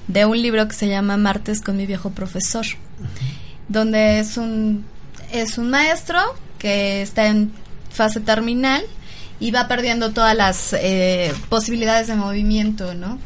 de 0.08 0.24
un 0.24 0.40
libro 0.40 0.66
que 0.66 0.74
se 0.74 0.88
llama 0.88 1.16
Martes 1.16 1.60
con 1.60 1.76
mi 1.76 1.86
viejo 1.86 2.10
profesor, 2.10 2.64
donde 3.68 4.18
es 4.18 4.36
un, 4.36 4.84
es 5.30 5.58
un 5.58 5.70
maestro 5.70 6.18
que 6.58 7.02
está 7.02 7.26
en 7.26 7.52
fase 7.90 8.20
terminal 8.20 8.82
y 9.38 9.50
va 9.50 9.68
perdiendo 9.68 10.10
todas 10.12 10.34
las 10.34 10.72
eh, 10.72 11.32
posibilidades 11.48 12.08
de 12.08 12.16
movimiento, 12.16 12.94
¿no? 12.94 13.18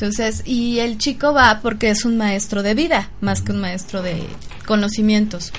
Entonces, 0.00 0.40
y 0.46 0.78
el 0.78 0.96
chico 0.96 1.34
va 1.34 1.60
porque 1.60 1.90
es 1.90 2.06
un 2.06 2.16
maestro 2.16 2.62
de 2.62 2.72
vida, 2.72 3.10
más 3.20 3.42
que 3.42 3.52
un 3.52 3.60
maestro 3.60 4.00
de 4.00 4.22
conocimientos. 4.64 5.52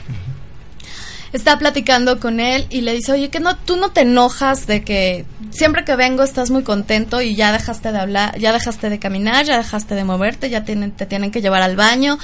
Está 1.31 1.59
platicando 1.59 2.19
con 2.19 2.39
él 2.39 2.65
y 2.71 2.81
le 2.81 2.93
dice, 2.93 3.11
oye, 3.11 3.29
que 3.29 3.39
no, 3.39 3.55
tú 3.55 3.75
no 3.75 3.91
te 3.91 4.01
enojas 4.01 4.65
de 4.65 4.83
que 4.83 5.25
siempre 5.51 5.85
que 5.85 5.95
vengo 5.95 6.23
estás 6.23 6.49
muy 6.49 6.63
contento 6.63 7.21
y 7.21 7.35
ya 7.35 7.51
dejaste 7.51 7.91
de 7.91 7.99
hablar, 7.99 8.35
ya 8.39 8.51
dejaste 8.51 8.89
de 8.89 8.97
caminar, 8.97 9.45
ya 9.45 9.57
dejaste 9.57 9.93
de 9.93 10.05
moverte, 10.05 10.49
ya 10.49 10.65
tienen, 10.65 10.91
te 10.91 11.05
tienen 11.05 11.29
que 11.29 11.43
llevar 11.43 11.61
al 11.61 11.75
baño. 11.75 12.17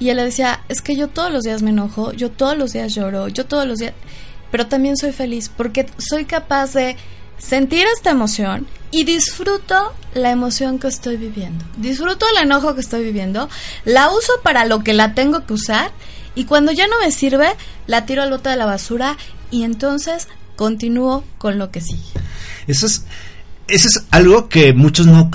Y 0.00 0.08
él 0.08 0.16
le 0.16 0.24
decía, 0.24 0.62
es 0.68 0.82
que 0.82 0.96
yo 0.96 1.06
todos 1.06 1.30
los 1.30 1.44
días 1.44 1.62
me 1.62 1.70
enojo, 1.70 2.10
yo 2.12 2.32
todos 2.32 2.58
los 2.58 2.72
días 2.72 2.92
lloro, 2.92 3.28
yo 3.28 3.46
todos 3.46 3.68
los 3.68 3.78
días, 3.78 3.94
pero 4.50 4.66
también 4.66 4.96
soy 4.96 5.12
feliz 5.12 5.48
porque 5.48 5.86
soy 5.96 6.24
capaz 6.24 6.72
de 6.72 6.96
sentir 7.40 7.86
esta 7.96 8.10
emoción 8.10 8.66
y 8.90 9.04
disfruto 9.04 9.94
la 10.14 10.30
emoción 10.30 10.78
que 10.78 10.88
estoy 10.88 11.16
viviendo. 11.16 11.64
Disfruto 11.78 12.26
el 12.30 12.44
enojo 12.44 12.74
que 12.74 12.80
estoy 12.80 13.02
viviendo, 13.02 13.48
la 13.84 14.10
uso 14.10 14.32
para 14.42 14.64
lo 14.64 14.84
que 14.84 14.92
la 14.92 15.14
tengo 15.14 15.46
que 15.46 15.54
usar 15.54 15.90
y 16.34 16.44
cuando 16.44 16.72
ya 16.72 16.86
no 16.86 16.94
me 17.00 17.10
sirve, 17.10 17.48
la 17.86 18.06
tiro 18.06 18.22
al 18.22 18.30
bote 18.30 18.50
de 18.50 18.56
la 18.56 18.66
basura 18.66 19.16
y 19.50 19.64
entonces 19.64 20.28
continúo 20.56 21.24
con 21.38 21.58
lo 21.58 21.70
que 21.70 21.80
sigue. 21.80 22.02
Eso 22.66 22.86
es, 22.86 23.04
eso 23.68 23.88
es 23.88 24.04
algo 24.10 24.48
que 24.48 24.72
muchos 24.72 25.06
no... 25.06 25.30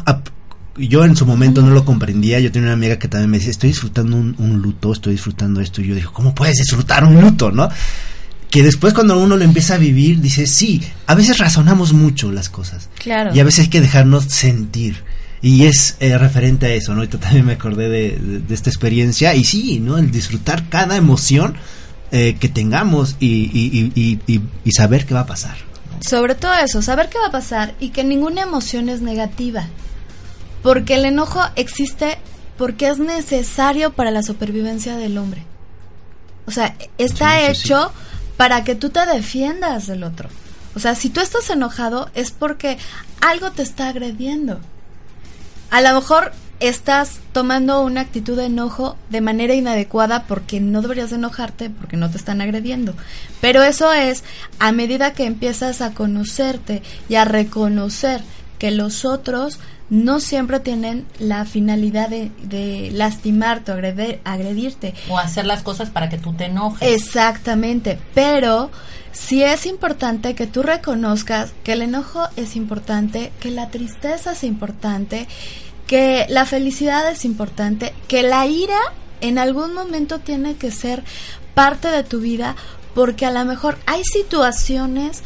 Yo 0.77 1.05
en 1.05 1.15
su 1.15 1.25
momento 1.25 1.61
no 1.61 1.69
lo 1.69 1.85
comprendía. 1.85 2.37
Yo 2.41 2.51
tenía 2.51 2.67
una 2.67 2.73
amiga 2.73 2.99
que 2.99 3.07
también 3.07 3.31
me 3.31 3.37
decía, 3.37 3.51
estoy 3.51 3.69
disfrutando 3.69 4.17
un, 4.17 4.35
un 4.37 4.61
luto, 4.61 4.91
estoy 4.91 5.13
disfrutando 5.13 5.61
esto. 5.61 5.81
Y 5.81 5.87
yo 5.87 5.95
dije, 5.95 6.09
¿cómo 6.11 6.35
puedes 6.35 6.57
disfrutar 6.57 7.05
un 7.05 7.21
luto, 7.21 7.49
no? 7.49 7.69
Que 8.55 8.63
después 8.63 8.93
cuando 8.93 9.19
uno 9.19 9.35
lo 9.35 9.43
empieza 9.43 9.75
a 9.75 9.77
vivir, 9.77 10.21
dice, 10.21 10.47
sí, 10.47 10.81
a 11.07 11.13
veces 11.13 11.39
razonamos 11.39 11.91
mucho 11.91 12.31
las 12.31 12.47
cosas. 12.47 12.87
Claro. 12.97 13.35
Y 13.35 13.41
a 13.41 13.43
veces 13.43 13.65
hay 13.65 13.69
que 13.69 13.81
dejarnos 13.81 14.23
sentir. 14.29 15.03
Y 15.41 15.65
es 15.65 15.97
eh, 15.99 16.17
referente 16.17 16.67
a 16.67 16.69
eso, 16.69 16.95
¿no? 16.95 17.03
Yo 17.03 17.19
también 17.19 17.45
me 17.45 17.51
acordé 17.51 17.89
de, 17.89 18.41
esta 18.49 18.69
experiencia. 18.69 19.35
Y 19.35 19.43
sí, 19.43 19.81
¿no? 19.81 19.97
El 19.97 20.09
disfrutar 20.09 20.69
cada 20.69 20.95
emoción 20.95 21.57
eh, 22.13 22.37
que 22.39 22.47
tengamos 22.47 23.17
y, 23.19 23.91
y, 23.93 24.71
saber 24.71 25.05
qué 25.05 25.13
va 25.13 25.19
a 25.19 25.25
pasar. 25.25 25.57
Sobre 25.99 26.33
todo 26.33 26.53
eso, 26.53 26.81
saber 26.81 27.09
qué 27.09 27.17
va 27.19 27.27
a 27.27 27.31
pasar 27.31 27.75
y 27.81 27.89
que 27.89 28.05
ninguna 28.05 28.43
emoción 28.43 28.87
es 28.87 29.01
negativa. 29.01 29.67
Porque 30.63 30.95
el 30.95 31.03
enojo 31.03 31.41
existe 31.57 32.19
porque 32.57 32.87
es 32.87 32.99
necesario 32.99 33.91
para 33.91 34.11
la 34.11 34.23
supervivencia 34.23 34.95
del 34.95 35.17
hombre. 35.17 35.43
O 36.47 36.51
sea, 36.51 36.77
está 36.97 37.49
hecho 37.49 37.91
para 38.37 38.63
que 38.63 38.75
tú 38.75 38.89
te 38.89 39.05
defiendas 39.05 39.87
del 39.87 40.03
otro. 40.03 40.29
O 40.75 40.79
sea, 40.79 40.95
si 40.95 41.09
tú 41.09 41.21
estás 41.21 41.49
enojado 41.49 42.09
es 42.15 42.31
porque 42.31 42.77
algo 43.21 43.51
te 43.51 43.63
está 43.63 43.87
agrediendo. 43.87 44.59
A 45.71 45.81
lo 45.81 45.93
mejor 45.93 46.31
estás 46.59 47.19
tomando 47.33 47.81
una 47.81 48.01
actitud 48.01 48.37
de 48.37 48.45
enojo 48.45 48.97
de 49.09 49.21
manera 49.21 49.53
inadecuada 49.53 50.23
porque 50.23 50.61
no 50.61 50.81
deberías 50.81 51.11
enojarte 51.11 51.69
porque 51.69 51.97
no 51.97 52.09
te 52.09 52.17
están 52.17 52.41
agrediendo. 52.41 52.93
Pero 53.41 53.63
eso 53.63 53.91
es 53.93 54.23
a 54.59 54.71
medida 54.71 55.13
que 55.13 55.25
empiezas 55.25 55.81
a 55.81 55.93
conocerte 55.93 56.81
y 57.09 57.15
a 57.15 57.25
reconocer 57.25 58.21
que 58.59 58.71
los 58.71 59.05
otros 59.05 59.59
no 59.89 60.19
siempre 60.19 60.59
tienen 60.59 61.05
la 61.19 61.45
finalidad 61.45 62.09
de, 62.09 62.89
lastimarte 62.91 63.71
o 63.71 63.75
agredirte. 64.23 64.93
O 65.09 65.17
hacer 65.17 65.45
las 65.45 65.63
cosas 65.63 65.89
para 65.89 66.09
que 66.09 66.17
tú 66.17 66.33
te 66.33 66.45
enojes. 66.45 66.87
Exactamente, 66.87 67.99
pero 68.13 68.71
sí 69.11 69.43
es 69.43 69.65
importante 69.65 70.35
que 70.35 70.47
tú 70.47 70.63
reconozcas 70.63 71.53
que 71.63 71.73
el 71.73 71.83
enojo 71.83 72.27
es 72.35 72.55
importante, 72.55 73.31
que 73.39 73.51
la 73.51 73.69
tristeza 73.69 74.31
es 74.31 74.43
importante, 74.43 75.27
que 75.87 76.25
la 76.29 76.45
felicidad 76.45 77.09
es 77.09 77.25
importante, 77.25 77.93
que 78.07 78.23
la 78.23 78.47
ira 78.47 78.79
en 79.21 79.37
algún 79.37 79.73
momento 79.73 80.19
tiene 80.19 80.55
que 80.55 80.71
ser 80.71 81.03
parte 81.53 81.89
de 81.89 82.03
tu 82.03 82.19
vida 82.19 82.55
porque 82.95 83.25
a 83.25 83.31
lo 83.31 83.45
mejor 83.45 83.77
hay 83.85 84.03
situaciones 84.03 85.21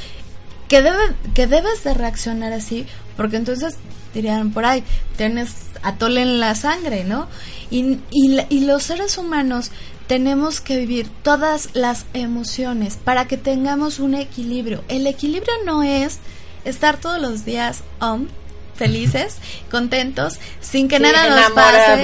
que, 0.67 0.81
debe, 0.81 1.15
que 1.33 1.47
debes 1.47 1.83
de 1.83 1.93
reaccionar 1.93 2.51
así, 2.51 2.85
porque 3.15 3.37
entonces 3.37 3.77
dirían 4.13 4.51
por 4.51 4.65
ahí, 4.65 4.83
tienes 5.17 5.53
atole 5.81 6.21
en 6.21 6.39
la 6.39 6.55
sangre, 6.55 7.03
¿no? 7.03 7.27
Y, 7.71 7.99
y, 8.11 8.39
y 8.49 8.61
los 8.61 8.83
seres 8.83 9.17
humanos 9.17 9.71
tenemos 10.07 10.59
que 10.59 10.77
vivir 10.77 11.07
todas 11.21 11.69
las 11.73 12.05
emociones 12.13 12.97
para 12.97 13.25
que 13.27 13.37
tengamos 13.37 13.99
un 13.99 14.15
equilibrio. 14.15 14.83
El 14.87 15.05
equilibrio 15.05 15.53
no 15.65 15.83
es 15.83 16.17
estar 16.65 16.97
todos 16.97 17.21
los 17.21 17.45
días 17.45 17.83
um, 18.01 18.27
felices, 18.75 19.37
contentos, 19.71 20.39
sin 20.61 20.87
que 20.87 20.99
nada 20.99 21.29
nos 21.29 21.51
pase. 21.51 22.03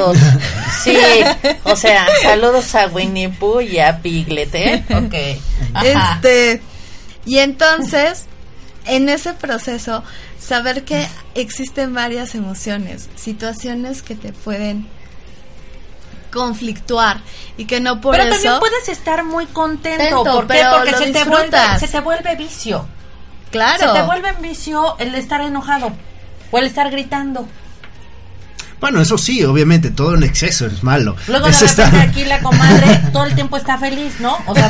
Sí, 0.83 0.97
o 1.63 1.75
sea, 1.75 2.05
saludos 2.21 2.75
a 2.75 2.87
Winnie 2.87 3.29
Pooh 3.29 3.61
y 3.61 3.79
a 3.79 3.99
Piglet, 4.01 4.53
¿eh? 4.53 4.83
Ok. 4.93 5.83
Este, 5.83 6.61
y 7.25 7.39
entonces, 7.39 8.25
en 8.85 9.09
ese 9.09 9.33
proceso, 9.33 10.03
saber 10.39 10.83
que 10.83 11.07
existen 11.33 11.93
varias 11.93 12.35
emociones, 12.35 13.09
situaciones 13.15 14.01
que 14.01 14.15
te 14.15 14.31
pueden 14.33 14.87
conflictuar 16.31 17.21
y 17.57 17.65
que 17.65 17.79
no 17.79 18.01
por 18.01 18.15
pero 18.15 18.25
eso... 18.25 18.41
Pero 18.41 18.53
también 18.53 18.71
puedes 18.71 18.89
estar 18.89 19.23
muy 19.23 19.45
contento. 19.47 20.23
¿Por 20.23 20.47
qué? 20.47 20.61
Porque 20.69 20.93
se 20.93 21.11
te, 21.11 21.23
vuelve, 21.23 21.57
se 21.79 21.87
te 21.87 21.99
vuelve 22.01 22.35
vicio. 22.35 22.85
Claro. 23.51 23.79
Se 23.79 23.99
te 23.99 24.05
vuelve 24.05 24.33
vicio 24.41 24.97
el 24.99 25.15
estar 25.15 25.41
enojado 25.41 25.93
o 26.51 26.57
el 26.57 26.65
estar 26.65 26.91
gritando. 26.91 27.47
Bueno, 28.81 29.01
eso 29.01 29.17
sí, 29.17 29.43
obviamente, 29.43 29.89
todo 29.89 30.15
en 30.15 30.23
exceso 30.23 30.65
es 30.65 30.83
malo. 30.83 31.15
Luego 31.27 31.47
de 31.47 31.57
repente 31.57 31.97
aquí 32.01 32.25
la 32.25 32.41
comadre 32.41 33.01
todo 33.13 33.23
el 33.23 33.33
tiempo 33.33 33.57
está 33.57 33.77
feliz, 33.77 34.19
¿no? 34.19 34.37
O 34.45 34.53
sea, 34.53 34.69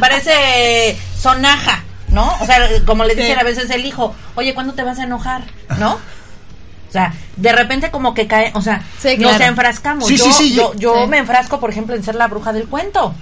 parece 0.00 0.98
sonaja, 1.18 1.84
¿no? 2.10 2.32
O 2.40 2.46
sea, 2.46 2.68
como 2.86 3.04
le 3.04 3.14
dicen 3.14 3.38
a 3.38 3.42
veces 3.44 3.70
el 3.70 3.84
hijo, 3.84 4.14
oye, 4.34 4.54
¿cuándo 4.54 4.74
te 4.74 4.82
vas 4.82 4.98
a 4.98 5.04
enojar? 5.04 5.42
¿No? 5.78 5.94
O 5.94 6.90
sea, 6.90 7.12
de 7.36 7.52
repente 7.52 7.90
como 7.90 8.14
que 8.14 8.26
cae, 8.26 8.50
o 8.54 8.62
sea, 8.62 8.82
nos 9.18 9.40
enfrascamos. 9.48 10.06
yo, 10.54 10.72
yo 10.76 11.06
me 11.06 11.18
enfrasco, 11.18 11.60
por 11.60 11.70
ejemplo, 11.70 11.94
en 11.94 12.02
ser 12.02 12.14
la 12.14 12.28
bruja 12.28 12.52
del 12.52 12.66
cuento. 12.66 13.14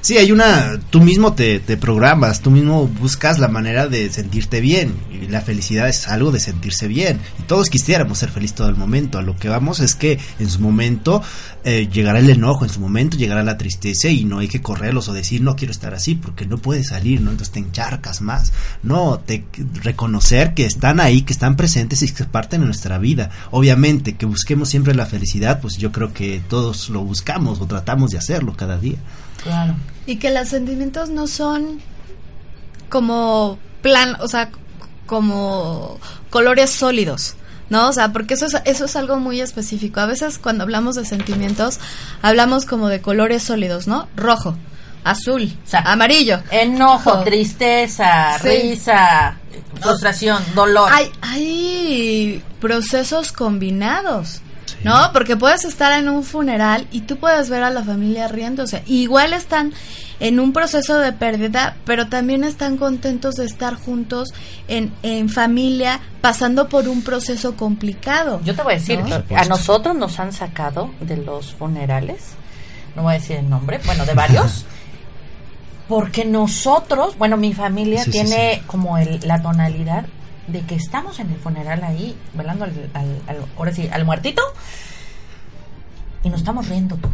Sí, 0.00 0.16
hay 0.16 0.30
una, 0.30 0.78
tú 0.90 1.00
mismo 1.00 1.34
te, 1.34 1.60
programas, 1.76 2.40
tú 2.40 2.52
mismo 2.52 2.86
buscas 2.86 3.40
la 3.40 3.48
manera 3.48 3.88
de 3.88 4.10
sentirte 4.12 4.60
bien. 4.60 4.94
Y 5.10 5.26
la 5.26 5.40
felicidad 5.40 5.88
es 5.88 6.06
algo 6.06 6.30
de 6.30 6.38
sentirse 6.38 6.86
bien. 6.86 7.20
Y 7.38 7.42
todos 7.42 7.68
quisiéramos 7.68 8.18
ser 8.18 8.30
felices 8.30 8.56
todo 8.56 8.68
el 8.68 8.76
momento. 8.76 9.18
A 9.18 9.22
lo 9.22 9.36
que 9.36 9.48
vamos 9.48 9.80
es 9.80 9.96
que 9.96 10.18
en 10.38 10.48
su 10.48 10.60
momento 10.60 11.20
eh, 11.64 11.88
llegará 11.92 12.20
el 12.20 12.30
enojo, 12.30 12.64
en 12.64 12.70
su 12.70 12.80
momento 12.80 13.16
llegará 13.16 13.42
la 13.42 13.58
tristeza 13.58 14.08
y 14.08 14.24
no 14.24 14.38
hay 14.38 14.48
que 14.48 14.62
correrlos 14.62 15.08
o 15.08 15.12
decir 15.12 15.42
no 15.42 15.56
quiero 15.56 15.72
estar 15.72 15.92
así 15.94 16.14
porque 16.14 16.46
no 16.46 16.58
puedes 16.58 16.88
salir, 16.88 17.20
¿no? 17.20 17.32
Entonces 17.32 17.52
te 17.52 17.58
encharcas 17.58 18.20
más. 18.20 18.52
No, 18.84 19.18
te, 19.18 19.44
reconocer 19.82 20.54
que 20.54 20.64
están 20.64 21.00
ahí, 21.00 21.22
que 21.22 21.32
están 21.32 21.56
presentes 21.56 22.02
y 22.02 22.12
que 22.12 22.24
parten 22.24 22.60
de 22.60 22.66
nuestra 22.66 22.98
vida. 22.98 23.30
Obviamente 23.50 24.14
que 24.14 24.26
busquemos 24.26 24.68
siempre 24.68 24.94
la 24.94 25.06
felicidad, 25.06 25.60
pues 25.60 25.76
yo 25.76 25.90
creo 25.90 26.12
que 26.12 26.40
todos 26.48 26.88
lo 26.88 27.00
buscamos 27.00 27.60
o 27.60 27.66
tratamos 27.66 28.12
de 28.12 28.18
hacerlo 28.18 28.54
cada 28.56 28.78
día. 28.78 28.98
Claro. 29.42 29.74
Y 30.06 30.16
que 30.16 30.30
los 30.30 30.48
sentimientos 30.48 31.10
no 31.10 31.26
son 31.26 31.80
como 32.88 33.58
plan, 33.82 34.16
o 34.20 34.28
sea, 34.28 34.50
como 35.06 35.98
colores 36.30 36.70
sólidos. 36.70 37.34
¿no? 37.70 37.88
O 37.88 37.92
sea, 37.92 38.12
porque 38.12 38.34
eso 38.34 38.46
es, 38.46 38.56
eso 38.64 38.84
es 38.86 38.96
algo 38.96 39.16
muy 39.18 39.40
específico. 39.40 40.00
A 40.00 40.06
veces 40.06 40.38
cuando 40.38 40.64
hablamos 40.64 40.96
de 40.96 41.04
sentimientos, 41.04 41.78
hablamos 42.22 42.64
como 42.64 42.88
de 42.88 43.00
colores 43.00 43.42
sólidos, 43.42 43.86
¿no? 43.86 44.08
Rojo, 44.16 44.56
azul, 45.04 45.54
amarillo. 45.72 46.40
Enojo, 46.50 47.20
tristeza, 47.24 48.38
risa, 48.38 49.36
frustración, 49.80 50.42
dolor. 50.54 50.90
Hay, 50.92 51.10
hay 51.20 52.42
procesos 52.60 53.32
combinados. 53.32 54.42
¿No? 54.84 55.10
Porque 55.12 55.36
puedes 55.36 55.64
estar 55.64 55.92
en 55.98 56.08
un 56.08 56.24
funeral 56.24 56.86
y 56.92 57.02
tú 57.02 57.16
puedes 57.16 57.50
ver 57.50 57.62
a 57.62 57.70
la 57.70 57.82
familia 57.82 58.28
riéndose. 58.28 58.82
Igual 58.86 59.32
están 59.32 59.72
en 60.20 60.40
un 60.40 60.52
proceso 60.52 60.98
de 60.98 61.12
pérdida, 61.12 61.76
pero 61.84 62.08
también 62.08 62.44
están 62.44 62.76
contentos 62.76 63.36
de 63.36 63.44
estar 63.44 63.74
juntos 63.74 64.32
en, 64.66 64.92
en 65.02 65.28
familia, 65.28 66.00
pasando 66.20 66.68
por 66.68 66.88
un 66.88 67.02
proceso 67.02 67.56
complicado. 67.56 68.40
Yo 68.44 68.54
te 68.54 68.62
voy 68.62 68.74
a 68.74 68.76
decir, 68.76 69.00
a 69.36 69.44
nosotros 69.44 69.94
nos 69.96 70.18
han 70.18 70.32
sacado 70.32 70.90
de 71.00 71.16
los 71.16 71.52
funerales, 71.52 72.30
no 72.96 73.02
voy 73.02 73.14
a 73.14 73.18
decir 73.18 73.36
el 73.36 73.48
nombre, 73.48 73.80
bueno, 73.84 74.04
de 74.04 74.14
varios. 74.14 74.64
porque 75.88 76.24
nosotros, 76.24 77.16
bueno, 77.16 77.36
mi 77.36 77.54
familia 77.54 78.04
tiene 78.04 78.62
como 78.66 78.98
el, 78.98 79.20
la 79.24 79.40
tonalidad 79.40 80.04
de 80.48 80.62
que 80.62 80.74
estamos 80.74 81.20
en 81.20 81.30
el 81.30 81.38
funeral 81.38 81.84
ahí, 81.84 82.16
velando 82.34 82.64
al, 82.64 82.72
ahora 83.56 83.72
sí, 83.72 83.88
al 83.92 84.04
muertito, 84.04 84.42
y 86.22 86.30
nos 86.30 86.40
estamos 86.40 86.68
riendo 86.68 86.96
tú. 86.96 87.08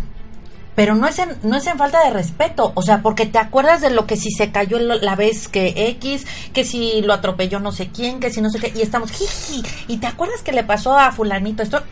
Pero 0.74 0.97
no 0.97 1.07
es, 1.07 1.18
en, 1.20 1.37
no 1.45 1.57
es 1.57 1.66
en 1.68 1.78
falta 1.78 2.03
de 2.05 2.11
respeto, 2.11 2.72
o 2.74 2.82
sea, 2.82 3.01
porque 3.01 3.26
te 3.26 3.39
acuerdas 3.39 3.80
de 3.80 3.91
lo 3.91 4.07
que 4.07 4.16
si 4.16 4.30
se 4.32 4.51
cayó 4.51 4.78
la 4.80 5.14
vez 5.14 5.47
que 5.47 5.89
X, 5.91 6.26
que 6.53 6.64
si 6.64 7.01
lo 7.03 7.12
atropelló 7.12 7.61
no 7.61 7.70
sé 7.70 7.91
quién, 7.91 8.18
que 8.18 8.30
si 8.30 8.41
no 8.41 8.51
sé 8.51 8.59
qué, 8.59 8.72
y 8.76 8.82
estamos, 8.82 9.12
jiji, 9.12 9.62
y 9.87 9.99
te 9.99 10.09
acuerdas 10.09 10.43
que 10.43 10.53
le 10.53 10.64
pasó 10.64 10.99
a 10.99 11.12
fulanito 11.12 11.62
esto. 11.62 11.82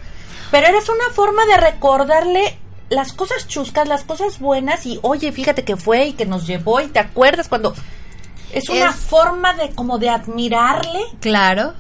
Pero 0.51 0.67
eres 0.67 0.89
una 0.89 1.15
forma 1.15 1.47
de 1.47 1.59
recordarle 1.59 2.59
las 2.89 3.13
cosas 3.13 3.47
chuscas, 3.47 3.87
las 3.87 4.03
cosas 4.03 4.41
buenas, 4.41 4.85
y 4.85 4.99
oye, 5.03 5.31
fíjate 5.31 5.65
que 5.65 5.77
fue 5.77 6.07
y 6.07 6.13
que 6.15 6.27
nos 6.27 6.47
llevó, 6.47 6.81
y 6.81 6.89
te 6.89 6.99
acuerdas 6.99 7.49
cuando 7.49 7.75
es 8.53 8.69
una 8.69 8.93
forma 8.93 9.55
de 9.55 9.71
como 9.71 9.99
de 9.99 10.11
admirarle. 10.11 11.01
Claro. 11.21 11.75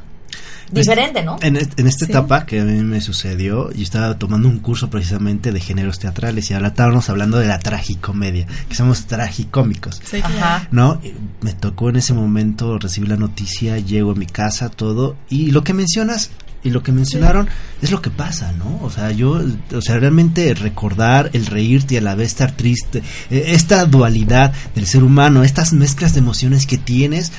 Diferente, 0.72 1.22
¿no? 1.22 1.36
En, 1.42 1.56
esta 1.56 2.06
etapa 2.06 2.46
que 2.46 2.60
a 2.60 2.64
mí 2.64 2.82
me 2.82 3.02
sucedió, 3.02 3.70
yo 3.72 3.82
estaba 3.82 4.18
tomando 4.18 4.48
un 4.48 4.58
curso 4.58 4.88
precisamente 4.88 5.52
de 5.52 5.60
géneros 5.60 5.98
teatrales 5.98 6.50
y 6.50 6.54
ahora 6.54 6.68
estábamos 6.68 7.10
hablando 7.10 7.38
de 7.38 7.46
la 7.46 7.58
tragicomedia, 7.58 8.46
que 8.68 8.74
somos 8.74 9.04
tragicómicos. 9.04 10.00
Sí, 10.02 10.20
Ajá. 10.22 10.66
¿No? 10.70 10.98
Me 11.42 11.52
tocó 11.52 11.90
en 11.90 11.96
ese 11.96 12.14
momento 12.14 12.78
recibir 12.78 13.10
la 13.10 13.16
noticia, 13.16 13.76
llego 13.78 14.12
a 14.12 14.14
mi 14.14 14.24
casa, 14.24 14.70
todo, 14.70 15.16
y 15.28 15.50
lo 15.50 15.62
que 15.62 15.74
mencionas 15.74 16.30
y 16.64 16.70
lo 16.70 16.82
que 16.82 16.92
mencionaron 16.92 17.48
es 17.80 17.90
lo 17.90 18.00
que 18.00 18.10
pasa, 18.10 18.52
¿no? 18.52 18.78
O 18.82 18.90
sea, 18.90 19.10
yo, 19.10 19.40
o 19.74 19.80
sea, 19.80 19.98
realmente 19.98 20.54
recordar 20.54 21.30
el 21.32 21.46
reírte 21.46 21.94
y 21.94 21.96
a 21.98 22.00
la 22.00 22.14
vez 22.14 22.28
estar 22.28 22.52
triste, 22.52 23.02
eh, 23.30 23.44
esta 23.48 23.84
dualidad 23.86 24.52
del 24.74 24.86
ser 24.86 25.02
humano, 25.02 25.42
estas 25.42 25.72
mezclas 25.72 26.14
de 26.14 26.20
emociones 26.20 26.66
que 26.66 26.78
tienes, 26.78 27.32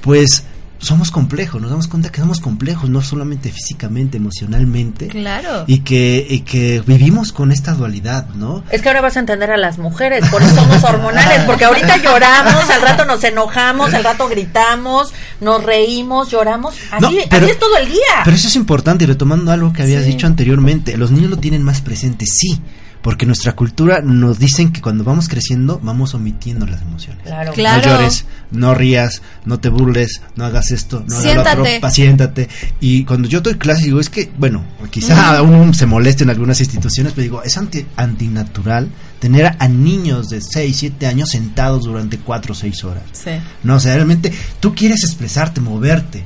pues 0.00 0.44
somos 0.80 1.10
complejos, 1.10 1.60
nos 1.60 1.70
damos 1.70 1.86
cuenta 1.88 2.10
que 2.10 2.20
somos 2.20 2.40
complejos, 2.40 2.88
no 2.88 3.02
solamente 3.02 3.52
físicamente, 3.52 4.16
emocionalmente. 4.16 5.08
Claro. 5.08 5.64
Y 5.66 5.80
que, 5.80 6.26
y 6.28 6.40
que 6.40 6.82
vivimos 6.86 7.32
con 7.32 7.52
esta 7.52 7.74
dualidad, 7.74 8.28
¿no? 8.34 8.64
Es 8.70 8.80
que 8.80 8.88
ahora 8.88 9.02
vas 9.02 9.16
a 9.16 9.20
entender 9.20 9.50
a 9.50 9.58
las 9.58 9.78
mujeres, 9.78 10.26
por 10.30 10.42
eso 10.42 10.54
somos 10.54 10.82
hormonales, 10.82 11.42
porque 11.44 11.66
ahorita 11.66 11.96
lloramos, 12.02 12.68
al 12.70 12.80
rato 12.80 13.04
nos 13.04 13.22
enojamos, 13.22 13.92
al 13.92 14.04
rato 14.04 14.28
gritamos, 14.28 15.12
nos 15.40 15.62
reímos, 15.62 16.30
lloramos. 16.30 16.74
Así, 16.90 17.18
es 17.18 17.58
todo 17.58 17.76
el 17.76 17.88
día. 17.88 18.22
Pero 18.24 18.36
eso 18.36 18.48
es 18.48 18.56
importante, 18.56 19.04
y 19.04 19.06
retomando 19.06 19.52
algo 19.52 19.72
que 19.72 19.82
habías 19.82 20.06
dicho 20.06 20.26
anteriormente, 20.26 20.96
los 20.96 21.10
niños 21.10 21.30
lo 21.30 21.36
tienen 21.36 21.62
más 21.62 21.82
presente, 21.82 22.24
sí 22.26 22.60
porque 23.02 23.26
nuestra 23.26 23.52
cultura 23.52 24.00
nos 24.02 24.38
dicen 24.38 24.72
que 24.72 24.80
cuando 24.80 25.04
vamos 25.04 25.28
creciendo 25.28 25.80
vamos 25.82 26.14
omitiendo 26.14 26.66
las 26.66 26.82
emociones. 26.82 27.22
Claro. 27.24 27.52
No 27.56 27.82
llores, 27.82 28.24
no 28.50 28.74
rías, 28.74 29.22
no 29.44 29.58
te 29.58 29.68
burles, 29.68 30.22
no 30.36 30.44
hagas 30.44 30.70
esto, 30.70 31.04
no 31.08 31.16
hagas 31.16 31.34
lo 31.34 31.62
otro, 31.62 31.64
paciéntate. 31.80 32.48
Y 32.80 33.04
cuando 33.04 33.28
yo 33.28 33.40
doy 33.40 33.54
clase 33.54 33.84
digo, 33.84 34.00
es 34.00 34.10
que, 34.10 34.30
bueno, 34.36 34.64
quizá 34.90 35.40
uno 35.42 35.72
se 35.72 35.86
moleste 35.86 36.24
en 36.24 36.30
algunas 36.30 36.60
instituciones, 36.60 37.12
pero 37.12 37.22
digo, 37.22 37.42
es 37.42 37.56
anti, 37.56 37.86
antinatural 37.96 38.88
tener 39.18 39.54
a 39.58 39.68
niños 39.68 40.30
de 40.30 40.40
6, 40.40 40.76
7 40.76 41.06
años 41.06 41.30
sentados 41.30 41.84
durante 41.84 42.18
4 42.18 42.52
o 42.52 42.54
6 42.54 42.84
horas. 42.84 43.02
Sí. 43.12 43.30
No, 43.62 43.76
o 43.76 43.80
sea, 43.80 43.94
realmente 43.94 44.32
tú 44.60 44.74
quieres 44.74 45.04
expresarte, 45.04 45.60
moverte, 45.60 46.24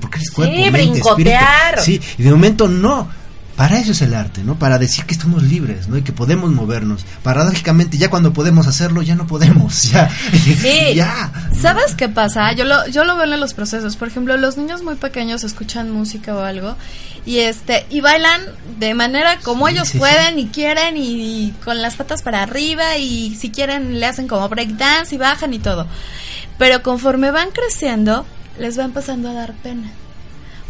porque 0.00 0.18
eres 0.18 0.30
cuerpo, 0.30 0.54
sí, 0.54 0.70
mente, 0.70 0.98
espíritu. 0.98 1.38
Sí, 1.80 2.00
y 2.18 2.22
de 2.22 2.30
momento 2.30 2.68
no 2.68 3.21
para 3.56 3.78
eso 3.78 3.92
es 3.92 4.02
el 4.02 4.14
arte, 4.14 4.42
¿no? 4.44 4.58
Para 4.58 4.78
decir 4.78 5.04
que 5.04 5.14
estamos 5.14 5.42
libres, 5.42 5.88
¿no? 5.88 5.96
Y 5.96 6.02
que 6.02 6.12
podemos 6.12 6.50
movernos. 6.50 7.04
Paradójicamente, 7.22 7.98
ya 7.98 8.10
cuando 8.10 8.32
podemos 8.32 8.66
hacerlo, 8.66 9.02
ya 9.02 9.14
no 9.14 9.26
podemos. 9.26 9.90
Ya. 9.90 10.10
Sí. 10.10 10.56
ya. 10.94 11.30
¿Sabes 11.58 11.94
qué 11.94 12.08
pasa? 12.08 12.52
Yo 12.52 12.64
lo, 12.64 12.86
yo 12.88 13.04
lo 13.04 13.16
veo 13.16 13.32
en 13.32 13.40
los 13.40 13.54
procesos. 13.54 13.96
Por 13.96 14.08
ejemplo, 14.08 14.36
los 14.36 14.56
niños 14.56 14.82
muy 14.82 14.94
pequeños 14.94 15.44
escuchan 15.44 15.90
música 15.90 16.34
o 16.34 16.40
algo 16.40 16.76
y 17.24 17.38
este 17.38 17.86
y 17.88 18.00
bailan 18.00 18.40
de 18.78 18.94
manera 18.94 19.38
como 19.42 19.68
ellos 19.68 19.92
pueden 19.92 20.38
y 20.38 20.48
quieren 20.48 20.96
y, 20.96 21.54
con 21.64 21.80
las 21.80 21.94
patas 21.94 22.22
para 22.22 22.42
arriba 22.42 22.96
y 22.96 23.36
si 23.36 23.50
quieren 23.50 24.00
le 24.00 24.06
hacen 24.06 24.26
como 24.26 24.48
break 24.48 24.70
dance 24.70 25.14
y 25.14 25.18
bajan 25.18 25.54
y 25.54 25.58
todo. 25.58 25.86
Pero 26.58 26.82
conforme 26.82 27.30
van 27.30 27.50
creciendo, 27.50 28.26
les 28.58 28.78
va 28.78 28.84
empezando 28.84 29.30
a 29.30 29.34
dar 29.34 29.52
pena. 29.54 29.90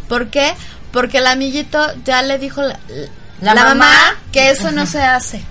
¿Por 0.07 0.27
qué? 0.27 0.53
Porque 0.93 1.17
el 1.17 1.27
amiguito 1.27 1.79
ya 2.05 2.21
le 2.21 2.37
dijo 2.37 2.61
la, 2.61 2.79
la, 3.41 3.55
mamá, 3.55 3.91
que 4.31 4.51
eso 4.51 4.71
no 4.71 4.85
se 4.85 5.01
hace. 5.01 5.43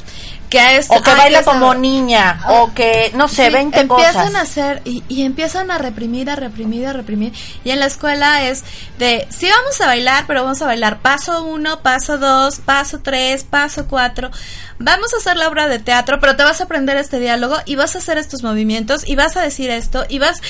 Que 0.52 0.60
a 0.60 0.76
esto, 0.76 0.92
o 0.94 1.02
que 1.02 1.10
baila 1.14 1.42
como 1.44 1.74
niña 1.74 2.42
o 2.46 2.74
que 2.74 3.10
no 3.14 3.26
sé, 3.26 3.46
Sí, 3.46 3.52
20 3.52 3.80
empiezan 3.80 4.14
cosas. 4.26 4.34
a 4.34 4.40
hacer 4.42 4.82
y, 4.84 5.02
y 5.08 5.22
empiezan 5.22 5.70
a 5.70 5.78
reprimir, 5.78 6.28
a 6.28 6.36
reprimir, 6.36 6.86
a 6.86 6.92
reprimir. 6.92 7.32
Y 7.64 7.70
en 7.70 7.80
la 7.80 7.86
escuela 7.86 8.44
es 8.44 8.62
de, 8.98 9.26
sí 9.30 9.48
vamos 9.48 9.80
a 9.80 9.86
bailar, 9.86 10.24
pero 10.26 10.42
vamos 10.44 10.60
a 10.60 10.66
bailar 10.66 10.98
paso 11.00 11.42
uno, 11.44 11.80
paso 11.80 12.18
dos, 12.18 12.60
paso 12.60 13.00
tres, 13.02 13.44
paso 13.44 13.86
cuatro. 13.88 14.30
Vamos 14.78 15.14
a 15.14 15.18
hacer 15.18 15.36
la 15.38 15.48
obra 15.48 15.68
de 15.68 15.78
teatro, 15.78 16.18
pero 16.20 16.36
te 16.36 16.42
vas 16.42 16.60
a 16.60 16.64
aprender 16.64 16.96
este 16.98 17.18
diálogo 17.18 17.56
y 17.64 17.76
vas 17.76 17.94
a 17.94 17.98
hacer 17.98 18.18
estos 18.18 18.42
movimientos 18.42 19.08
y 19.08 19.16
vas 19.16 19.36
a 19.38 19.40
decir 19.40 19.70
esto 19.70 20.04
y 20.08 20.18
vas 20.18 20.40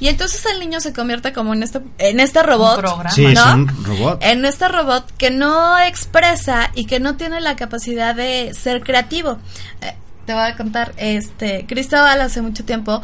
y 0.00 0.08
entonces 0.08 0.44
el 0.46 0.58
niño 0.58 0.80
se 0.80 0.92
convierte 0.92 1.32
como 1.32 1.52
en 1.54 1.62
este 1.62 1.80
en 1.98 2.18
este 2.18 2.42
robot, 2.42 2.78
programa. 2.80 3.10
Sí, 3.10 3.26
es 3.26 3.34
¿no? 3.34 3.54
un 3.54 3.84
robot. 3.84 4.18
en 4.24 4.44
este 4.44 4.66
robot 4.68 5.04
que 5.16 5.30
no 5.30 5.78
expresa 5.78 6.70
y 6.74 6.86
que 6.86 6.98
no 6.98 7.16
tiene 7.16 7.40
la 7.40 7.54
capacidad 7.56 8.14
de 8.16 8.52
ser 8.54 8.82
creativo. 8.82 9.38
Eh, 9.80 9.94
te 10.26 10.32
voy 10.32 10.42
a 10.42 10.56
contar, 10.56 10.92
este, 10.96 11.66
Cristóbal 11.66 12.20
hace 12.20 12.40
mucho 12.42 12.64
tiempo 12.64 13.02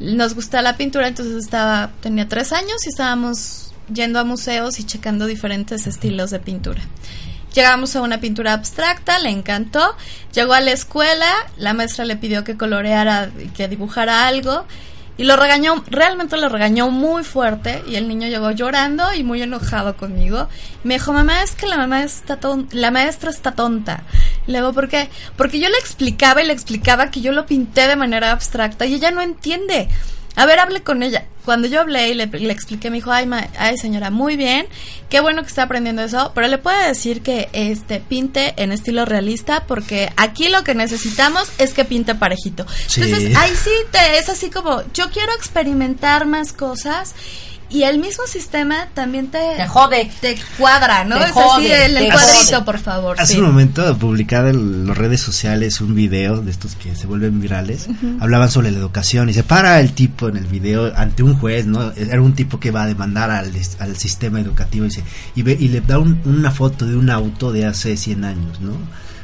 nos 0.00 0.34
gusta 0.34 0.62
la 0.62 0.76
pintura, 0.76 1.08
entonces 1.08 1.36
estaba, 1.36 1.90
tenía 2.00 2.28
tres 2.28 2.52
años 2.52 2.86
y 2.86 2.90
estábamos 2.90 3.72
yendo 3.92 4.18
a 4.18 4.24
museos 4.24 4.78
y 4.78 4.84
checando 4.84 5.26
diferentes 5.26 5.86
estilos 5.86 6.30
de 6.30 6.38
pintura. 6.38 6.82
Llegamos 7.54 7.96
a 7.96 8.02
una 8.02 8.20
pintura 8.20 8.52
abstracta, 8.52 9.18
le 9.18 9.30
encantó. 9.30 9.96
Llegó 10.32 10.52
a 10.52 10.60
la 10.60 10.70
escuela, 10.70 11.26
la 11.56 11.72
maestra 11.72 12.04
le 12.04 12.16
pidió 12.16 12.44
que 12.44 12.56
coloreara 12.56 13.30
y 13.38 13.48
que 13.48 13.68
dibujara 13.68 14.26
algo. 14.28 14.66
Y 15.16 15.24
lo 15.24 15.36
regañó, 15.36 15.82
realmente 15.88 16.36
lo 16.36 16.48
regañó 16.48 16.90
muy 16.90 17.24
fuerte. 17.24 17.82
Y 17.88 17.96
el 17.96 18.06
niño 18.06 18.28
llegó 18.28 18.50
llorando 18.52 19.12
y 19.14 19.24
muy 19.24 19.42
enojado 19.42 19.96
conmigo. 19.96 20.48
Me 20.84 20.94
dijo, 20.94 21.12
mamá, 21.12 21.42
es 21.42 21.52
que 21.52 21.66
la 21.66 21.78
mamá 21.78 22.04
está 22.04 22.36
ton 22.36 22.68
la 22.70 22.90
maestra 22.90 23.30
está 23.30 23.52
tonta. 23.52 24.04
Digo, 24.56 24.72
¿por 24.72 24.88
qué? 24.88 25.08
Porque 25.36 25.60
yo 25.60 25.68
le 25.68 25.76
explicaba 25.78 26.42
y 26.42 26.46
le 26.46 26.52
explicaba 26.52 27.10
que 27.10 27.20
yo 27.20 27.32
lo 27.32 27.46
pinté 27.46 27.86
de 27.86 27.96
manera 27.96 28.32
abstracta 28.32 28.86
y 28.86 28.94
ella 28.94 29.10
no 29.10 29.20
entiende. 29.22 29.88
A 30.36 30.46
ver, 30.46 30.60
hable 30.60 30.82
con 30.82 31.02
ella. 31.02 31.24
Cuando 31.44 31.66
yo 31.66 31.80
hablé 31.80 32.10
y 32.10 32.14
le, 32.14 32.26
le 32.26 32.52
expliqué, 32.52 32.90
me 32.90 32.96
dijo, 32.98 33.10
ay, 33.10 33.26
ma- 33.26 33.48
ay, 33.58 33.76
señora, 33.76 34.10
muy 34.10 34.36
bien, 34.36 34.66
qué 35.08 35.18
bueno 35.20 35.42
que 35.42 35.48
está 35.48 35.64
aprendiendo 35.64 36.02
eso, 36.02 36.30
pero 36.34 36.46
le 36.46 36.58
puedo 36.58 36.78
decir 36.86 37.22
que 37.22 37.48
este 37.52 37.98
pinte 38.00 38.54
en 38.56 38.70
estilo 38.70 39.04
realista 39.04 39.64
porque 39.66 40.12
aquí 40.16 40.48
lo 40.48 40.62
que 40.62 40.74
necesitamos 40.74 41.50
es 41.58 41.72
que 41.74 41.84
pinte 41.84 42.14
parejito. 42.14 42.66
Sí. 42.86 43.02
Entonces, 43.02 43.36
ahí 43.36 43.50
sí 43.56 43.70
te 43.90 44.18
es 44.18 44.28
así 44.28 44.48
como, 44.50 44.82
yo 44.92 45.10
quiero 45.10 45.32
experimentar 45.34 46.26
más 46.26 46.52
cosas 46.52 47.14
y 47.70 47.82
el 47.82 47.98
mismo 47.98 48.24
sistema 48.26 48.88
también 48.94 49.28
te, 49.28 49.38
Te 49.56 49.66
jode. 49.68 50.10
te 50.20 50.38
cuadra, 50.56 51.04
¿no? 51.04 51.18
Te 51.18 51.24
es 51.24 51.36
así 51.36 51.66
el, 51.70 51.92
cuadrito, 52.12 52.54
jode. 52.56 52.64
por 52.64 52.78
favor. 52.78 53.20
Hace 53.20 53.34
sí. 53.34 53.38
un 53.40 53.46
momento 53.46 53.96
publicado 53.98 54.48
en 54.48 54.86
las 54.86 54.96
redes 54.96 55.20
sociales 55.20 55.80
un 55.80 55.94
video 55.94 56.40
de 56.40 56.50
estos 56.50 56.74
que 56.76 56.94
se 56.96 57.06
vuelven 57.06 57.40
virales. 57.40 57.86
Hablaban 58.20 58.50
sobre 58.50 58.70
la 58.70 58.78
educación 58.78 59.28
y 59.28 59.34
se 59.34 59.42
para 59.42 59.80
el 59.80 59.92
tipo 59.92 60.28
en 60.28 60.36
el 60.38 60.46
video 60.46 60.92
ante 60.96 61.22
un 61.22 61.34
juez, 61.38 61.66
¿no? 61.66 61.92
Era 61.92 62.22
un 62.22 62.34
tipo 62.34 62.58
que 62.58 62.70
va 62.70 62.84
a 62.84 62.86
demandar 62.86 63.30
al, 63.30 63.52
al 63.80 63.96
sistema 63.96 64.40
educativo 64.40 64.86
y, 64.86 64.88
dice, 64.88 65.04
y, 65.34 65.42
ve, 65.42 65.56
y 65.58 65.68
le 65.68 65.80
da 65.80 65.98
un- 65.98 66.20
una 66.24 66.50
foto 66.50 66.86
de 66.86 66.96
un 66.96 67.10
auto 67.10 67.52
de 67.52 67.66
hace 67.66 67.96
100 67.96 68.24
años, 68.24 68.60
¿no? 68.60 68.72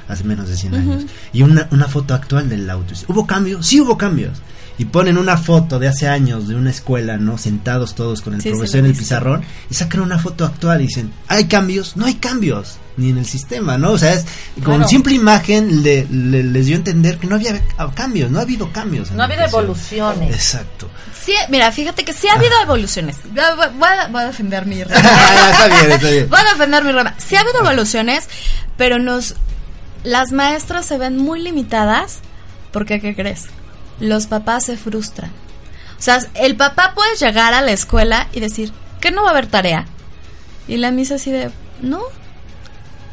Hace 0.06 0.22
menos 0.24 0.48
de 0.50 0.56
100 0.58 0.74
años. 0.74 1.06
Y 1.32 1.40
una, 1.42 1.66
una 1.70 1.88
foto 1.88 2.12
actual 2.12 2.48
del 2.50 2.68
auto. 2.68 2.92
¿Hubo 3.08 3.26
cambios? 3.26 3.66
Sí 3.66 3.80
hubo 3.80 3.96
cambios. 3.96 4.36
Y 4.76 4.86
ponen 4.86 5.18
una 5.18 5.36
foto 5.36 5.78
de 5.78 5.86
hace 5.86 6.08
años 6.08 6.48
de 6.48 6.56
una 6.56 6.70
escuela, 6.70 7.16
¿no? 7.16 7.38
Sentados 7.38 7.94
todos 7.94 8.22
con 8.22 8.34
el 8.34 8.40
Sí, 8.42 8.50
profesor 8.50 8.80
en 8.80 8.86
el 8.86 8.94
pizarrón 8.94 9.44
y 9.70 9.74
sacan 9.74 10.00
una 10.00 10.18
foto 10.18 10.44
actual 10.44 10.80
y 10.80 10.88
dicen, 10.88 11.12
¿hay 11.28 11.44
cambios? 11.44 11.96
No 11.96 12.06
hay 12.06 12.14
cambios, 12.14 12.78
ni 12.96 13.10
en 13.10 13.18
el 13.18 13.24
sistema, 13.24 13.78
¿no? 13.78 13.92
O 13.92 13.98
sea, 13.98 14.14
es, 14.14 14.24
con 14.64 14.74
Claro. 14.78 14.88
simple 14.88 15.14
imagen 15.14 15.84
le, 15.84 16.06
le- 16.10 16.42
les 16.42 16.66
dio 16.66 16.74
a 16.74 16.78
entender 16.78 17.18
que 17.18 17.28
no 17.28 17.36
había 17.36 17.62
ah, 17.78 17.92
cambios, 17.94 18.32
no 18.32 18.40
ha 18.40 18.42
habido 18.42 18.72
cambios. 18.72 19.12
No 19.12 19.22
ha 19.22 19.26
habido 19.26 19.42
educación. 19.44 19.64
evoluciones. 19.64 20.34
Exacto. 20.34 20.88
Sí, 21.24 21.34
mira, 21.50 21.70
fíjate 21.70 22.04
que 22.04 22.12
sí 22.12 22.26
ha 22.26 22.32
habido 22.34 22.60
evoluciones. 22.60 23.18
Voy 23.32 23.44
a, 23.44 24.08
voy 24.08 24.24
defender 24.24 24.66
mi 24.66 24.82
Ah, 24.90 25.50
está 25.52 25.66
bien, 25.68 25.92
está 25.92 26.10
bien. 26.10 26.28
Voy 26.28 26.40
a 26.40 26.52
defender 26.52 26.82
mi 26.82 26.90
rama. 26.90 27.14
Sí 27.18 27.36
ha 27.36 27.40
habido 27.42 27.60
evoluciones, 27.60 28.28
pero 28.76 28.98
nos 28.98 29.36
las 30.02 30.32
maestras 30.32 30.84
se 30.84 30.98
ven 30.98 31.16
muy 31.16 31.40
limitadas 31.40 32.18
porque 32.72 33.00
¿qué 33.00 33.14
crees? 33.14 33.44
Los 34.00 34.26
papás 34.26 34.64
se 34.64 34.76
frustran. 34.76 35.30
O 35.98 36.02
sea, 36.02 36.18
el 36.34 36.56
papá 36.56 36.92
puede 36.94 37.16
llegar 37.16 37.54
a 37.54 37.62
la 37.62 37.72
escuela 37.72 38.28
y 38.32 38.40
decir 38.40 38.72
que 39.00 39.10
no 39.10 39.22
va 39.22 39.28
a 39.28 39.32
haber 39.32 39.46
tarea. 39.46 39.86
Y 40.66 40.76
la 40.76 40.90
misa 40.90 41.16
así 41.16 41.30
de, 41.30 41.50
no, 41.80 42.02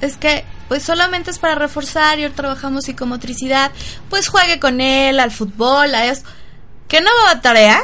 es 0.01 0.17
que 0.17 0.45
pues 0.67 0.83
solamente 0.83 1.31
es 1.31 1.37
para 1.37 1.55
reforzar 1.55 2.17
y 2.17 2.23
hoy 2.23 2.31
trabajamos 2.31 2.85
psicomotricidad, 2.85 3.71
pues 4.09 4.29
juegue 4.29 4.57
con 4.57 4.79
él 4.79 5.19
al 5.19 5.31
fútbol, 5.31 5.93
a 5.93 6.05
eso. 6.05 6.23
¿Que 6.87 7.01
no 7.01 7.09
va 7.17 7.27
a 7.27 7.31
haber 7.31 7.41
tarea? 7.41 7.83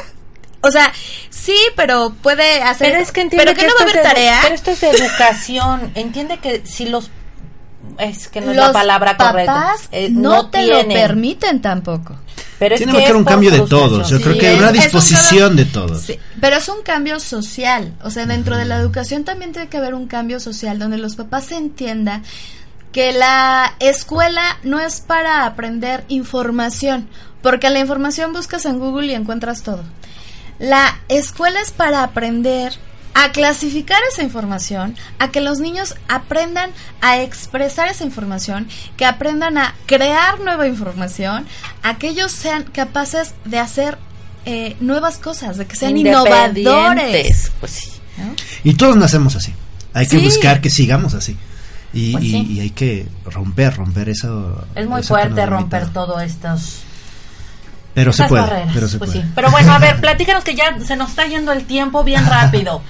O 0.62 0.70
sea, 0.70 0.92
sí, 1.28 1.56
pero 1.76 2.14
puede 2.22 2.62
hacer... 2.62 2.90
Pero 2.90 3.02
es 3.02 3.12
que 3.12 3.20
entiende 3.20 3.44
pero 3.44 3.58
que, 3.58 3.66
no 3.66 3.74
va 3.74 3.80
a 3.80 3.82
haber 3.90 4.02
tarea. 4.02 4.38
Pero 4.42 4.54
esto 4.54 4.70
es 4.70 4.80
de 4.80 4.88
educación. 4.88 5.92
Entiende 5.94 6.38
que 6.38 6.62
si 6.64 6.86
los 6.86 7.10
es 7.98 8.28
que 8.28 8.40
no 8.40 8.50
es 8.52 8.56
la 8.56 8.72
palabra 8.72 9.16
correcta. 9.16 9.52
papás 9.54 9.88
Eh, 9.92 10.08
no, 10.10 10.46
te 10.50 10.66
lo 10.66 10.86
permiten 10.88 11.60
tampoco. 11.60 12.16
Pero 12.58 12.74
es 12.74 12.78
Tiene 12.80 12.92
que 12.92 12.98
que 12.98 13.04
haber 13.04 13.16
un 13.16 13.24
cambio 13.24 13.50
de 13.52 13.60
todos. 13.60 14.08
Yo 14.10 14.18
Sí, 14.18 14.22
creo 14.24 14.38
que 14.38 14.52
es- 14.52 14.58
una 14.58 14.68
un 14.68 14.72
disposición 14.72 15.48
cambio- 15.48 15.64
de 15.64 15.70
todos. 15.70 16.02
Sí, 16.02 16.18
pero 16.40 16.56
es 16.56 16.68
un 16.68 16.82
cambio 16.82 17.20
social. 17.20 17.92
O 18.02 18.10
sea, 18.10 18.26
dentro 18.26 18.56
de 18.56 18.64
la 18.64 18.76
educación 18.78 19.24
también 19.24 19.52
tiene 19.52 19.68
que 19.68 19.76
haber 19.76 19.94
un 19.94 20.06
cambio 20.08 20.40
social 20.40 20.78
donde 20.78 20.98
los 20.98 21.14
papás 21.14 21.44
se 21.46 21.56
entiendan 21.56 22.24
que 22.90 23.12
la 23.12 23.74
escuela 23.78 24.58
no 24.64 24.80
es 24.80 25.00
para 25.00 25.44
aprender 25.46 26.04
información, 26.08 27.08
porque 27.42 27.70
la 27.70 27.78
información 27.78 28.32
buscas 28.32 28.64
en 28.66 28.78
Google 28.80 29.06
y 29.12 29.14
encuentras 29.14 29.62
todo. 29.62 29.82
La 30.58 30.98
escuela 31.08 31.60
es 31.60 31.70
para 31.70 32.02
aprender 32.02 32.72
a 33.14 33.32
clasificar 33.32 33.98
esa 34.12 34.22
información, 34.22 34.96
a 35.18 35.30
que 35.30 35.40
los 35.40 35.58
niños 35.58 35.94
aprendan 36.08 36.70
a 37.00 37.20
expresar 37.20 37.88
esa 37.88 38.04
información, 38.04 38.68
que 38.96 39.04
aprendan 39.04 39.58
a 39.58 39.74
crear 39.86 40.40
nueva 40.40 40.66
información, 40.68 41.46
a 41.82 41.98
que 41.98 42.08
ellos 42.10 42.30
sean 42.32 42.62
capaces 42.64 43.34
de 43.44 43.58
hacer 43.58 43.98
eh, 44.44 44.76
nuevas 44.80 45.18
cosas, 45.18 45.56
de 45.58 45.66
que 45.66 45.74
sean 45.76 45.96
innovadores. 45.96 47.52
Pues 47.60 47.72
sí. 47.72 47.90
¿no? 48.18 48.34
Y 48.64 48.74
todos 48.74 48.96
nacemos 48.96 49.34
así. 49.36 49.52
Hay 49.94 50.06
que 50.06 50.18
buscar 50.18 50.60
que 50.60 50.70
sigamos 50.70 51.14
así. 51.14 51.36
Y, 51.92 52.12
Pues 52.12 52.24
y- 52.24 52.30
sí. 52.32 52.46
y 52.52 52.60
hay 52.60 52.70
que 52.70 53.08
romper, 53.24 53.74
romper 53.76 54.08
eso. 54.10 54.64
Es 54.74 54.86
muy 54.86 55.02
fuerte 55.02 55.44
romper 55.46 55.88
todos 55.88 56.22
estos 56.22 56.82
Pero 57.98 58.12
se 58.12 58.24
puede. 58.24 58.42
barreras. 58.42 58.70
Pero 58.74 58.88
se 58.88 58.98
Pues 58.98 59.10
puede. 59.10 59.22
sí. 59.24 59.30
Pero 59.34 59.50
bueno, 59.50 59.72
a 59.72 59.78
ver, 59.78 60.00
platícanos 60.00 60.44
que 60.44 60.54
ya 60.54 60.78
se 60.84 60.96
nos 60.96 61.10
está 61.10 61.26
yendo 61.26 61.52
el 61.52 61.64
tiempo 61.64 62.04
bien 62.04 62.24
rápido. 62.30 62.82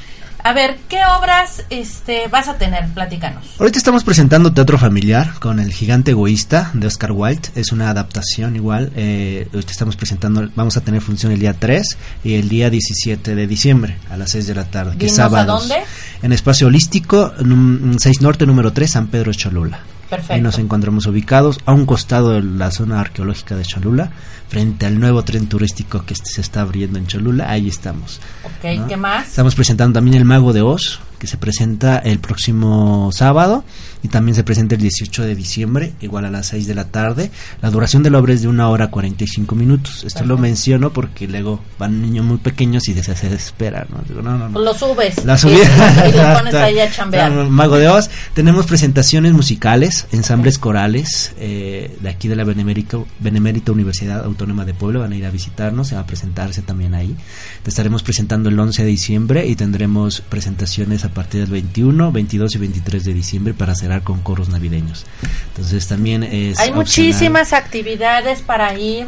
A 0.44 0.52
ver, 0.52 0.78
¿qué 0.88 1.00
obras 1.18 1.64
este 1.68 2.28
vas 2.28 2.46
a 2.46 2.54
tener? 2.58 2.86
Platícanos. 2.90 3.44
Ahorita 3.58 3.76
estamos 3.76 4.04
presentando 4.04 4.52
Teatro 4.52 4.78
Familiar 4.78 5.32
con 5.40 5.58
El 5.58 5.72
Gigante 5.72 6.12
Egoísta 6.12 6.70
de 6.74 6.86
Oscar 6.86 7.10
Wilde. 7.10 7.48
Es 7.56 7.72
una 7.72 7.90
adaptación 7.90 8.54
igual. 8.54 8.92
Eh, 8.94 9.48
ahorita 9.52 9.72
estamos 9.72 9.96
presentando, 9.96 10.48
vamos 10.54 10.76
a 10.76 10.80
tener 10.82 11.00
función 11.02 11.32
el 11.32 11.40
día 11.40 11.54
3 11.58 11.98
y 12.22 12.34
el 12.34 12.48
día 12.48 12.70
17 12.70 13.34
de 13.34 13.46
diciembre 13.48 13.96
a 14.10 14.16
las 14.16 14.30
6 14.30 14.46
de 14.46 14.54
la 14.54 14.64
tarde. 14.66 14.96
Que 14.96 15.06
es 15.06 15.16
sábados. 15.16 15.68
dónde. 15.68 15.82
En 16.22 16.32
Espacio 16.32 16.68
Holístico, 16.68 17.34
num- 17.40 17.98
6 17.98 18.22
Norte, 18.22 18.46
número 18.46 18.72
3, 18.72 18.88
San 18.92 19.08
Pedro 19.08 19.32
Cholula. 19.34 19.80
Perfecto. 20.08 20.34
Ahí 20.34 20.40
nos 20.40 20.58
encontramos 20.58 21.06
ubicados 21.06 21.58
a 21.66 21.72
un 21.72 21.84
costado 21.84 22.30
de 22.30 22.42
la 22.42 22.70
zona 22.70 23.00
arqueológica 23.00 23.56
de 23.56 23.64
Cholula, 23.64 24.10
frente 24.48 24.86
al 24.86 24.98
nuevo 24.98 25.22
tren 25.22 25.48
turístico 25.48 26.04
que 26.06 26.14
se 26.14 26.40
está 26.40 26.62
abriendo 26.62 26.98
en 26.98 27.06
Cholula. 27.06 27.50
Ahí 27.50 27.68
estamos. 27.68 28.20
Ok, 28.44 28.78
¿no? 28.78 28.86
¿qué 28.86 28.96
más? 28.96 29.28
Estamos 29.28 29.54
presentando 29.54 29.98
también 29.98 30.16
El 30.16 30.24
Mago 30.24 30.52
de 30.52 30.62
Oz, 30.62 31.00
que 31.18 31.26
se 31.26 31.36
presenta 31.36 31.98
el 31.98 32.18
próximo 32.18 33.10
sábado 33.12 33.64
y 34.02 34.08
también 34.08 34.34
se 34.34 34.44
presenta 34.44 34.76
el 34.76 34.80
18 34.80 35.24
de 35.24 35.34
diciembre, 35.34 35.92
igual 36.00 36.24
a 36.24 36.30
las 36.30 36.46
6 36.48 36.66
de 36.66 36.74
la 36.74 36.84
tarde. 36.84 37.30
La 37.60 37.70
duración 37.70 38.02
de 38.02 38.10
la 38.10 38.18
obra 38.18 38.32
es 38.34 38.42
de 38.42 38.48
una 38.48 38.68
hora 38.68 38.88
45 38.90 39.54
minutos. 39.54 40.04
Esto 40.04 40.24
lo 40.24 40.38
menciono 40.38 40.92
porque 40.92 41.26
luego 41.26 41.60
van 41.78 42.00
niños 42.00 42.24
muy 42.24 42.38
pequeños 42.38 42.88
y 42.88 42.94
se 42.94 43.02
se 43.02 43.28
desesperan. 43.28 43.86
¿no? 43.90 44.02
Digo, 44.06 44.22
no, 44.22 44.38
no, 44.38 44.48
no. 44.48 44.60
Lo 44.60 44.74
subes. 44.74 45.24
La 45.24 45.34
y- 45.34 45.38
subí. 45.38 45.58
Y, 46.08 46.12
lo 46.12 46.34
pones 46.34 46.54
ahí 46.68 46.78
a 46.78 46.90
chambear. 46.90 47.32
Mago 47.32 47.76
de 47.76 47.88
Oz. 47.88 48.08
Tenemos 48.34 48.66
presentaciones 48.66 49.32
musicales, 49.32 50.06
ensambles 50.12 50.58
corales 50.58 51.32
eh, 51.38 51.96
de 52.00 52.08
aquí 52.08 52.28
de 52.28 52.36
la 52.36 52.44
Benemérita, 52.44 52.98
Benemérita 53.18 53.72
Universidad 53.72 54.24
Autónoma 54.24 54.64
de 54.64 54.74
Puebla. 54.74 55.00
Van 55.00 55.12
a 55.12 55.16
ir 55.16 55.26
a 55.26 55.30
visitarnos, 55.30 55.92
a 55.92 56.06
presentarse 56.06 56.62
también 56.62 56.94
ahí. 56.94 57.16
Te 57.62 57.70
estaremos 57.70 58.02
presentando 58.02 58.48
el 58.48 58.58
11 58.58 58.84
de 58.84 58.88
diciembre 58.88 59.46
y 59.46 59.56
tendremos 59.56 60.20
presentaciones 60.20 61.04
a 61.08 61.14
partir 61.14 61.40
del 61.40 61.50
21, 61.50 62.12
22 62.12 62.54
y 62.54 62.58
23 62.58 63.04
de 63.04 63.14
diciembre 63.14 63.54
para 63.54 63.74
cerrar 63.74 64.02
con 64.02 64.20
coros 64.20 64.48
navideños. 64.48 65.04
Entonces 65.48 65.86
también 65.86 66.22
es 66.22 66.58
Hay 66.58 66.68
opcional. 66.70 66.74
muchísimas 66.74 67.52
actividades 67.52 68.42
para 68.42 68.78
ir, 68.78 69.06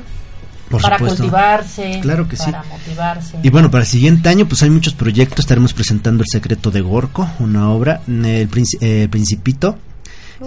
Por 0.69 0.83
para 0.83 0.99
supuesto. 0.99 1.23
cultivarse, 1.23 1.99
Claro 2.03 2.29
que 2.29 2.37
sí. 2.37 2.45
para 2.45 2.63
motivarse. 2.65 3.39
Y 3.43 3.51
bueno, 3.51 3.71
para 3.71 3.85
el 3.85 3.89
siguiente 3.89 4.29
año 4.29 4.47
pues 4.47 4.63
hay 4.63 4.71
muchos 4.71 4.95
proyectos. 4.95 5.41
Estaremos 5.41 5.73
presentando 5.75 6.23
El 6.23 6.29
secreto 6.31 6.71
de 6.71 6.81
Gorko, 6.81 7.29
una 7.39 7.71
obra, 7.71 8.03
El 8.09 8.49
eh, 8.81 9.09
Principito 9.11 9.79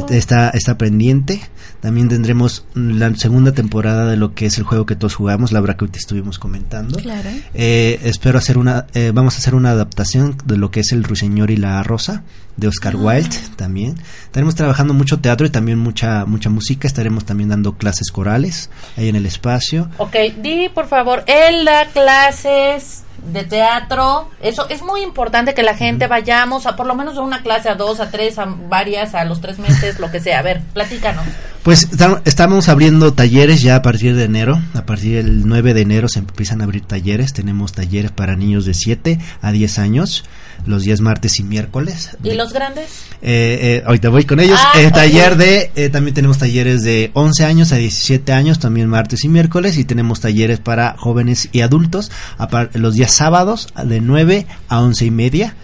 está, 0.09 0.49
está 0.49 0.77
pendiente. 0.77 1.41
También 1.81 2.09
tendremos 2.09 2.65
la 2.73 3.13
segunda 3.15 3.51
temporada 3.51 4.09
de 4.09 4.15
lo 4.17 4.33
que 4.33 4.45
es 4.45 4.57
el 4.57 4.63
juego 4.63 4.85
que 4.85 4.95
todos 4.95 5.15
jugamos, 5.15 5.51
la 5.51 5.59
verdad 5.59 5.75
que 5.75 5.87
te 5.87 5.99
estuvimos 5.99 6.39
comentando. 6.39 6.97
Claro. 6.99 7.29
Eh, 7.53 7.99
espero 8.03 8.37
hacer 8.37 8.57
una, 8.57 8.87
eh, 8.93 9.11
vamos 9.13 9.35
a 9.35 9.37
hacer 9.39 9.55
una 9.55 9.71
adaptación 9.71 10.37
de 10.45 10.57
lo 10.57 10.71
que 10.71 10.79
es 10.79 10.91
el 10.91 11.03
Ruiseñor 11.03 11.51
y 11.51 11.57
la 11.57 11.83
Rosa 11.83 12.23
de 12.57 12.67
Oscar 12.67 12.93
Ah. 12.95 13.01
Wilde 13.01 13.35
también. 13.55 13.95
Estaremos 14.25 14.55
trabajando 14.55 14.93
mucho 14.93 15.19
teatro 15.19 15.45
y 15.45 15.49
también 15.49 15.79
mucha 15.79 16.25
mucha 16.25 16.49
música. 16.49 16.87
Estaremos 16.87 17.25
también 17.25 17.49
dando 17.49 17.73
clases 17.77 18.11
corales 18.11 18.69
ahí 18.95 19.09
en 19.09 19.15
el 19.15 19.25
espacio. 19.25 19.89
Ok, 19.97 20.15
di 20.41 20.69
por 20.73 20.87
favor, 20.87 21.23
él 21.27 21.65
da 21.65 21.85
clases 21.87 23.03
de 23.31 23.43
teatro. 23.43 24.29
Eso 24.41 24.67
es 24.69 24.81
muy 24.81 25.01
importante 25.01 25.53
que 25.53 25.63
la 25.63 25.75
gente 25.75 26.07
vayamos 26.07 26.65
a 26.65 26.75
por 26.75 26.85
lo 26.87 26.95
menos 26.95 27.17
a 27.17 27.21
una 27.21 27.41
clase, 27.41 27.69
a 27.69 27.75
dos, 27.75 27.99
a 27.99 28.09
tres, 28.11 28.37
a 28.39 28.45
varias, 28.45 29.15
a 29.15 29.23
los 29.25 29.41
tres 29.41 29.59
meses, 29.59 29.99
lo 29.99 30.11
que 30.11 30.19
sea. 30.19 30.39
A 30.39 30.41
ver, 30.41 30.61
platícanos. 30.73 31.25
Pues 31.63 31.83
esta- 31.83 32.21
estamos 32.25 32.67
abriendo 32.67 33.13
talleres 33.13 33.61
ya 33.61 33.77
a 33.77 33.81
partir 33.81 34.15
de 34.15 34.25
enero. 34.25 34.59
A 34.73 34.85
partir 34.85 35.15
del 35.23 35.47
9 35.47 35.73
de 35.73 35.81
enero 35.81 36.07
se 36.09 36.19
empiezan 36.19 36.61
a 36.61 36.65
abrir 36.65 36.85
talleres. 36.85 37.31
Tenemos 37.33 37.71
talleres 37.71 38.11
para 38.11 38.35
niños 38.35 38.65
de 38.65 38.73
7 38.73 39.19
a 39.41 39.51
10 39.51 39.79
años, 39.79 40.25
los 40.65 40.83
días 40.83 41.01
martes 41.01 41.39
y 41.39 41.43
miércoles. 41.43 42.17
¿Y 42.23 42.33
los 42.33 42.53
grandes? 42.53 42.85
Eh, 43.21 43.59
eh, 43.61 43.83
ahorita 43.85 44.09
voy 44.09 44.23
con 44.25 44.39
ellos. 44.39 44.59
Ah, 44.61 44.79
Eh, 44.79 44.91
taller 44.91 45.35
de, 45.35 45.71
eh, 45.75 45.89
también 45.89 46.13
tenemos 46.13 46.37
talleres 46.37 46.83
de 46.83 47.11
11 47.13 47.45
años 47.45 47.71
a 47.71 47.77
17 47.77 48.31
años, 48.33 48.59
también 48.59 48.87
martes 48.87 49.23
y 49.23 49.29
miércoles. 49.29 49.77
Y 49.77 49.83
tenemos 49.83 50.19
talleres 50.21 50.59
para 50.59 50.95
jóvenes 50.97 51.49
y 51.51 51.61
adultos 51.61 52.11
a 52.37 52.69
los 52.73 52.93
días 52.95 53.13
sábados 53.13 53.67
de 53.83 53.99
9 54.01 54.45
a 54.69 54.81
11 54.81 55.05
y 55.05 55.11
media. 55.11 55.55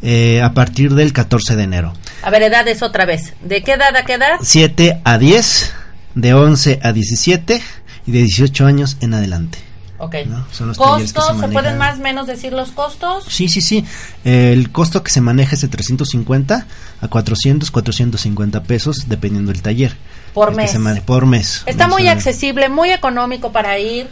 eh, 0.00 0.40
a 0.42 0.54
partir 0.54 0.94
del 0.94 1.12
14 1.12 1.56
de 1.56 1.64
enero. 1.64 1.92
A 2.22 2.30
ver, 2.30 2.42
edades 2.42 2.82
otra 2.82 3.04
vez. 3.04 3.34
¿De 3.42 3.64
qué 3.64 3.72
edad 3.72 3.96
a 3.96 4.04
qué 4.04 4.12
edad? 4.14 4.36
7 4.40 5.00
a 5.02 5.18
10, 5.18 5.72
de 6.14 6.34
11 6.34 6.78
a 6.84 6.92
17 6.92 7.60
y 8.06 8.12
de 8.12 8.18
18 8.20 8.64
años 8.64 8.96
en 9.00 9.14
adelante. 9.14 9.58
Ok. 9.98 10.14
No, 10.26 10.46
son 10.52 10.68
los 10.68 10.78
talleres 10.78 11.12
que 11.12 11.18
¿Costos? 11.18 11.40
se 11.40 11.46
¿Se, 11.46 11.52
pueden 11.52 11.76
más 11.76 11.98
o 11.98 12.02
menos 12.02 12.26
decir 12.26 12.52
los 12.52 12.70
costos? 12.70 13.24
Sí, 13.28 13.48
sí, 13.48 13.60
sí. 13.60 13.84
Eh, 14.24 14.52
el 14.52 14.70
costo 14.70 15.02
que 15.02 15.10
se 15.10 15.20
maneja 15.20 15.54
es 15.54 15.60
de 15.60 15.68
350 15.68 16.66
a 17.00 17.08
400, 17.08 17.70
450 17.70 18.62
pesos, 18.62 19.08
dependiendo 19.08 19.52
del 19.52 19.60
taller. 19.60 19.96
Por 20.34 20.54
mes. 20.54 20.76
por 21.04 21.26
mes. 21.26 21.62
Está 21.66 21.88
muy 21.88 22.06
accesible, 22.06 22.68
muy 22.68 22.90
económico 22.90 23.50
para 23.50 23.78
ir. 23.78 24.08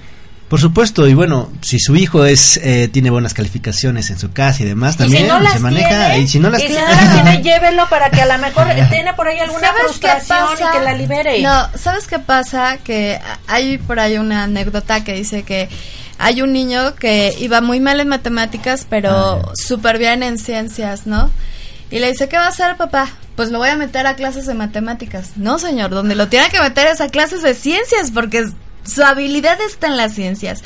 Por 0.48 0.60
supuesto, 0.60 1.08
y 1.08 1.14
bueno, 1.14 1.50
si 1.60 1.80
su 1.80 1.96
hijo 1.96 2.24
es 2.24 2.58
eh, 2.58 2.88
tiene 2.92 3.10
buenas 3.10 3.34
calificaciones 3.34 4.10
en 4.10 4.18
su 4.18 4.32
casa 4.32 4.62
y 4.62 4.66
demás, 4.66 4.94
y 4.94 4.98
también 4.98 5.22
si 5.22 5.28
no 5.28 5.40
las 5.40 5.54
se 5.54 5.58
maneja. 5.58 5.88
tiene, 5.88 6.18
y 6.20 6.28
si 6.28 6.38
no 6.38 6.50
las 6.50 6.60
y 6.60 6.66
si 6.66 6.72
tiene, 6.72 6.84
no 6.84 6.92
las 6.92 7.12
tiene, 7.14 7.42
llévelo 7.42 7.88
para 7.88 8.10
que 8.10 8.22
a 8.22 8.26
lo 8.26 8.38
mejor 8.38 8.68
tiene 8.88 9.12
por 9.14 9.26
ahí 9.26 9.40
alguna 9.40 9.60
¿Sabes 9.60 9.82
qué 9.82 9.88
frustración 9.88 10.48
y 10.54 10.78
que 10.78 10.84
la 10.84 10.94
libere. 10.94 11.42
No, 11.42 11.68
¿sabes 11.76 12.06
qué 12.06 12.20
pasa? 12.20 12.78
Que 12.78 13.20
hay 13.48 13.78
por 13.78 13.98
ahí 13.98 14.18
una 14.18 14.44
anécdota 14.44 15.02
que 15.02 15.14
dice 15.14 15.42
que 15.42 15.68
hay 16.18 16.42
un 16.42 16.52
niño 16.52 16.94
que 16.94 17.34
iba 17.40 17.60
muy 17.60 17.80
mal 17.80 17.98
en 17.98 18.08
matemáticas, 18.08 18.86
pero 18.88 19.10
Ah, 19.10 19.52
súper 19.54 19.98
bien 19.98 20.22
en 20.22 20.38
ciencias, 20.38 21.08
¿no? 21.08 21.30
Y 21.90 21.98
le 21.98 22.10
dice, 22.10 22.28
¿qué 22.28 22.36
va 22.36 22.46
a 22.46 22.48
hacer, 22.48 22.76
papá? 22.76 23.08
Pues 23.34 23.50
lo 23.50 23.58
voy 23.58 23.68
a 23.68 23.76
meter 23.76 24.06
a 24.06 24.14
clases 24.14 24.46
de 24.46 24.54
matemáticas. 24.54 25.32
No, 25.36 25.58
señor, 25.58 25.90
donde 25.90 26.14
lo 26.14 26.28
tiene 26.28 26.48
que 26.50 26.60
meter 26.60 26.86
es 26.86 27.00
a 27.00 27.08
clases 27.08 27.42
de 27.42 27.54
ciencias, 27.54 28.10
porque 28.10 28.46
su 28.86 29.02
habilidad 29.02 29.60
está 29.60 29.88
en 29.88 29.96
las 29.96 30.14
ciencias. 30.14 30.62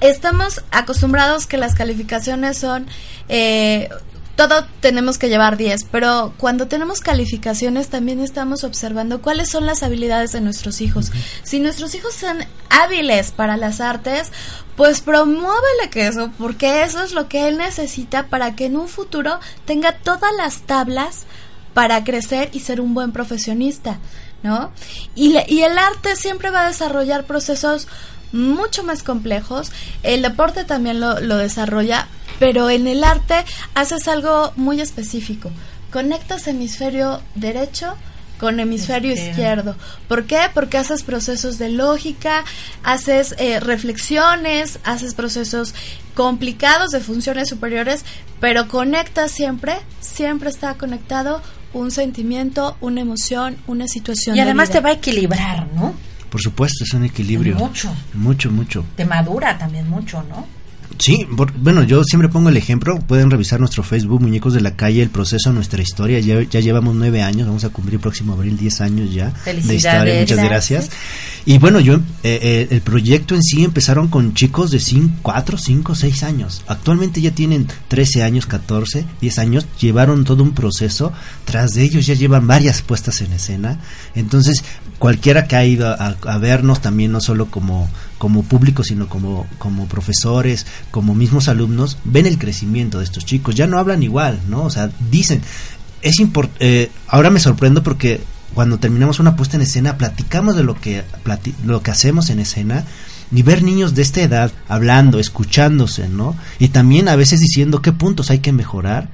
Estamos 0.00 0.62
acostumbrados 0.70 1.46
que 1.46 1.56
las 1.56 1.74
calificaciones 1.74 2.58
son... 2.58 2.86
eh, 3.28 3.88
todo 4.36 4.64
tenemos 4.80 5.18
que 5.18 5.28
llevar 5.28 5.58
10, 5.58 5.84
pero 5.92 6.32
cuando 6.38 6.66
tenemos 6.66 7.00
calificaciones 7.00 7.88
también 7.90 8.20
estamos 8.20 8.64
observando 8.64 9.20
cuáles 9.20 9.50
son 9.50 9.66
las 9.66 9.82
habilidades 9.82 10.32
de 10.32 10.40
nuestros 10.40 10.80
hijos. 10.80 11.12
Si 11.42 11.60
nuestros 11.60 11.94
hijos 11.94 12.14
son 12.14 12.38
hábiles 12.70 13.32
para 13.32 13.58
las 13.58 13.82
artes, 13.82 14.32
pues 14.76 15.02
promuévele 15.02 15.90
que 15.90 16.06
eso, 16.06 16.30
porque 16.38 16.84
eso 16.84 17.02
es 17.02 17.12
lo 17.12 17.28
que 17.28 17.48
él 17.48 17.58
necesita 17.58 18.28
para 18.28 18.56
que 18.56 18.64
en 18.64 18.78
un 18.78 18.88
futuro 18.88 19.40
tenga 19.66 19.92
todas 19.92 20.32
las 20.34 20.62
tablas 20.62 21.26
para 21.74 22.02
crecer 22.02 22.48
y 22.54 22.60
ser 22.60 22.80
un 22.80 22.94
buen 22.94 23.12
profesionista, 23.12 23.98
¿no? 24.42 24.72
Y, 25.14 25.32
le- 25.32 25.44
y 25.48 25.62
el 25.62 25.76
arte 25.78 26.16
siempre 26.16 26.50
va 26.50 26.62
a 26.64 26.68
desarrollar 26.68 27.24
procesos 27.24 27.88
mucho 28.32 28.82
más 28.84 29.02
complejos. 29.02 29.72
El 30.02 30.22
deporte 30.22 30.64
también 30.64 31.00
lo, 31.00 31.20
lo 31.20 31.36
desarrolla, 31.36 32.06
pero 32.38 32.70
en 32.70 32.86
el 32.86 33.02
arte 33.04 33.44
haces 33.74 34.06
algo 34.08 34.52
muy 34.56 34.80
específico. 34.80 35.50
Conectas 35.92 36.46
hemisferio 36.46 37.20
derecho 37.34 37.94
con 38.38 38.58
hemisferio 38.58 39.12
Izquierdo. 39.12 39.30
izquierdo. 39.72 39.76
¿Por 40.08 40.24
qué? 40.24 40.38
Porque 40.54 40.78
haces 40.78 41.02
procesos 41.02 41.58
de 41.58 41.68
lógica, 41.68 42.44
haces 42.82 43.34
eh, 43.38 43.60
reflexiones, 43.60 44.78
haces 44.84 45.12
procesos 45.14 45.74
complicados 46.14 46.90
de 46.92 47.00
funciones 47.00 47.48
superiores, 47.50 48.04
pero 48.40 48.68
conectas 48.68 49.30
siempre, 49.32 49.76
siempre 50.00 50.48
está 50.48 50.74
conectado 50.74 51.42
un 51.72 51.90
sentimiento, 51.90 52.76
una 52.80 53.00
emoción, 53.00 53.56
una 53.66 53.86
situación. 53.88 54.36
y 54.36 54.38
de 54.38 54.42
además 54.42 54.68
vida. 54.68 54.78
te 54.78 54.84
va 54.84 54.90
a 54.90 54.92
equilibrar, 54.92 55.66
¿no? 55.74 55.94
por 56.30 56.40
supuesto, 56.40 56.84
es 56.84 56.94
un 56.94 57.04
equilibrio. 57.04 57.56
Mucho. 57.56 57.92
Mucho, 58.14 58.50
mucho. 58.50 58.84
Te 58.96 59.04
madura 59.04 59.58
también 59.58 59.90
mucho, 59.90 60.22
¿no? 60.28 60.46
Sí, 61.00 61.26
por- 61.36 61.52
bueno, 61.52 61.82
yo 61.82 62.04
siempre 62.04 62.28
pongo 62.28 62.50
el 62.50 62.56
ejemplo. 62.58 62.98
Pueden 63.00 63.30
revisar 63.30 63.58
nuestro 63.58 63.82
Facebook, 63.82 64.20
Muñecos 64.20 64.52
de 64.52 64.60
la 64.60 64.76
Calle, 64.76 65.00
el 65.02 65.08
proceso, 65.08 65.50
nuestra 65.50 65.80
historia. 65.80 66.20
Ya, 66.20 66.42
ya 66.42 66.60
llevamos 66.60 66.94
nueve 66.94 67.22
años, 67.22 67.46
vamos 67.46 67.64
a 67.64 67.70
cumplir 67.70 67.98
próximo 68.00 68.34
abril 68.34 68.58
diez 68.58 68.82
años 68.82 69.10
ya 69.12 69.32
de 69.46 69.52
historia. 69.76 70.20
Muchas 70.20 70.38
Gracias. 70.38 70.80
gracias. 70.84 70.90
Y 71.46 71.56
bueno, 71.56 71.80
yo, 71.80 71.94
eh, 71.94 72.38
eh, 72.42 72.68
el 72.70 72.82
proyecto 72.82 73.34
en 73.34 73.42
sí 73.42 73.64
empezaron 73.64 74.08
con 74.08 74.34
chicos 74.34 74.70
de 74.70 74.78
5, 74.78 75.20
4, 75.22 75.56
5, 75.56 75.94
6 75.94 76.22
años. 76.22 76.62
Actualmente 76.68 77.22
ya 77.22 77.30
tienen 77.30 77.66
13 77.88 78.22
años, 78.22 78.44
14, 78.44 79.06
10 79.22 79.38
años. 79.38 79.66
Llevaron 79.80 80.24
todo 80.24 80.42
un 80.42 80.52
proceso. 80.52 81.14
Tras 81.46 81.72
de 81.72 81.82
ellos 81.82 82.04
ya 82.06 82.12
llevan 82.12 82.46
varias 82.46 82.82
puestas 82.82 83.22
en 83.22 83.32
escena. 83.32 83.80
Entonces, 84.14 84.62
cualquiera 84.98 85.46
que 85.48 85.56
ha 85.56 85.64
ido 85.64 85.88
a, 85.88 86.14
a 86.26 86.36
vernos 86.38 86.82
también, 86.82 87.10
no 87.10 87.22
solo 87.22 87.46
como, 87.46 87.88
como 88.20 88.42
público, 88.42 88.84
sino 88.84 89.08
como, 89.08 89.46
como 89.58 89.86
profesores, 89.86 90.66
como 90.90 91.14
mismos 91.14 91.48
alumnos, 91.48 91.96
ven 92.04 92.26
el 92.26 92.38
crecimiento 92.38 92.98
de 92.98 93.04
estos 93.04 93.24
chicos. 93.24 93.54
Ya 93.54 93.66
no 93.66 93.78
hablan 93.78 94.02
igual, 94.02 94.38
¿no? 94.46 94.64
O 94.64 94.70
sea, 94.70 94.90
dicen, 95.10 95.40
es 96.02 96.20
importante, 96.20 96.90
ahora 97.08 97.30
me 97.30 97.40
sorprendo 97.40 97.82
porque 97.82 98.20
cuando 98.52 98.78
terminamos 98.78 99.20
una 99.20 99.36
puesta 99.36 99.56
en 99.56 99.62
escena 99.62 99.96
platicamos 99.96 100.54
de 100.54 100.64
lo 100.64 100.74
que 100.74 101.02
plati- 101.24 101.54
lo 101.64 101.82
que 101.82 101.92
hacemos 101.92 102.28
en 102.28 102.40
escena 102.40 102.84
y 103.32 103.40
ver 103.42 103.62
niños 103.62 103.94
de 103.94 104.02
esta 104.02 104.20
edad 104.20 104.52
hablando, 104.68 105.18
escuchándose, 105.18 106.08
¿no? 106.10 106.36
Y 106.58 106.68
también 106.68 107.08
a 107.08 107.16
veces 107.16 107.40
diciendo 107.40 107.80
qué 107.80 107.92
puntos 107.92 108.28
hay 108.30 108.40
que 108.40 108.52
mejorar. 108.52 109.08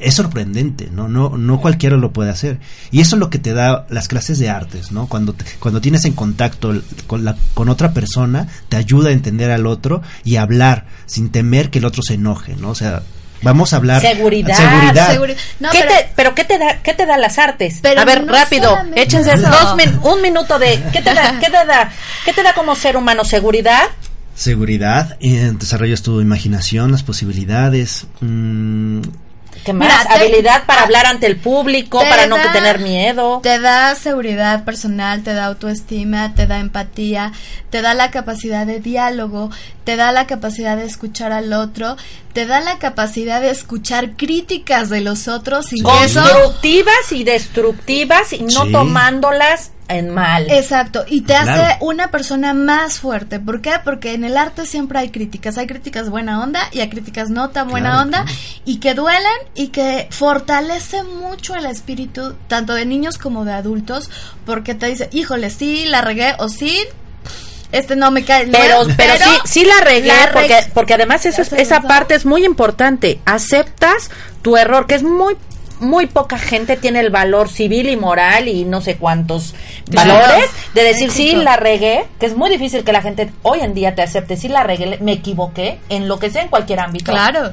Es 0.00 0.14
sorprendente, 0.14 0.88
¿no? 0.92 1.08
No 1.08 1.36
no 1.36 1.60
cualquiera 1.60 1.96
lo 1.96 2.12
puede 2.12 2.30
hacer. 2.30 2.58
Y 2.90 3.00
eso 3.00 3.16
es 3.16 3.20
lo 3.20 3.30
que 3.30 3.38
te 3.38 3.52
da 3.52 3.86
las 3.90 4.06
clases 4.08 4.38
de 4.38 4.48
artes, 4.48 4.92
¿no? 4.92 5.06
Cuando 5.08 5.32
te- 5.32 5.44
cuando 5.58 5.80
tienes 5.80 6.04
en 6.04 6.12
contacto 6.12 6.72
con 7.06 7.24
la 7.24 7.36
con 7.54 7.68
otra 7.68 7.92
persona, 7.92 8.46
te 8.68 8.76
ayuda 8.76 9.08
a 9.10 9.12
entender 9.12 9.50
al 9.50 9.66
otro 9.66 10.02
y 10.24 10.36
a 10.36 10.42
hablar 10.42 10.86
sin 11.06 11.30
temer 11.30 11.70
que 11.70 11.78
el 11.80 11.84
otro 11.84 12.02
se 12.02 12.14
enoje, 12.14 12.54
¿no? 12.56 12.70
O 12.70 12.74
sea, 12.76 13.02
vamos 13.42 13.72
a 13.72 13.76
hablar 13.76 14.00
Seguridad. 14.02 14.54
seguridad. 14.56 15.12
Seguri- 15.14 15.36
No, 15.60 15.70
¿Qué 15.70 15.78
pero- 15.80 15.90
te, 15.90 16.08
pero 16.16 16.34
qué 16.34 16.44
te 16.44 16.58
da 16.58 16.82
qué 16.82 16.94
te 16.94 17.04
da 17.06 17.18
las 17.18 17.38
artes? 17.38 17.78
Pero 17.82 18.00
a 18.00 18.04
ver, 18.04 18.24
no 18.24 18.32
rápido, 18.32 18.76
échense 18.94 19.32
eso. 19.34 19.48
dos 19.50 19.74
min- 19.76 19.98
un 20.02 20.22
minuto 20.22 20.58
de 20.60 20.80
¿qué 20.92 21.02
te 21.02 21.12
da 21.12 21.38
qué 21.40 21.46
te 21.46 21.66
da 21.66 21.90
qué 22.24 22.32
te 22.32 22.42
da 22.44 22.54
como 22.54 22.76
ser 22.76 22.96
humano 22.96 23.24
seguridad? 23.24 23.82
Seguridad, 24.36 25.16
eh, 25.20 25.52
desarrollas 25.58 26.02
tu 26.02 26.20
imaginación, 26.20 26.92
las 26.92 27.02
posibilidades. 27.02 28.06
mm, 28.20 29.00
¿Qué 29.64 29.72
más? 29.72 29.88
Mira, 29.88 30.02
te- 30.16 30.24
Habilidad 30.24 30.64
para 30.66 30.82
hablar 30.82 31.06
ante 31.06 31.26
el 31.26 31.36
público, 31.36 32.00
para 32.00 32.26
no 32.26 32.36
tener 32.52 32.78
miedo. 32.78 33.40
Te 33.42 33.58
da 33.58 33.94
seguridad 33.94 34.64
personal, 34.64 35.22
te 35.22 35.34
da 35.34 35.46
autoestima, 35.46 36.34
te 36.34 36.46
da 36.46 36.58
empatía, 36.58 37.32
te 37.70 37.82
da 37.82 37.94
la 37.94 38.10
capacidad 38.10 38.66
de 38.66 38.80
diálogo, 38.80 39.50
te 39.84 39.96
da 39.96 40.12
la 40.12 40.26
capacidad 40.26 40.76
de 40.76 40.84
escuchar 40.84 41.32
al 41.32 41.52
otro, 41.52 41.96
te 42.38 42.46
da 42.46 42.60
la 42.60 42.78
capacidad 42.78 43.40
de 43.40 43.50
escuchar 43.50 44.12
críticas 44.16 44.90
de 44.90 45.00
los 45.00 45.26
otros 45.26 45.72
y 45.72 45.80
eso 45.80 46.20
Constructivas 46.22 47.10
y 47.10 47.24
destructivas 47.24 48.32
y 48.32 48.42
no 48.44 48.64
Sí. 48.66 48.70
tomándolas 48.70 49.72
en 49.88 50.10
mal. 50.10 50.48
Exacto, 50.48 51.04
y 51.08 51.22
te 51.22 51.32
Claro. 51.32 51.50
hace 51.50 51.76
una 51.80 52.12
persona 52.12 52.54
más 52.54 53.00
fuerte. 53.00 53.40
¿Por 53.40 53.60
qué? 53.60 53.72
Porque 53.82 54.12
en 54.14 54.22
el 54.22 54.36
arte 54.36 54.66
siempre 54.66 55.00
hay 55.00 55.08
críticas. 55.10 55.58
Hay 55.58 55.66
críticas 55.66 56.10
buena 56.10 56.40
onda 56.40 56.60
y 56.70 56.78
hay 56.78 56.88
críticas 56.90 57.28
no 57.28 57.50
tan 57.50 57.70
buena 57.70 57.88
Claro, 57.90 58.02
onda 58.04 58.22
claro. 58.22 58.38
y 58.64 58.76
que 58.78 58.94
duelen 58.94 59.32
y 59.56 59.68
que 59.68 60.06
fortalece 60.12 61.02
mucho 61.02 61.56
el 61.56 61.66
espíritu 61.66 62.34
tanto 62.46 62.74
de 62.74 62.86
niños 62.86 63.18
como 63.18 63.44
de 63.46 63.52
adultos 63.54 64.10
porque 64.46 64.76
te 64.76 64.86
dice, 64.86 65.08
híjole, 65.10 65.50
sí, 65.50 65.86
la 65.86 66.02
regué 66.02 66.34
o 66.38 66.48
sí, 66.48 66.78
este 67.72 67.96
no 67.96 68.10
me 68.10 68.24
cae. 68.24 68.46
pero, 68.46 68.84
no, 68.84 68.94
pero, 68.96 69.14
sí, 69.16 69.30
sí 69.44 69.64
la 69.64 69.84
regué, 69.84 70.08
la 70.08 70.30
porque, 70.32 70.56
porque 70.74 70.94
además 70.94 71.26
eso 71.26 71.42
esa 71.56 71.82
parte 71.82 72.14
es 72.14 72.24
muy 72.24 72.44
importante. 72.44 73.20
Aceptas 73.24 74.10
tu 74.42 74.56
error, 74.56 74.86
que 74.86 74.94
es 74.94 75.02
muy 75.02 75.36
muy 75.80 76.06
poca 76.06 76.38
gente 76.38 76.76
tiene 76.76 77.00
el 77.00 77.10
valor 77.10 77.48
civil 77.48 77.88
y 77.88 77.96
moral 77.96 78.48
y 78.48 78.64
no 78.64 78.80
sé 78.80 78.96
cuántos 78.96 79.54
valores 79.92 80.50
de 80.74 80.82
decir 80.82 81.10
sí 81.10 81.36
la 81.36 81.56
regué, 81.56 82.06
que 82.18 82.26
es 82.26 82.36
muy 82.36 82.50
difícil 82.50 82.84
que 82.84 82.92
la 82.92 83.02
gente 83.02 83.30
hoy 83.42 83.60
en 83.60 83.74
día 83.74 83.94
te 83.94 84.02
acepte, 84.02 84.36
sí 84.36 84.48
la 84.48 84.64
regué, 84.64 84.98
me 85.00 85.12
equivoqué 85.12 85.78
en 85.88 86.08
lo 86.08 86.18
que 86.18 86.30
sea 86.30 86.42
en 86.42 86.48
cualquier 86.48 86.80
ámbito. 86.80 87.12
Claro. 87.12 87.52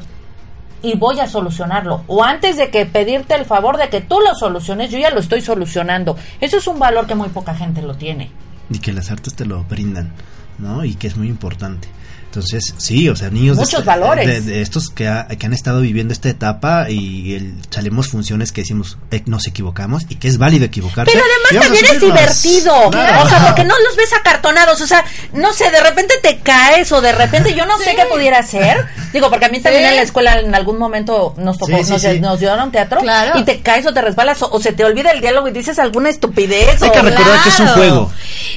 Y 0.82 0.96
voy 0.98 1.20
a 1.20 1.28
solucionarlo. 1.28 2.04
O 2.08 2.24
antes 2.24 2.58
de 2.58 2.70
que 2.70 2.86
pedirte 2.86 3.34
el 3.34 3.46
favor 3.46 3.78
de 3.78 3.90
que 3.90 4.02
tú 4.02 4.20
lo 4.20 4.36
soluciones, 4.36 4.92
yo 4.92 5.00
ya 5.00 5.10
lo 5.10 5.20
estoy 5.20 5.42
solucionando. 5.42 6.16
Eso 6.42 6.58
es 6.58 6.68
un 6.68 6.78
valor 6.78 7.08
que 7.08 7.16
muy 7.16 7.30
poca 7.30 7.56
gente 7.56 7.82
lo 7.82 7.96
tiene. 7.96 8.30
Y 8.70 8.80
que 8.80 8.94
las 8.94 9.12
artes 9.12 9.36
te 9.36 9.46
lo 9.46 9.64
brindan, 9.64 10.12
¿no? 10.58 10.86
Y 10.86 10.96
que 10.96 11.08
es 11.08 11.18
muy 11.18 11.28
importante. 11.28 11.88
Entonces, 12.36 12.74
sí, 12.78 13.08
o 13.08 13.16
sea, 13.16 13.30
niños 13.30 13.56
Muchos 13.56 13.80
de, 13.80 13.86
valores. 13.86 14.46
de, 14.46 14.62
estos 14.62 14.90
que, 14.90 15.10
que, 15.40 15.46
han 15.46 15.54
estado 15.54 15.80
viviendo 15.80 16.14
esta 16.14 16.28
etapa 16.28 16.90
y 16.90 17.34
el, 17.34 17.56
salemos 17.70 18.10
funciones 18.10 18.52
que 18.52 18.62
decimos 18.62 18.98
eh, 19.12 19.24
nos 19.26 19.48
equivocamos 19.48 20.04
y 20.10 20.16
que 20.16 20.28
es 20.28 20.38
válido 20.38 20.66
equivocarse. 20.66 21.14
Pero 21.14 21.24
además 21.24 21.66
también 21.66 21.96
es 21.96 22.02
divertido. 22.02 22.90
Claro. 22.92 23.24
O 23.24 23.30
sea, 23.30 23.46
porque 23.46 23.64
no 23.64 23.74
los 23.80 23.96
ves 23.96 24.12
acartonados. 24.14 24.82
O 24.82 24.88
sea, 24.88 25.06
no 25.32 25.54
sé, 25.54 25.72
de 25.72 25.80
repente 25.80 26.16
te 26.22 26.40
caes 26.40 26.92
o 26.92 27.00
de 27.00 27.14
repente 27.14 27.54
yo 27.56 27.66
no 27.66 27.78
sí. 27.78 27.86
sé 27.86 27.96
qué 27.96 28.06
pudiera 28.06 28.40
hacer. 28.40 28.86
Digo, 29.14 29.30
porque 29.30 29.46
a 29.46 29.50
mí 29.50 29.62
también 29.62 29.84
sí. 29.84 29.90
en 29.92 29.96
la 29.96 30.02
escuela 30.02 30.40
en 30.40 30.54
algún 30.54 30.78
momento 30.78 31.36
nos 31.38 31.58
tocó, 31.58 31.82
sí, 31.86 31.92
nos, 31.92 32.04
nos 32.20 32.40
dieron 32.40 32.70
teatro 32.72 33.00
claro. 33.00 33.40
y 33.40 33.46
te 33.46 33.62
caes 33.62 33.86
o 33.86 33.94
te 33.94 34.02
resbalas 34.02 34.42
o, 34.42 34.52
o, 34.52 34.60
se 34.60 34.74
te 34.74 34.84
olvida 34.84 35.12
el 35.12 35.22
diálogo 35.22 35.48
y 35.48 35.52
dices 35.52 35.80
alguna 35.80 36.10
estupidez. 36.10 36.82
Hay 36.82 36.90
o, 36.90 36.92
que 36.92 37.02
recordar 37.02 37.24
claro. 37.24 37.44
que 37.44 37.50
es 37.50 37.60
un 37.62 37.68
juego. 37.68 38.12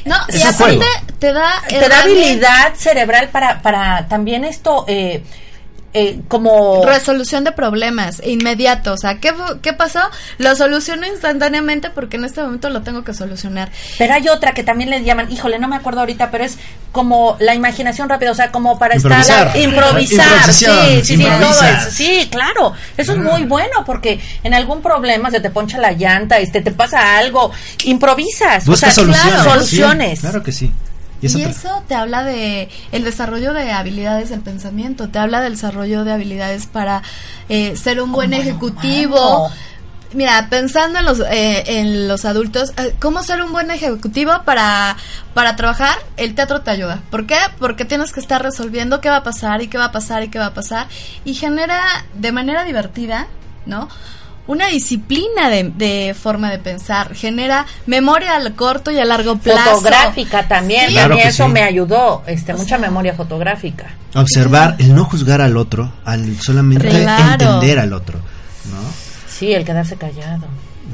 No, 0.04 0.16
es 0.26 0.40
y 0.40 0.42
aparte 0.42 0.76
juego. 0.76 0.84
te 1.20 1.32
da 1.32 1.62
te 1.68 1.88
da 1.88 2.00
habilidad 2.00 2.74
cerebral 2.76 3.28
para, 3.28 3.62
para 3.62 3.67
también 4.08 4.44
esto 4.44 4.84
eh, 4.88 5.22
eh, 5.94 6.20
como 6.28 6.84
resolución 6.84 7.44
de 7.44 7.52
problemas 7.52 8.20
inmediato, 8.22 8.92
o 8.92 8.98
sea, 8.98 9.20
¿qué, 9.20 9.32
¿qué 9.62 9.72
pasó? 9.72 10.00
Lo 10.36 10.54
soluciono 10.54 11.06
instantáneamente 11.06 11.88
porque 11.88 12.18
en 12.18 12.24
este 12.24 12.42
momento 12.42 12.68
lo 12.68 12.82
tengo 12.82 13.04
que 13.04 13.14
solucionar. 13.14 13.70
Pero 13.96 14.12
hay 14.12 14.28
otra 14.28 14.52
que 14.52 14.62
también 14.62 14.90
le 14.90 15.02
llaman, 15.02 15.32
híjole, 15.32 15.58
no 15.58 15.66
me 15.66 15.76
acuerdo 15.76 16.00
ahorita, 16.00 16.30
pero 16.30 16.44
es 16.44 16.58
como 16.92 17.38
la 17.40 17.54
imaginación 17.54 18.08
rápida, 18.10 18.32
o 18.32 18.34
sea, 18.34 18.52
como 18.52 18.78
para 18.78 18.96
improvisar. 18.96 19.46
estar 19.46 19.62
improvisar, 19.62 20.52
sí, 20.52 20.66
sí, 21.02 21.16
sí, 21.16 21.24
todo 21.24 21.64
eso. 21.64 21.90
Sí, 21.90 22.28
claro, 22.30 22.74
eso 22.98 23.12
es 23.12 23.18
muy 23.18 23.44
bueno 23.44 23.84
porque 23.86 24.20
en 24.44 24.52
algún 24.52 24.82
problema 24.82 25.30
se 25.30 25.40
te 25.40 25.48
poncha 25.48 25.78
la 25.78 25.92
llanta, 25.92 26.38
este 26.38 26.60
te 26.60 26.70
pasa 26.70 27.16
algo, 27.16 27.50
improvisas, 27.84 28.66
Busca 28.66 28.88
o 28.88 28.90
sea, 28.90 28.92
soluciones. 28.92 29.32
Claro, 29.32 29.50
soluciones. 29.50 30.18
Sí, 30.18 30.20
claro 30.20 30.42
que 30.42 30.52
sí. 30.52 30.72
Y, 31.20 31.26
eso, 31.26 31.38
y 31.38 31.42
eso, 31.42 31.82
te 31.88 31.94
habla 31.94 32.22
de 32.22 32.68
el 32.92 33.04
desarrollo 33.04 33.52
de 33.52 33.72
habilidades 33.72 34.30
del 34.30 34.40
pensamiento, 34.40 35.08
te 35.08 35.18
habla 35.18 35.40
del 35.40 35.54
desarrollo 35.54 36.04
de 36.04 36.12
habilidades 36.12 36.66
para 36.66 37.02
eh, 37.48 37.76
ser 37.76 38.00
un 38.00 38.12
buen 38.12 38.32
ejecutivo. 38.34 39.50
Mira, 40.14 40.48
pensando 40.48 41.00
en 41.00 41.04
los 41.04 41.20
eh, 41.20 41.80
en 41.80 42.08
los 42.08 42.24
adultos, 42.24 42.72
eh, 42.78 42.94
cómo 42.98 43.22
ser 43.22 43.42
un 43.42 43.52
buen 43.52 43.70
ejecutivo 43.70 44.32
para 44.44 44.96
para 45.34 45.54
trabajar, 45.54 45.98
el 46.16 46.34
teatro 46.34 46.62
te 46.62 46.70
ayuda. 46.70 47.02
¿Por 47.10 47.26
qué? 47.26 47.36
Porque 47.58 47.84
tienes 47.84 48.12
que 48.12 48.20
estar 48.20 48.42
resolviendo 48.42 49.00
qué 49.00 49.10
va 49.10 49.16
a 49.16 49.22
pasar 49.22 49.60
y 49.60 49.68
qué 49.68 49.76
va 49.76 49.86
a 49.86 49.92
pasar 49.92 50.22
y 50.22 50.28
qué 50.28 50.38
va 50.38 50.46
a 50.46 50.54
pasar 50.54 50.86
y 51.24 51.34
genera 51.34 51.82
de 52.14 52.32
manera 52.32 52.64
divertida, 52.64 53.26
¿no? 53.66 53.88
Una 54.48 54.66
disciplina 54.68 55.50
de, 55.50 55.70
de, 55.76 56.16
forma 56.20 56.50
de 56.50 56.58
pensar, 56.58 57.14
genera 57.14 57.66
memoria 57.86 58.34
al 58.34 58.54
corto 58.54 58.90
y 58.90 58.98
a 58.98 59.04
largo 59.04 59.36
plazo. 59.36 59.76
Fotográfica 59.76 60.48
también, 60.48 60.88
sí. 60.88 60.92
claro 60.94 61.16
eso 61.16 61.44
sí. 61.44 61.52
me 61.52 61.62
ayudó, 61.62 62.22
este, 62.26 62.54
o 62.54 62.56
mucha 62.56 62.70
sea, 62.70 62.78
memoria 62.78 63.14
fotográfica. 63.14 63.90
Observar, 64.14 64.76
el 64.78 64.94
no 64.94 65.04
juzgar 65.04 65.42
al 65.42 65.56
otro, 65.56 65.92
al 66.04 66.40
solamente 66.40 66.88
claro. 66.88 67.44
entender 67.44 67.78
al 67.78 67.92
otro, 67.92 68.18
¿no? 68.18 68.78
Sí, 69.28 69.52
el 69.52 69.64
quedarse 69.64 69.96
callado. 69.96 70.46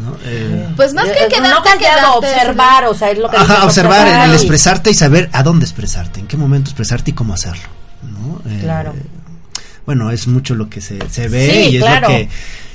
¿No? 0.03 0.17
Eh, 0.25 0.69
pues 0.75 0.93
más 0.93 1.07
que 1.07 1.29
quedarte 1.29 1.49
no 1.49 1.63
callado, 1.63 2.15
observar, 2.17 2.87
o 2.87 2.95
sea, 2.95 3.13
es 3.13 3.19
lo 3.19 3.31
que 3.31 3.37
Ajá, 3.37 3.65
observar, 3.65 4.01
observar, 4.01 4.29
el, 4.29 4.35
expresarte 4.35 4.91
y 4.91 4.95
saber 4.95 5.31
a 5.33 5.45
dónde 5.45 5.65
expresarte, 5.65 6.19
en 6.19 6.27
qué 6.27 6.37
momento 6.37 6.71
expresarte 6.71 7.13
y 7.13 7.15
cómo 7.15 7.33
hacerlo, 7.33 7.69
¿no? 8.03 8.41
Eh, 8.51 8.59
claro. 8.61 8.93
Bueno, 9.87 10.11
es 10.11 10.27
mucho 10.27 10.55
lo 10.55 10.71
que 10.71 10.81
se, 10.81 10.99
se 11.11 11.29
ve 11.29 11.51
sí, 11.51 11.73
y 11.73 11.77
es 11.77 12.01
lo 12.01 12.09
que 12.09 12.29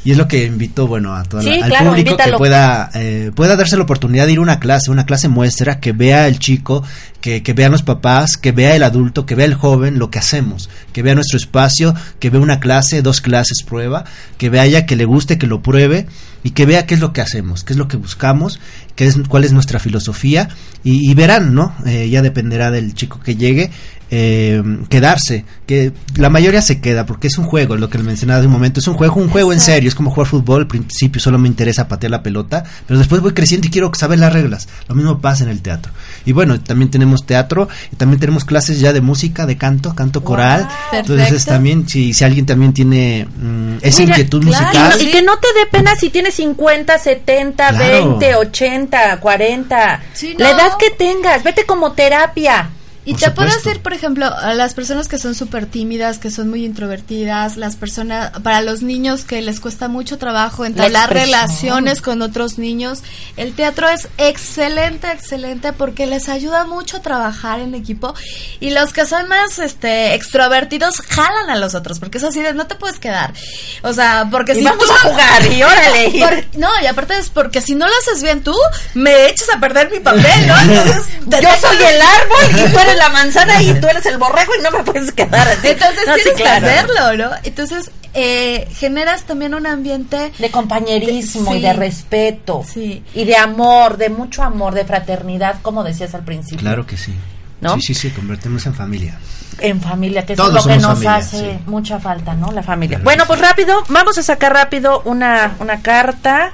y 0.03 0.11
es 0.11 0.17
lo 0.17 0.27
que 0.27 0.45
invito 0.45 0.87
bueno 0.87 1.13
a 1.15 1.23
todo 1.23 1.41
sí, 1.41 1.59
al 1.61 1.69
claro, 1.69 1.89
público 1.89 2.11
invítalo. 2.11 2.31
que 2.33 2.37
pueda 2.37 2.89
eh, 2.93 3.31
pueda 3.35 3.55
darse 3.55 3.75
la 3.75 3.83
oportunidad 3.83 4.27
de 4.27 4.33
ir 4.33 4.37
a 4.37 4.41
una 4.41 4.59
clase 4.59 4.91
una 4.91 5.05
clase 5.05 5.27
muestra 5.27 5.79
que 5.79 5.91
vea 5.91 6.27
el 6.27 6.39
chico 6.39 6.83
que, 7.19 7.43
que 7.43 7.53
vean 7.53 7.71
los 7.71 7.83
papás 7.83 8.37
que 8.37 8.51
vea 8.51 8.75
el 8.75 8.83
adulto 8.83 9.25
que 9.25 9.35
vea 9.35 9.45
el 9.45 9.55
joven 9.55 9.99
lo 9.99 10.09
que 10.09 10.19
hacemos 10.19 10.69
que 10.93 11.01
vea 11.01 11.15
nuestro 11.15 11.37
espacio 11.37 11.95
que 12.19 12.29
vea 12.29 12.39
una 12.39 12.59
clase 12.59 13.01
dos 13.01 13.19
clases 13.19 13.63
prueba 13.67 14.05
que 14.37 14.49
vea 14.49 14.65
ya 14.67 14.85
que 14.85 14.95
le 14.95 15.05
guste 15.05 15.37
que 15.37 15.47
lo 15.47 15.61
pruebe 15.61 16.07
y 16.43 16.51
que 16.51 16.65
vea 16.65 16.85
qué 16.85 16.93
es 16.93 17.01
lo 17.01 17.11
que 17.11 17.19
hacemos 17.21 17.65
qué 17.65 17.73
es 17.73 17.77
lo 17.77 17.89
que 17.89 17.97
buscamos 17.97 18.61
qué 18.95 19.05
es 19.05 19.17
cuál 19.27 19.43
es 19.43 19.51
nuestra 19.51 19.79
filosofía 19.79 20.47
y, 20.83 21.09
y 21.09 21.13
verán 21.13 21.53
no 21.53 21.75
eh, 21.85 22.09
ya 22.09 22.21
dependerá 22.21 22.71
del 22.71 22.93
chico 22.93 23.19
que 23.19 23.35
llegue 23.35 23.69
eh, 24.11 24.61
quedarse, 24.89 25.45
que 25.67 25.91
la 26.15 26.29
mayoría 26.29 26.61
se 26.61 26.81
queda 26.81 27.05
porque 27.05 27.27
es 27.27 27.37
un 27.37 27.45
juego, 27.45 27.75
lo 27.75 27.89
que 27.89 27.97
le 27.97 28.03
mencionaba 28.03 28.39
de 28.41 28.47
un 28.47 28.53
momento, 28.53 28.79
es 28.79 28.87
un 28.87 28.95
juego, 28.95 29.15
un 29.15 29.29
juego 29.29 29.51
Exacto. 29.51 29.71
en 29.71 29.75
serio, 29.75 29.89
es 29.89 29.95
como 29.95 30.09
jugar 30.11 30.27
fútbol, 30.27 30.61
al 30.61 30.67
principio 30.67 31.21
solo 31.21 31.37
me 31.37 31.47
interesa 31.47 31.87
patear 31.87 32.11
la 32.11 32.23
pelota, 32.23 32.63
pero 32.87 32.97
después 32.97 33.21
voy 33.21 33.33
creciendo 33.33 33.67
y 33.67 33.69
quiero 33.69 33.91
saber 33.93 34.19
las 34.19 34.33
reglas, 34.33 34.67
lo 34.87 34.95
mismo 34.95 35.19
pasa 35.19 35.43
en 35.43 35.49
el 35.49 35.61
teatro. 35.61 35.91
Y 36.25 36.31
bueno, 36.31 36.59
también 36.59 36.89
tenemos 36.89 37.25
teatro 37.25 37.69
y 37.91 37.95
también 37.95 38.19
tenemos 38.19 38.45
clases 38.45 38.79
ya 38.79 38.93
de 38.93 39.01
música, 39.01 39.45
de 39.45 39.57
canto, 39.57 39.93
canto 39.93 40.23
coral, 40.23 40.63
wow, 40.63 40.99
entonces 40.99 41.29
perfecto. 41.29 41.51
también 41.51 41.87
si, 41.87 42.13
si 42.13 42.23
alguien 42.23 42.45
también 42.45 42.73
tiene 42.73 43.27
mmm, 43.27 43.77
esa 43.81 44.01
Mira, 44.01 44.13
inquietud 44.13 44.43
claro, 44.43 44.65
musical. 44.65 45.01
Y 45.01 45.11
que 45.11 45.21
no 45.21 45.37
te 45.37 45.47
dé 45.53 45.65
pena 45.71 45.95
si 45.95 46.09
tienes 46.09 46.33
50, 46.35 46.97
70, 46.97 47.69
claro. 47.69 48.17
20, 48.17 48.35
80, 48.35 49.19
40, 49.19 50.01
sí, 50.13 50.35
no. 50.37 50.45
la 50.45 50.51
edad 50.51 50.77
que 50.77 50.89
tengas, 50.91 51.43
vete 51.43 51.65
como 51.65 51.91
terapia. 51.91 52.69
Y 53.05 53.13
por 53.13 53.21
te 53.21 53.31
puedo 53.31 53.49
decir, 53.49 53.81
por 53.81 53.93
ejemplo, 53.93 54.25
a 54.25 54.53
las 54.53 54.73
personas 54.73 55.07
que 55.07 55.17
son 55.17 55.33
súper 55.33 55.65
tímidas, 55.65 56.19
que 56.19 56.29
son 56.29 56.49
muy 56.49 56.65
introvertidas, 56.65 57.57
las 57.57 57.75
personas, 57.75 58.31
para 58.41 58.61
los 58.61 58.81
niños 58.81 59.23
que 59.23 59.41
les 59.41 59.59
cuesta 59.59 59.87
mucho 59.87 60.17
trabajo 60.17 60.65
entablar 60.65 61.11
relaciones 61.11 62.01
con 62.01 62.21
otros 62.21 62.57
niños, 62.57 62.99
el 63.37 63.53
teatro 63.53 63.87
es 63.87 64.09
excelente, 64.17 65.11
excelente 65.11 65.71
porque 65.73 66.05
les 66.07 66.27
ayuda 66.29 66.65
mucho 66.65 66.97
a 66.97 67.01
trabajar 67.01 67.61
en 67.61 67.73
equipo 67.73 68.13
y 68.59 68.71
los 68.71 68.91
que 68.91 69.05
son 69.05 69.27
más 69.27 69.59
este 69.59 70.13
extrovertidos 70.13 71.01
jalan 71.01 71.49
a 71.49 71.55
los 71.55 71.75
otros, 71.75 71.99
porque 71.99 72.17
es 72.17 72.23
así 72.23 72.41
de 72.41 72.53
no 72.53 72.67
te 72.67 72.75
puedes 72.75 72.99
quedar. 72.99 73.33
O 73.81 73.93
sea, 73.93 74.27
porque 74.29 74.53
y 74.53 74.55
si 74.55 74.63
vamos 74.63 74.85
tú, 74.85 74.91
a 74.91 74.97
jugar 74.97 75.51
y 75.51 75.63
órale. 75.63 76.09
Por, 76.19 76.59
no, 76.59 76.69
y 76.81 76.85
aparte 76.87 77.17
es 77.17 77.29
porque 77.29 77.61
si 77.61 77.75
no 77.75 77.87
lo 77.87 77.93
haces 78.01 78.21
bien 78.21 78.43
tú, 78.43 78.55
me 78.93 79.29
echas 79.29 79.49
a 79.55 79.59
perder 79.59 79.89
mi 79.91 79.99
papel, 79.99 80.47
¿no? 80.47 80.59
Entonces, 80.61 81.05
yo 81.27 81.49
soy 81.61 81.77
el 81.77 82.01
árbol 82.01 82.67
y 82.67 82.71
tú 82.71 82.79
eres 82.79 82.88
la 82.95 83.09
manzana 83.09 83.61
y 83.61 83.73
tú 83.79 83.87
eres 83.87 84.05
el 84.05 84.17
borrego 84.17 84.53
y 84.57 84.61
no 84.61 84.71
me 84.71 84.83
puedes 84.83 85.11
quedar 85.11 85.47
así. 85.47 85.69
Entonces 85.69 86.07
no, 86.07 86.13
tienes 86.15 86.33
sí, 86.37 86.43
claro. 86.43 86.65
que 86.65 86.71
hacerlo, 86.71 87.17
¿no? 87.17 87.35
Entonces 87.43 87.91
eh, 88.13 88.67
generas 88.75 89.23
también 89.23 89.53
un 89.53 89.67
ambiente 89.67 90.31
de 90.37 90.51
compañerismo 90.51 91.51
de, 91.51 91.59
y 91.59 91.61
de 91.61 91.73
respeto 91.73 92.63
sí. 92.67 93.03
y 93.13 93.25
de 93.25 93.35
amor, 93.35 93.97
de 93.97 94.09
mucho 94.09 94.41
amor, 94.43 94.73
de 94.73 94.83
fraternidad, 94.85 95.57
como 95.61 95.83
decías 95.83 96.15
al 96.15 96.23
principio. 96.23 96.59
Claro 96.59 96.85
que 96.85 96.97
sí. 96.97 97.13
¿No? 97.61 97.75
Sí, 97.75 97.81
sí, 97.81 97.93
sí, 97.93 98.09
convertimos 98.11 98.65
en 98.65 98.73
familia. 98.73 99.17
En 99.59 99.81
familia, 99.81 100.25
que 100.25 100.35
Todos 100.35 100.49
es 100.49 100.65
lo 100.65 100.71
que 100.71 100.77
nos 100.77 100.93
familia, 100.93 101.15
hace 101.15 101.37
sí. 101.37 101.59
mucha 101.65 101.99
falta, 101.99 102.33
¿no? 102.33 102.51
La 102.51 102.63
familia. 102.63 102.97
Claro 102.97 103.03
bueno, 103.03 103.25
pues 103.27 103.41
rápido, 103.41 103.83
vamos 103.89 104.17
a 104.17 104.23
sacar 104.23 104.53
rápido 104.53 105.01
una, 105.03 105.55
una 105.59 105.81
carta. 105.81 106.53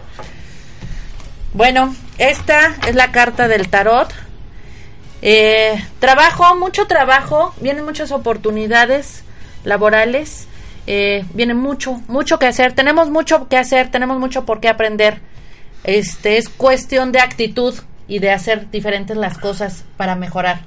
Bueno, 1.54 1.96
esta 2.18 2.76
es 2.88 2.96
la 2.96 3.12
carta 3.12 3.48
del 3.48 3.70
tarot. 3.70 4.12
Eh, 5.28 5.84
trabajo, 5.98 6.56
mucho 6.56 6.86
trabajo, 6.86 7.52
vienen 7.60 7.84
muchas 7.84 8.12
oportunidades 8.12 9.24
laborales, 9.64 10.46
eh, 10.86 11.26
viene 11.34 11.56
mucho, 11.56 12.00
mucho 12.08 12.38
que 12.38 12.46
hacer, 12.46 12.74
tenemos 12.74 13.10
mucho 13.10 13.48
que 13.48 13.58
hacer, 13.58 13.90
tenemos 13.90 14.20
mucho 14.20 14.46
por 14.46 14.60
qué 14.60 14.70
aprender. 14.70 15.22
Este 15.84 16.38
es 16.38 16.48
cuestión 16.48 17.12
de 17.12 17.22
actitud 17.22 17.74
y 18.08 18.20
de 18.20 18.30
hacer 18.30 18.70
diferentes 18.70 19.18
las 19.18 19.40
cosas 19.40 19.84
para 19.98 20.16
mejorar. 20.16 20.62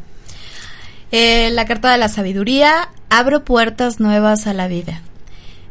Eh, 1.13 1.51
la 1.53 1.65
carta 1.65 1.93
de 1.93 1.99
la 1.99 2.09
sabiduría, 2.09 2.89
abro 3.11 3.45
puertas 3.45 4.01
nuevas 4.01 4.49
a 4.49 4.55
la 4.55 4.67
vida. 4.67 5.03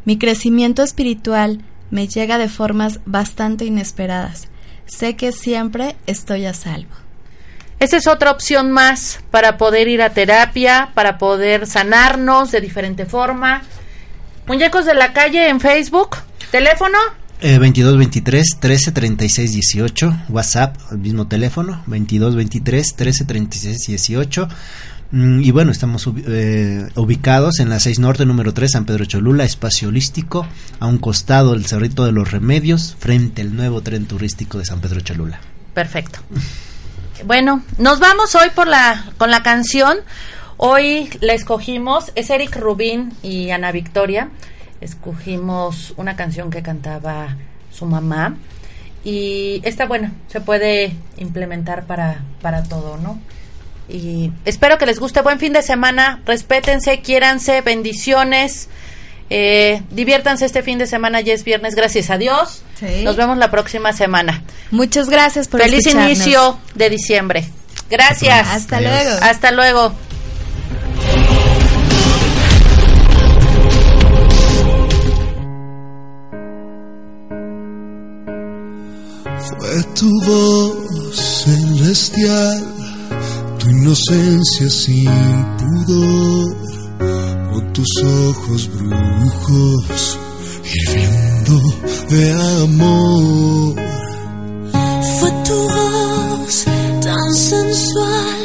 Mi 0.05 0.17
crecimiento 0.17 0.81
espiritual 0.81 1.61
me 1.91 2.07
llega 2.07 2.38
de 2.38 2.47
formas 2.47 3.01
bastante 3.05 3.65
inesperadas. 3.65 4.47
Sé 4.85 5.17
que 5.17 5.33
siempre 5.33 5.97
estoy 6.05 6.45
a 6.45 6.53
salvo. 6.53 7.06
Esa 7.80 7.97
es 7.97 8.07
otra 8.07 8.32
opción 8.32 8.71
más 8.71 9.19
para 9.30 9.57
poder 9.57 9.88
ir 9.88 10.01
a 10.01 10.09
terapia, 10.09 10.89
para 10.93 11.17
poder 11.17 11.67
sanarnos 11.67 12.51
de 12.51 12.61
diferente 12.61 13.05
forma. 13.05 13.61
Muñecos 14.47 14.86
de 14.86 14.95
la 14.95 15.13
calle 15.13 15.49
en 15.49 15.59
Facebook, 15.59 16.17
teléfono. 16.51 16.97
Eh, 17.39 17.59
22 17.59 17.97
23 17.97 18.47
13 18.59 18.91
36 18.91 19.53
18 19.53 20.13
WhatsApp 20.30 20.75
al 20.89 20.97
mismo 20.97 21.28
teléfono 21.28 21.84
22 21.86 22.36
23 22.36 22.95
13 22.95 23.25
36 23.25 23.86
18 23.86 24.47
Mm, 25.11 25.41
y 25.41 25.51
bueno, 25.51 25.71
estamos 25.71 26.09
eh, 26.28 26.89
ubicados 26.95 27.59
en 27.59 27.69
la 27.69 27.80
6 27.80 27.99
Norte, 27.99 28.25
número 28.25 28.53
3, 28.53 28.71
San 28.71 28.86
Pedro 28.86 29.05
Cholula, 29.05 29.45
espacio 29.45 29.88
holístico, 29.88 30.45
a 30.80 30.88
un 30.88 30.97
costado 30.97 31.53
del 31.53 31.65
Cerrito 31.65 32.05
de 32.05 32.11
los 32.11 32.32
Remedios, 32.32 32.95
frente 32.99 33.41
al 33.41 33.55
nuevo 33.55 33.82
tren 33.82 34.05
turístico 34.05 34.57
de 34.57 34.65
San 34.65 34.82
Pedro 34.82 35.01
Cholula. 35.01 35.39
Perfecto. 35.73 36.19
Bueno, 37.26 37.63
nos 37.78 37.99
vamos 37.99 38.36
hoy 38.36 38.49
por 38.51 38.68
la, 38.68 39.05
con 39.18 39.32
la 39.32 39.41
canción. 39.41 39.97
Hoy 40.57 41.09
la 41.20 41.34
escogimos, 41.34 42.11
es 42.15 42.30
Eric 42.30 42.55
Rubín 42.55 43.11
y 43.24 43.49
Ana 43.49 43.72
Victoria. 43.72 44.30
Escogimos 44.82 45.93
una 45.97 46.15
canción 46.15 46.51
que 46.51 46.61
cantaba 46.61 47.36
su 47.72 47.86
mamá. 47.86 48.38
Y 49.03 49.61
esta, 49.63 49.86
bueno, 49.88 50.11
se 50.28 50.41
puede 50.41 50.95
implementar 51.18 51.86
para, 51.86 52.22
para 52.41 52.63
todo, 52.63 52.97
¿no? 52.97 53.20
Y 53.89 54.32
espero 54.45 54.78
que 54.78 54.86
les 54.86 54.99
guste. 54.99 55.22
Buen 55.22 55.39
fin 55.39 55.53
de 55.53 55.63
semana. 55.63 56.22
Respétense, 56.26 57.01
quiéranse, 57.01 57.61
bendiciones. 57.61 58.70
Eh, 59.30 59.82
diviértanse 59.91 60.45
este 60.45 60.63
fin 60.63 60.78
de 60.78 60.88
semana, 60.88 61.19
ya 61.21 61.34
es 61.34 61.43
viernes, 61.43 61.75
gracias 61.75 62.09
a 62.09 62.17
Dios. 62.17 62.61
Nos 63.03 63.15
vemos 63.15 63.38
la 63.38 63.51
próxima 63.51 63.91
semana. 63.91 64.43
Muchas 64.71 65.09
gracias 65.09 65.47
por 65.47 65.61
Feliz 65.61 65.86
inicio 65.88 66.57
de 66.75 66.89
diciembre. 66.89 67.49
Gracias. 67.89 68.47
Hasta 68.47 68.82
luego. 68.82 69.17
Hasta 69.21 69.51
luego. 69.51 69.93
Fue 79.39 79.84
tu 79.95 80.21
voz 80.25 81.15
celestial, 81.45 82.63
tu 83.59 83.69
inocencia 83.69 84.69
sin 84.69 85.45
pudor 85.57 86.66
tus 87.78 88.03
ojos 88.03 88.69
brujos 88.73 90.19
hirviendo 90.65 91.61
de 92.09 92.32
amor. 92.63 93.75
Fue 95.19 95.32
tu 95.45 95.53
voz 95.53 96.65
tan 97.03 97.36
sensual, 97.36 98.39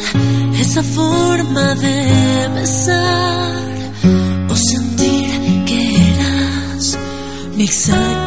esa 0.61 0.83
forma 0.83 1.75
de 1.77 2.49
besar 2.57 3.63
o 4.51 4.55
sentir 4.55 5.65
que 5.65 5.97
eras 6.13 6.99
mi 7.57 7.65
exacta 7.65 8.22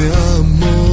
espera 0.00 0.89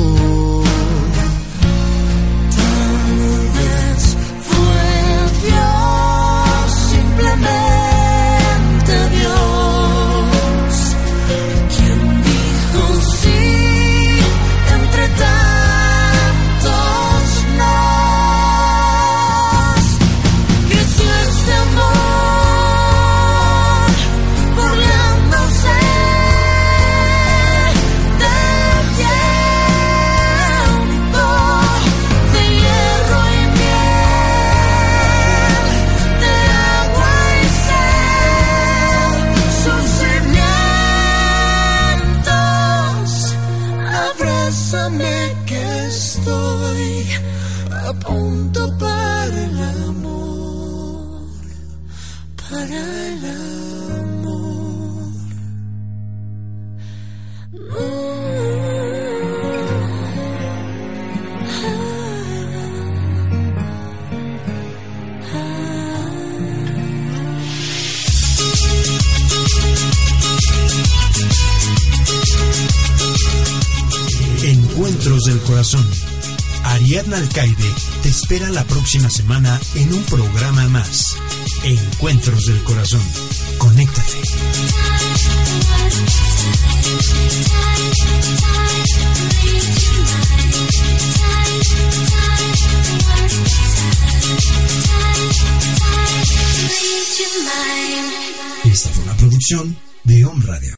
programa 80.10 80.68
más. 80.70 81.18
Encuentros 81.64 82.45
del 82.45 82.64
Corazón. 82.64 83.01